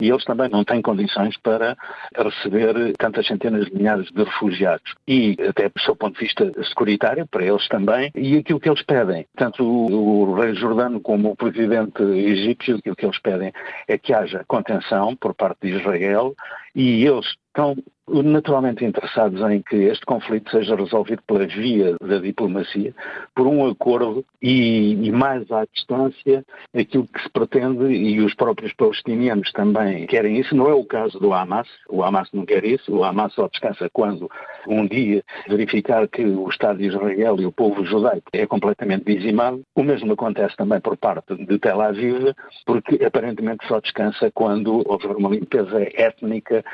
e 0.00 0.10
eles 0.10 0.24
também 0.24 0.48
não 0.48 0.64
têm 0.64 0.80
condições 0.80 1.36
para 1.38 1.76
receber 2.16 2.96
tantas 2.98 3.26
centenas 3.26 3.66
de 3.66 3.74
milhares 3.74 4.10
de 4.10 4.22
refugiados. 4.22 4.94
E 5.06 5.36
até 5.48 5.68
do 5.68 5.80
seu 5.80 5.96
ponto 5.96 6.14
de 6.14 6.24
vista 6.24 6.50
securitário, 6.64 7.26
para 7.26 7.44
eles 7.44 7.66
também, 7.68 8.10
e 8.14 8.36
aquilo 8.36 8.60
que 8.60 8.68
eles 8.68 8.82
pedem, 8.82 9.26
tanto 9.36 9.64
o, 9.64 10.34
rei 10.34 10.54
jordano 10.54 11.00
como 11.00 11.30
o 11.30 11.36
presidente 11.36 12.02
egípcio, 12.02 12.76
aquilo 12.76 12.96
que 12.96 13.06
eles 13.06 13.18
pedem 13.18 13.52
é 13.88 13.98
que 13.98 14.12
haja 14.12 14.44
contenção 14.46 15.16
por 15.16 15.34
parte 15.34 15.58
de 15.62 15.78
Israel 15.78 16.34
e 16.74 17.04
eles 17.04 17.26
estão 17.48 17.76
naturalmente 18.08 18.84
interessados 18.84 19.40
em 19.50 19.62
que 19.62 19.76
este 19.76 20.04
conflito 20.06 20.50
seja 20.50 20.74
resolvido 20.74 21.22
pela 21.26 21.46
via 21.46 21.96
da 22.00 22.18
diplomacia, 22.18 22.94
por 23.34 23.46
um 23.46 23.68
acordo 23.68 24.24
e, 24.40 24.92
e, 24.92 25.12
mais 25.12 25.50
à 25.50 25.64
distância 25.72 26.44
aquilo 26.74 27.06
que 27.06 27.22
se 27.22 27.28
pretende 27.30 27.84
e 27.84 28.20
os 28.20 28.34
próprios 28.34 28.72
palestinianos 28.72 29.52
também 29.52 30.06
querem 30.06 30.38
isso. 30.38 30.56
Não 30.56 30.68
é 30.68 30.74
o 30.74 30.84
caso 30.84 31.18
do 31.18 31.32
Hamas, 31.32 31.68
o 31.88 32.02
Hamas 32.02 32.28
não 32.32 32.46
quer 32.46 32.64
isso, 32.64 32.94
o 32.94 33.04
Hamas 33.04 33.32
só 33.34 33.48
descansa 33.48 33.88
quando 33.92 34.30
um 34.66 34.86
dia 34.86 35.22
verificar 35.48 36.06
que 36.08 36.24
o 36.24 36.48
Estado 36.48 36.78
de 36.78 36.86
Israel 36.86 37.36
e 37.38 37.46
o 37.46 37.52
povo 37.52 37.84
judaico 37.84 38.28
é 38.32 38.46
completamente 38.46 39.04
dizimado. 39.04 39.62
O 39.74 39.82
mesmo 39.82 40.12
acontece 40.12 40.56
também 40.56 40.80
por 40.80 40.96
parte 40.96 41.34
de 41.34 41.58
Tel 41.58 41.80
Aviv, 41.80 42.32
porque 42.64 43.04
aparentemente 43.04 43.66
só 43.66 43.80
descansa 43.80 44.30
quando 44.32 44.82
houver 44.86 45.16
uma 45.16 45.30
limpeza 45.30 45.82
étnica 45.94 46.64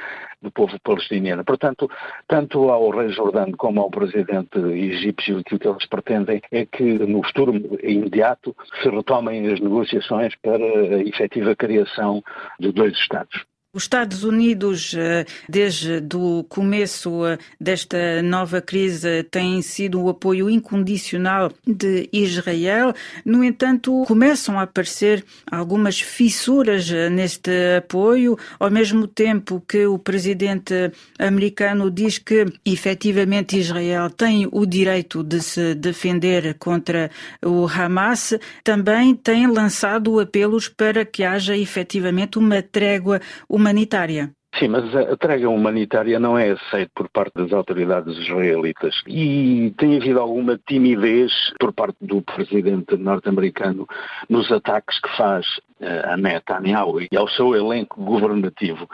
do 0.42 0.50
povo 0.50 0.78
palestiniano. 0.80 1.23
Portanto, 1.44 1.90
tanto 2.26 2.70
ao 2.70 2.90
rei 2.90 3.08
Jordano 3.08 3.56
como 3.56 3.80
ao 3.80 3.90
presidente 3.90 4.58
egípcio, 4.58 5.38
o 5.38 5.44
que 5.44 5.68
eles 5.68 5.86
pretendem 5.86 6.40
é 6.50 6.66
que 6.66 6.82
no 6.82 7.22
futuro 7.22 7.52
imediato 7.82 8.54
se 8.82 8.88
retomem 8.88 9.52
as 9.52 9.60
negociações 9.60 10.34
para 10.36 10.64
a 10.64 11.02
efetiva 11.02 11.56
criação 11.56 12.22
de 12.58 12.72
dois 12.72 12.94
Estados. 12.94 13.44
Os 13.74 13.82
Estados 13.82 14.22
Unidos, 14.22 14.94
eh, 14.96 15.26
desde 15.48 16.00
o 16.14 16.44
começo 16.44 17.26
eh, 17.26 17.36
desta 17.60 18.22
nova 18.22 18.60
crise, 18.60 19.24
têm 19.24 19.60
sido 19.62 20.00
o 20.00 20.08
apoio 20.08 20.48
incondicional 20.48 21.50
de 21.66 22.08
Israel. 22.12 22.94
No 23.24 23.42
entanto, 23.42 24.04
começam 24.06 24.60
a 24.60 24.62
aparecer 24.62 25.24
algumas 25.50 26.00
fissuras 26.00 26.88
eh, 26.88 27.10
neste 27.10 27.50
apoio, 27.78 28.38
ao 28.60 28.70
mesmo 28.70 29.08
tempo 29.08 29.60
que 29.66 29.84
o 29.86 29.98
presidente 29.98 30.92
americano 31.18 31.90
diz 31.90 32.18
que 32.18 32.46
efetivamente 32.64 33.58
Israel 33.58 34.08
tem 34.08 34.48
o 34.52 34.64
direito 34.64 35.24
de 35.24 35.42
se 35.42 35.74
defender 35.74 36.54
contra 36.60 37.10
o 37.44 37.66
Hamas, 37.66 38.34
também 38.62 39.16
tem 39.16 39.48
lançado 39.48 40.20
apelos 40.20 40.68
para 40.68 41.04
que 41.04 41.24
haja 41.24 41.56
efetivamente 41.56 42.38
uma 42.38 42.62
trégua 42.62 43.20
humanitária 43.48 43.63
humanitária. 43.64 44.30
Sim, 44.58 44.68
mas 44.68 44.84
a 44.94 45.16
trégua 45.16 45.50
humanitária 45.50 46.20
não 46.20 46.38
é 46.38 46.50
aceita 46.50 46.90
por 46.94 47.08
parte 47.08 47.34
das 47.34 47.52
autoridades 47.52 48.16
israelitas 48.18 48.94
e 49.08 49.74
tem 49.76 49.96
havido 49.96 50.20
alguma 50.20 50.56
timidez 50.68 51.32
por 51.58 51.72
parte 51.72 51.96
do 52.00 52.22
presidente 52.22 52.96
norte-americano 52.96 53.84
nos 54.28 54.52
ataques 54.52 55.00
que 55.00 55.16
faz 55.16 55.44
a 56.04 56.16
Netanyahu 56.16 57.00
e 57.00 57.16
ao 57.16 57.28
seu 57.28 57.54
elenco 57.54 58.02
governativo. 58.02 58.88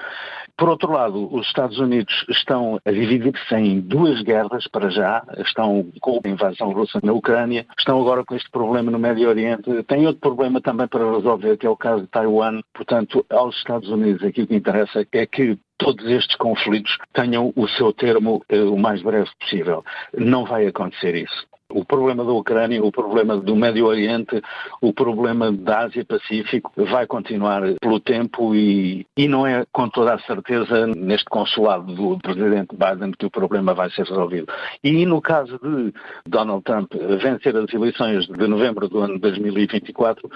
Por 0.56 0.68
outro 0.68 0.92
lado, 0.92 1.34
os 1.34 1.46
Estados 1.46 1.78
Unidos 1.78 2.24
estão 2.28 2.78
a 2.84 2.90
dividir-se 2.90 3.54
em 3.54 3.80
duas 3.80 4.20
guerras 4.22 4.66
para 4.68 4.90
já, 4.90 5.24
estão 5.38 5.86
com 6.00 6.20
a 6.22 6.28
invasão 6.28 6.72
russa 6.72 7.00
na 7.02 7.12
Ucrânia, 7.12 7.66
estão 7.78 8.00
agora 8.00 8.24
com 8.24 8.34
este 8.34 8.50
problema 8.50 8.90
no 8.90 8.98
Médio 8.98 9.28
Oriente, 9.28 9.82
tem 9.84 10.06
outro 10.06 10.20
problema 10.20 10.60
também 10.60 10.86
para 10.86 11.10
resolver, 11.10 11.56
que 11.56 11.66
é 11.66 11.70
o 11.70 11.76
caso 11.76 12.02
de 12.02 12.08
Taiwan. 12.08 12.60
Portanto, 12.74 13.24
aos 13.30 13.56
Estados 13.56 13.88
Unidos 13.88 14.22
aquilo 14.22 14.46
que 14.46 14.54
interessa 14.54 15.06
é 15.12 15.26
que 15.26 15.58
todos 15.78 16.04
estes 16.06 16.36
conflitos 16.36 16.98
tenham 17.14 17.52
o 17.56 17.66
seu 17.66 17.92
termo 17.92 18.44
eh, 18.48 18.60
o 18.60 18.76
mais 18.76 19.02
breve 19.02 19.30
possível. 19.40 19.82
Não 20.14 20.44
vai 20.44 20.66
acontecer 20.66 21.14
isso. 21.14 21.48
O 21.70 21.84
problema 21.84 22.24
da 22.24 22.32
Ucrânia, 22.32 22.82
o 22.82 22.90
problema 22.90 23.36
do 23.36 23.54
Médio 23.56 23.86
Oriente, 23.86 24.42
o 24.80 24.92
problema 24.92 25.52
da 25.52 25.80
Ásia-Pacífico 25.80 26.72
vai 26.76 27.06
continuar 27.06 27.62
pelo 27.80 28.00
tempo 28.00 28.54
e, 28.54 29.06
e 29.16 29.28
não 29.28 29.46
é 29.46 29.64
com 29.72 29.88
toda 29.88 30.14
a 30.14 30.18
certeza 30.20 30.86
neste 30.86 31.26
consulado 31.26 31.94
do 31.94 32.18
presidente 32.18 32.74
Biden 32.74 33.12
que 33.12 33.26
o 33.26 33.30
problema 33.30 33.74
vai 33.74 33.90
ser 33.90 34.06
resolvido. 34.06 34.52
E 34.82 35.04
no 35.06 35.20
caso 35.20 35.58
de 35.58 35.92
Donald 36.26 36.62
Trump 36.64 36.92
vencer 37.22 37.56
as 37.56 37.72
eleições 37.72 38.26
de 38.26 38.46
novembro 38.46 38.88
do 38.88 38.98
ano 39.00 39.18
2024, 39.18 40.28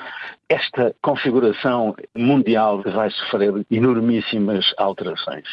esta 0.49 0.95
configuração 1.03 1.95
mundial 2.17 2.83
vai 2.83 3.11
sofrer 3.11 3.67
enormíssimas 3.71 4.73
alterações. 4.79 5.45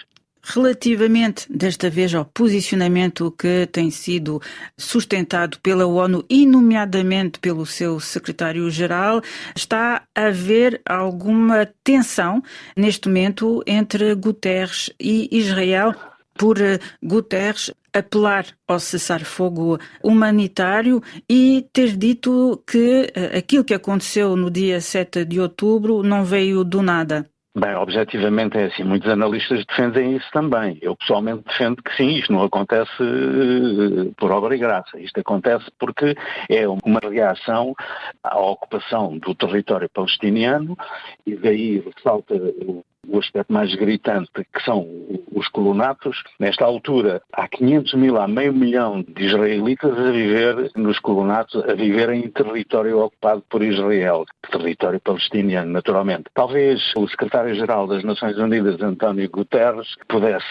Relativamente, 0.43 1.45
desta 1.51 1.89
vez, 1.89 2.13
ao 2.13 2.25
posicionamento 2.25 3.31
que 3.37 3.67
tem 3.71 3.91
sido 3.91 4.41
sustentado 4.77 5.59
pela 5.61 5.85
ONU 5.85 6.25
e, 6.29 6.45
nomeadamente, 6.45 7.39
pelo 7.39 7.65
seu 7.65 7.99
secretário-geral, 7.99 9.21
está 9.55 10.03
a 10.15 10.25
haver 10.27 10.81
alguma 10.85 11.67
tensão 11.83 12.41
neste 12.75 13.07
momento 13.07 13.63
entre 13.67 14.15
Guterres 14.15 14.89
e 14.99 15.29
Israel? 15.31 15.93
por 16.33 16.57
Guterres 17.03 17.71
apelar 17.93 18.45
ao 18.67 18.79
cessar-fogo 18.79 19.77
humanitário 20.03 21.03
e 21.29 21.67
ter 21.73 21.95
dito 21.95 22.63
que 22.65 23.11
aquilo 23.37 23.63
que 23.63 23.73
aconteceu 23.73 24.35
no 24.35 24.49
dia 24.49 24.79
7 24.79 25.25
de 25.25 25.39
outubro 25.39 26.01
não 26.01 26.23
veio 26.23 26.63
do 26.63 26.81
nada. 26.81 27.30
Bem, 27.53 27.75
objetivamente 27.75 28.57
é 28.57 28.65
assim. 28.65 28.83
Muitos 28.83 29.09
analistas 29.09 29.65
defendem 29.65 30.15
isso 30.15 30.29
também. 30.31 30.77
Eu 30.81 30.95
pessoalmente 30.95 31.43
defendo 31.43 31.83
que 31.83 31.93
sim, 31.97 32.11
isto 32.11 32.31
não 32.31 32.43
acontece 32.43 32.91
uh, 33.03 34.13
por 34.15 34.31
obra 34.31 34.55
e 34.55 34.57
graça. 34.57 34.97
Isto 34.97 35.19
acontece 35.19 35.65
porque 35.77 36.15
é 36.49 36.65
uma 36.65 37.01
reação 37.01 37.75
à 38.23 38.39
ocupação 38.39 39.17
do 39.17 39.35
território 39.35 39.89
palestiniano 39.89 40.77
e 41.25 41.35
daí 41.35 41.79
ressalta 41.79 42.35
o 42.35 42.85
aspecto 43.19 43.51
mais 43.51 43.73
gritante, 43.75 44.31
que 44.33 44.63
são 44.63 44.87
os 45.33 45.47
colonatos. 45.49 46.23
Nesta 46.39 46.65
altura, 46.65 47.21
há 47.31 47.47
500 47.47 47.93
mil, 47.95 48.17
há 48.17 48.27
meio 48.27 48.53
milhão 48.53 49.03
de 49.03 49.25
israelitas 49.25 49.97
a 49.97 50.11
viver 50.11 50.71
nos 50.75 50.99
colonatos, 50.99 51.63
a 51.63 51.73
viver 51.73 52.09
em 52.09 52.29
território 52.29 52.99
ocupado 52.99 53.43
por 53.49 53.63
Israel, 53.63 54.25
território 54.51 54.99
palestiniano, 54.99 55.71
naturalmente. 55.71 56.25
Talvez 56.33 56.81
o 56.95 57.07
secretário-geral 57.07 57.87
das 57.87 58.03
Nações 58.03 58.37
Unidas, 58.37 58.81
António 58.81 59.29
Guterres, 59.29 59.87
pudesse 60.07 60.45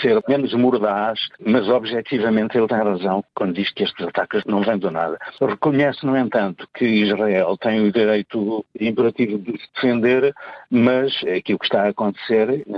ser 0.00 0.22
menos 0.28 0.52
mordaz, 0.54 1.18
mas 1.44 1.68
objetivamente 1.68 2.56
ele 2.56 2.68
tem 2.68 2.78
razão 2.78 3.24
quando 3.34 3.54
diz 3.54 3.70
que 3.72 3.84
estes 3.84 4.06
ataques 4.06 4.44
não 4.44 4.62
vêm 4.62 4.78
do 4.78 4.90
nada. 4.90 5.18
Reconhece, 5.40 6.04
no 6.04 6.16
entanto, 6.16 6.68
que 6.74 6.84
Israel 6.84 7.56
tem 7.56 7.86
o 7.86 7.92
direito 7.92 8.64
imperativo 8.78 9.38
de 9.38 9.52
se 9.52 9.68
defender, 9.74 10.34
mas 10.70 11.12
aquilo 11.24 11.58
que 11.58 11.64
está 11.64 11.84
a 11.84 11.88
acontecer 11.88 12.05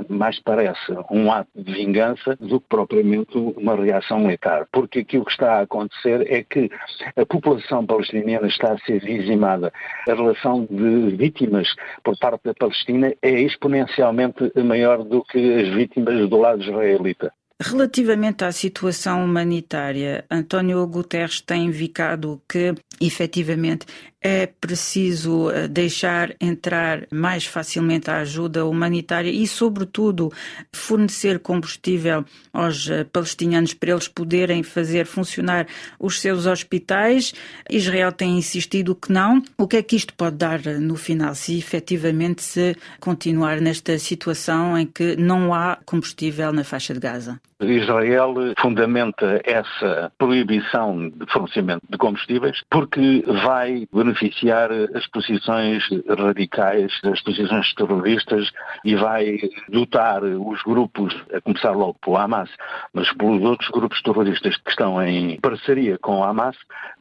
mais 0.09 0.39
parece 0.41 0.93
um 1.11 1.31
ato 1.33 1.51
de 1.55 1.72
vingança 1.72 2.37
do 2.37 2.61
que 2.61 2.66
propriamente 2.68 3.37
uma 3.37 3.76
reação 3.76 4.20
militar. 4.20 4.66
Porque 4.72 5.01
aquilo 5.01 5.24
que 5.24 5.33
está 5.33 5.55
a 5.55 5.62
acontecer 5.62 6.31
é 6.33 6.43
que 6.43 6.70
a 7.16 7.26
população 7.26 7.85
palestiniana 7.87 8.47
está 8.47 8.72
a 8.72 8.79
ser 8.79 9.01
dizimada. 9.01 9.72
A 10.09 10.14
relação 10.14 10.66
de 10.70 11.16
vítimas 11.16 11.68
por 12.03 12.18
parte 12.18 12.43
da 12.45 12.55
Palestina 12.55 13.12
é 13.22 13.41
exponencialmente 13.41 14.53
maior 14.57 15.05
do 15.05 15.22
que 15.24 15.55
as 15.55 15.68
vítimas 15.74 16.29
do 16.29 16.39
lado 16.39 16.62
israelita. 16.62 17.33
Relativamente 17.61 18.45
à 18.45 18.53
situação 18.53 19.24
humanitária, 19.24 20.24
António 20.31 20.87
Guterres 20.87 21.41
tem 21.41 21.66
indicado 21.66 22.41
que, 22.49 22.72
efetivamente, 23.01 23.85
é 24.21 24.47
preciso 24.47 25.51
eh, 25.51 25.69
deixar 25.69 26.35
entrar 26.41 27.07
mais 27.11 27.47
facilmente 27.47 28.11
a 28.11 28.19
ajuda 28.19 28.66
humanitária 28.66 29.31
e, 29.31 29.47
sobretudo, 29.47 30.33
fornecer 30.73 31.39
combustível 31.39 32.25
aos 32.53 32.91
eh, 32.91 33.05
palestinianos 33.05 33.75
para 33.75 33.93
eles 33.93 34.09
poderem 34.09 34.62
fazer 34.62 35.07
funcionar 35.07 35.66
os 36.01 36.21
seus 36.21 36.47
hospitais. 36.47 37.33
Israel 37.71 38.11
tem 38.11 38.37
insistido 38.37 38.95
que 38.95 39.12
não. 39.12 39.43
O 39.57 39.69
que 39.69 39.77
é 39.77 39.83
que 39.83 39.97
isto 39.97 40.12
pode 40.14 40.37
dar 40.37 40.66
eh, 40.66 40.79
no 40.79 40.97
final, 40.97 41.35
se 41.35 41.57
efetivamente 41.57 42.43
se 42.43 42.77
continuar 42.99 43.61
nesta 43.61 43.99
situação 43.99 44.77
em 44.77 44.87
que 44.87 45.16
não 45.16 45.55
há 45.55 45.79
combustível 45.87 46.53
na 46.53 46.64
faixa 46.64 46.93
de 46.93 47.01
Gaza? 47.01 47.41
Israel 47.61 48.35
fundamenta 48.61 49.41
essa 49.45 50.12
proibição 50.16 51.09
de 51.09 51.27
fornecimento 51.33 51.83
de 51.91 51.99
combustíveis 51.99 52.62
porque 52.71 53.25
vai 53.43 53.89
beneficiar 54.09 54.71
as 54.95 55.07
posições 55.09 55.85
radicais, 56.09 56.93
as 57.05 57.21
posições 57.23 57.75
terroristas 57.75 58.51
e 58.85 58.95
vai 58.97 59.39
dotar 59.69 60.23
os 60.25 60.63
grupos, 60.63 61.15
a 61.33 61.41
começar 61.41 61.73
logo 61.73 61.97
pelo 62.03 62.17
Hamas, 62.17 62.51
mas 62.93 63.13
pelos 63.13 63.43
outros 63.43 63.69
grupos 63.71 64.03
terroristas 64.03 64.57
que 64.57 64.71
estão 64.71 65.03
em 65.03 65.39
parceria 65.41 65.99
com 65.99 66.21
o 66.21 66.25
Hamas. 66.25 66.57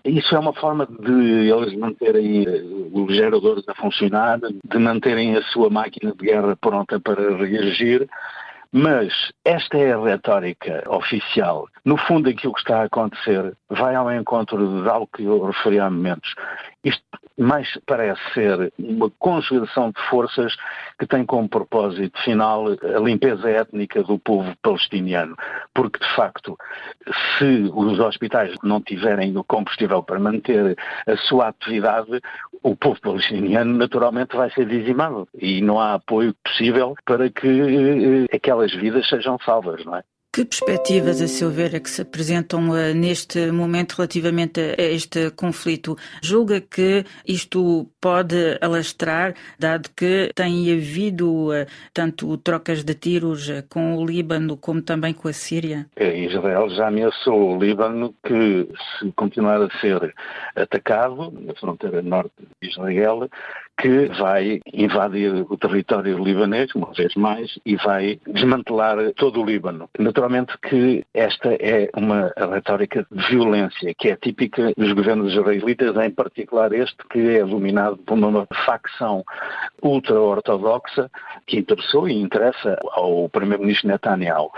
Isso 0.05 0.35
é 0.35 0.39
uma 0.39 0.53
forma 0.53 0.85
de 0.85 1.49
eles 1.49 1.73
manterem 1.77 2.45
os 2.93 3.15
geradores 3.15 3.67
a 3.67 3.75
funcionar, 3.75 4.39
de 4.39 4.77
manterem 4.77 5.35
a 5.35 5.41
sua 5.43 5.69
máquina 5.69 6.13
de 6.17 6.25
guerra 6.25 6.55
pronta 6.55 6.99
para 6.99 7.35
reagir 7.37 8.07
mas 8.77 9.31
esta 9.43 9.75
é 9.75 9.91
a 9.91 9.99
retórica 9.99 10.83
oficial. 10.87 11.67
No 11.83 11.97
fundo, 11.97 12.29
aquilo 12.29 12.53
que 12.53 12.59
está 12.59 12.81
a 12.81 12.85
acontecer 12.85 13.57
vai 13.69 13.95
ao 13.95 14.11
encontro 14.13 14.83
de 14.83 14.87
algo 14.87 15.09
que 15.15 15.23
eu 15.23 15.45
referi 15.45 15.79
há 15.79 15.89
momentos. 15.89 16.35
Isto 16.83 17.01
mais 17.37 17.77
parece 17.85 18.21
ser 18.33 18.73
uma 18.79 19.09
conjugação 19.19 19.91
de 19.91 20.01
forças 20.09 20.55
que 20.99 21.05
tem 21.05 21.25
como 21.25 21.47
propósito 21.47 22.19
final 22.23 22.65
a 22.69 22.99
limpeza 22.99 23.49
étnica 23.49 24.03
do 24.03 24.17
povo 24.17 24.53
palestiniano. 24.61 25.35
Porque, 25.73 25.99
de 25.99 26.15
facto, 26.15 26.57
se 27.37 27.69
os 27.73 27.99
hospitais 27.99 28.55
não 28.63 28.81
tiverem 28.81 29.37
o 29.37 29.43
combustível 29.43 30.01
para 30.01 30.19
manter 30.19 30.75
a 31.05 31.15
sua 31.17 31.49
atividade, 31.49 32.19
o 32.63 32.75
povo 32.75 32.99
palestiniano 32.99 33.77
naturalmente 33.77 34.35
vai 34.35 34.49
ser 34.49 34.65
dizimado 34.65 35.27
e 35.39 35.61
não 35.61 35.79
há 35.79 35.93
apoio 35.93 36.33
possível 36.43 36.95
para 37.05 37.29
que 37.29 37.47
eh, 37.47 38.35
aquelas 38.35 38.73
vidas 38.73 39.07
sejam 39.07 39.37
salvas, 39.39 39.85
não 39.85 39.95
é? 39.95 40.03
Que 40.37 40.45
perspectivas, 40.45 41.19
a 41.19 41.27
seu 41.27 41.49
ver, 41.49 41.73
é 41.73 41.79
que 41.79 41.89
se 41.89 42.03
apresentam 42.03 42.69
uh, 42.69 42.93
neste 42.93 43.51
momento 43.51 43.93
relativamente 43.93 44.59
a, 44.59 44.83
este 44.83 45.31
conflito? 45.31 45.97
Julga 46.21 46.61
que 46.61 47.03
isto 47.27 47.89
pode 47.99 48.55
alastrar, 48.61 49.33
dado 49.57 49.89
que 49.95 50.29
tem 50.35 50.71
havido 50.71 51.49
uh, 51.49 51.65
tanto 51.91 52.37
trocas 52.37 52.83
de 52.83 52.93
tiros 52.93 53.49
uh, 53.49 53.63
com 53.67 53.97
o 53.97 54.05
Líbano 54.05 54.57
como 54.57 54.79
também 54.79 55.11
com 55.11 55.27
a 55.27 55.33
Síria? 55.33 55.87
É, 55.95 56.15
Israel 56.15 56.69
já 56.69 56.89
ameaçou 56.89 57.55
o 57.55 57.59
Líbano 57.59 58.13
que, 58.23 58.69
se 58.99 59.11
continuar 59.13 59.59
a 59.59 59.79
ser 59.79 60.13
atacado 60.55 61.31
na 61.31 61.55
fronteira 61.55 62.03
norte 62.03 62.35
de 62.61 62.69
Israel, 62.69 63.27
que 63.77 64.07
vai 64.19 64.59
invadir 64.73 65.45
o 65.49 65.57
território 65.57 66.17
libanês, 66.23 66.73
uma 66.73 66.91
vez 66.93 67.13
mais, 67.15 67.59
e 67.65 67.75
vai 67.75 68.19
desmantelar 68.27 68.97
todo 69.15 69.41
o 69.41 69.45
Líbano. 69.45 69.89
Naturalmente 69.99 70.57
que 70.57 71.05
esta 71.13 71.53
é 71.53 71.89
uma 71.95 72.33
retórica 72.37 73.05
de 73.11 73.27
violência 73.27 73.93
que 73.97 74.09
é 74.09 74.15
típica 74.15 74.73
dos 74.75 74.91
governos 74.93 75.33
israelitas, 75.33 75.95
em 75.97 76.09
particular 76.09 76.73
este 76.73 76.97
que 77.09 77.37
é 77.37 77.45
dominado 77.45 77.97
por 77.97 78.17
uma 78.17 78.47
facção 78.65 79.23
ultra-ortodoxa 79.81 81.09
que 81.45 81.57
interessou 81.57 82.09
e 82.09 82.19
interessa 82.19 82.77
ao 82.91 83.29
primeiro-ministro 83.29 83.87
Netanyahu, 83.87 84.51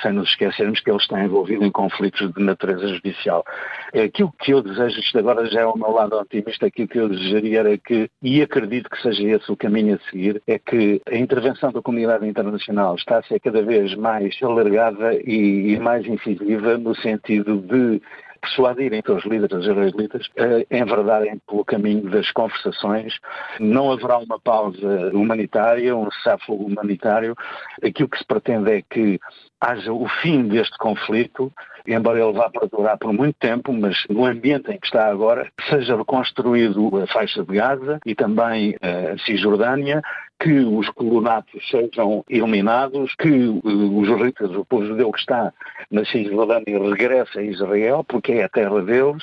sem 0.00 0.12
nos 0.12 0.30
esquecermos 0.30 0.80
que 0.80 0.90
ele 0.90 0.98
está 0.98 1.22
envolvido 1.22 1.64
em 1.64 1.70
conflitos 1.70 2.32
de 2.32 2.42
natureza 2.42 2.86
judicial. 2.88 3.44
Aquilo 3.92 4.32
que 4.38 4.52
eu 4.52 4.62
desejo, 4.62 5.00
isto 5.00 5.18
agora 5.18 5.46
já 5.46 5.62
é 5.62 5.66
o 5.66 5.76
meu 5.76 5.90
lado 5.90 6.16
otimista, 6.16 6.66
aquilo 6.66 6.88
que 6.88 6.98
eu 6.98 7.08
desejaria 7.08 7.60
era 7.60 7.78
que, 7.78 8.08
acredito 8.44 8.88
que 8.88 9.00
seja 9.02 9.22
esse 9.22 9.50
o 9.50 9.56
caminho 9.56 9.96
a 9.96 10.10
seguir, 10.10 10.42
é 10.46 10.58
que 10.58 11.00
a 11.06 11.16
intervenção 11.16 11.72
da 11.72 11.82
comunidade 11.82 12.26
internacional 12.26 12.94
está 12.94 13.18
a 13.18 13.22
ser 13.22 13.40
cada 13.40 13.62
vez 13.62 13.94
mais 13.94 14.36
alargada 14.42 15.14
e, 15.14 15.72
e 15.72 15.78
mais 15.78 16.06
incisiva 16.06 16.78
no 16.78 16.94
sentido 16.94 17.58
de 17.58 18.00
persuadirem 18.44 19.02
os 19.08 19.24
líderes 19.24 19.64
israelitas 19.64 20.28
a 20.38 20.76
enverdarem 20.76 21.40
pelo 21.46 21.64
caminho 21.64 22.10
das 22.10 22.30
conversações. 22.32 23.18
Não 23.58 23.90
haverá 23.90 24.18
uma 24.18 24.38
pausa 24.38 25.10
humanitária, 25.14 25.96
um 25.96 26.10
cessar-fogo 26.10 26.64
humanitário. 26.64 27.34
Aquilo 27.82 28.08
que 28.08 28.18
se 28.18 28.26
pretende 28.26 28.70
é 28.70 28.82
que 28.82 29.18
haja 29.60 29.92
o 29.92 30.06
fim 30.20 30.46
deste 30.46 30.76
conflito, 30.76 31.50
embora 31.86 32.20
ele 32.22 32.32
vá 32.32 32.50
perdurar 32.50 32.98
por 32.98 33.12
muito 33.12 33.36
tempo, 33.38 33.72
mas 33.72 33.96
no 34.08 34.24
ambiente 34.24 34.70
em 34.70 34.78
que 34.78 34.86
está 34.86 35.08
agora, 35.08 35.50
seja 35.68 35.96
reconstruído 35.96 36.96
a 37.02 37.06
faixa 37.06 37.44
de 37.44 37.54
Gaza 37.54 38.00
e 38.06 38.14
também 38.14 38.76
a 38.80 39.18
Cisjordânia, 39.24 40.02
que 40.40 40.52
os 40.60 40.88
colonatos 40.90 41.66
sejam 41.70 42.24
eliminados, 42.28 43.14
que 43.14 43.28
os 43.28 44.08
ritas, 44.20 44.50
o 44.50 44.64
povo 44.64 44.86
judeu 44.86 45.12
que 45.12 45.20
está 45.20 45.52
na 45.90 46.04
Cisjordânia 46.04 46.78
regresse 46.78 47.38
a 47.38 47.42
Israel, 47.42 48.04
porque 48.06 48.32
é 48.32 48.44
a 48.44 48.48
terra 48.48 48.82
deles, 48.82 49.22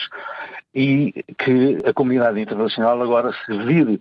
e 0.73 1.11
que 1.37 1.77
a 1.85 1.93
comunidade 1.93 2.39
internacional 2.39 3.01
agora 3.01 3.33
se 3.45 3.57
vire 3.65 3.99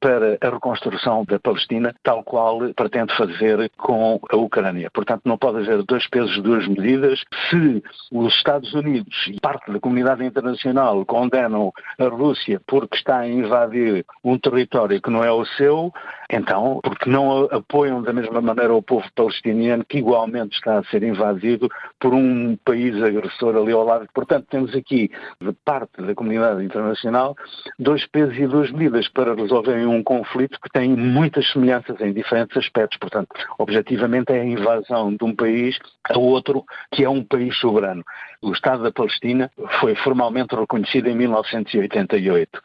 para 0.00 0.38
a 0.40 0.50
reconstrução 0.50 1.24
da 1.24 1.38
Palestina, 1.38 1.94
tal 2.02 2.24
qual 2.24 2.60
pretende 2.74 3.16
fazer 3.16 3.70
com 3.76 4.20
a 4.30 4.36
Ucrânia. 4.36 4.90
Portanto, 4.92 5.22
não 5.24 5.38
pode 5.38 5.58
haver 5.58 5.82
dois 5.84 6.06
pesos, 6.08 6.42
duas 6.42 6.66
medidas. 6.66 7.22
Se 7.48 7.82
os 8.12 8.34
Estados 8.34 8.72
Unidos 8.74 9.26
e 9.28 9.40
parte 9.40 9.70
da 9.70 9.80
comunidade 9.80 10.24
internacional 10.24 11.04
condenam 11.06 11.72
a 11.98 12.04
Rússia 12.04 12.60
porque 12.66 12.96
está 12.96 13.18
a 13.18 13.28
invadir 13.28 14.04
um 14.24 14.38
território 14.38 15.00
que 15.00 15.10
não 15.10 15.22
é 15.22 15.30
o 15.30 15.44
seu, 15.44 15.92
Então, 16.30 16.80
porque 16.82 17.08
não 17.08 17.44
apoiam 17.44 18.02
da 18.02 18.12
mesma 18.12 18.42
maneira 18.42 18.74
o 18.74 18.82
povo 18.82 19.06
palestiniano, 19.14 19.82
que 19.84 19.98
igualmente 19.98 20.56
está 20.56 20.78
a 20.78 20.84
ser 20.84 21.02
invadido 21.02 21.68
por 21.98 22.12
um 22.12 22.54
país 22.56 23.02
agressor 23.02 23.56
ali 23.56 23.72
ao 23.72 23.82
lado. 23.82 24.06
Portanto, 24.12 24.46
temos 24.50 24.74
aqui, 24.76 25.10
de 25.40 25.52
parte 25.64 26.02
da 26.08 26.14
comunidade 26.14 26.64
internacional, 26.64 27.36
dois 27.78 28.06
pesos 28.06 28.36
e 28.36 28.46
duas 28.46 28.70
medidas 28.70 29.08
para 29.08 29.34
resolverem 29.34 29.86
um 29.86 30.02
conflito 30.02 30.58
que 30.60 30.70
tem 30.70 30.88
muitas 30.88 31.50
semelhanças 31.52 32.00
em 32.00 32.12
diferentes 32.12 32.56
aspectos. 32.56 32.98
Portanto, 32.98 33.28
objetivamente 33.58 34.32
é 34.32 34.40
a 34.40 34.44
invasão 34.44 35.14
de 35.14 35.24
um 35.24 35.34
país 35.34 35.78
a 36.08 36.18
outro 36.18 36.64
que 36.92 37.04
é 37.04 37.08
um 37.08 37.22
país 37.22 37.56
soberano. 37.58 38.02
O 38.40 38.52
Estado 38.52 38.84
da 38.84 38.92
Palestina 38.92 39.50
foi 39.80 39.94
formalmente 39.96 40.54
reconhecido 40.54 41.08
em 41.08 41.16
1988. 41.16 42.60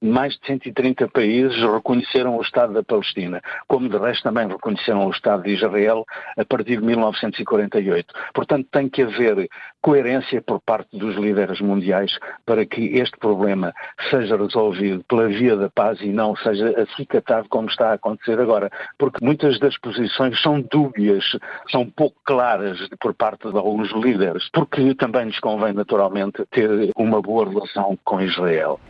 Mais 0.00 0.32
de 0.34 0.46
130 0.46 1.08
países 1.08 1.56
reconheceram 1.60 2.36
o 2.36 2.42
Estado 2.42 2.72
da 2.72 2.82
Palestina, 2.82 3.42
como 3.66 3.88
de 3.88 3.98
resto 3.98 4.22
também 4.22 4.48
reconheceram 4.48 5.06
o 5.06 5.10
Estado 5.10 5.42
de 5.42 5.50
Israel 5.50 6.06
a 6.36 6.44
partir 6.44 6.78
de 6.78 6.84
1948. 6.84 8.14
Portanto, 8.32 8.68
tem 8.72 8.88
que 8.88 9.02
haver 9.02 9.48
coerência 9.82 10.40
por 10.40 10.60
parte 10.60 10.96
dos 10.96 11.14
líderes 11.16 11.60
mundiais 11.60 12.18
para 12.46 12.64
que 12.64 12.80
este 12.96 13.16
problema 13.18 13.74
seja 14.10 14.36
resolvido 14.36 15.04
pela 15.08 15.28
via 15.28 15.56
da 15.56 15.68
paz 15.68 16.00
e 16.00 16.08
não 16.08 16.36
seja 16.36 16.74
acicatado 16.80 17.48
como 17.48 17.68
está 17.68 17.90
a 17.90 17.94
acontecer 17.94 18.40
agora. 18.40 18.70
Porque 18.98 19.24
muitas 19.24 19.58
das 19.58 19.76
posições 19.78 20.40
são 20.40 20.60
dúbias, 20.60 21.24
são 21.70 21.86
pouco 21.86 22.16
claras 22.24 22.78
por 23.00 23.14
parte 23.14 23.50
de 23.50 23.56
alguns 23.56 23.90
líderes, 23.92 24.48
porque 24.52 24.94
também 24.94 25.26
nos 25.26 25.38
convém 25.40 25.72
naturalmente 25.72 26.44
ter 26.50 26.90
uma 26.96 27.20
boa 27.20 27.48
relação 27.48 27.98
com 28.04 28.20
Israel. 28.20 28.80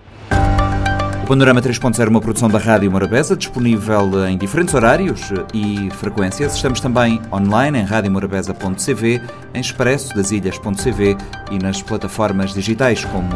O 1.22 1.26
Panorama 1.28 1.60
3.0 1.60 2.06
é 2.06 2.08
uma 2.08 2.22
produção 2.22 2.48
da 2.48 2.58
Rádio 2.58 2.90
Morabeza, 2.90 3.36
disponível 3.36 4.26
em 4.26 4.38
diferentes 4.38 4.72
horários 4.72 5.30
e 5.52 5.90
frequências. 5.90 6.54
Estamos 6.54 6.80
também 6.80 7.20
online 7.30 7.80
em 7.80 7.84
radiomorabeza.cv, 7.84 9.20
em 9.52 9.60
expresso 9.60 10.14
das 10.14 10.30
ilhas.cv 10.30 11.18
e 11.50 11.58
nas 11.58 11.82
plataformas 11.82 12.54
digitais 12.54 13.04
como 13.04 13.28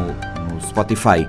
Spotify. 0.69 1.29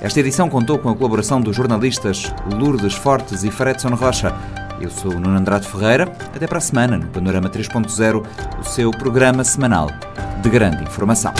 Esta 0.00 0.20
edição 0.20 0.48
contou 0.48 0.78
com 0.78 0.88
a 0.88 0.96
colaboração 0.96 1.40
dos 1.40 1.54
jornalistas 1.54 2.32
Lourdes 2.52 2.94
Fortes 2.94 3.44
e 3.44 3.50
Fredson 3.50 3.94
Rocha. 3.94 4.34
Eu 4.80 4.90
sou 4.90 5.12
o 5.12 5.20
Nuno 5.20 5.38
Andrade 5.38 5.68
Ferreira. 5.68 6.12
Até 6.34 6.46
para 6.46 6.58
a 6.58 6.60
semana 6.60 6.98
no 6.98 7.06
Panorama 7.06 7.48
3.0, 7.48 8.26
o 8.60 8.64
seu 8.64 8.90
programa 8.90 9.44
semanal 9.44 9.88
de 10.42 10.50
grande 10.50 10.82
informação. 10.82 11.32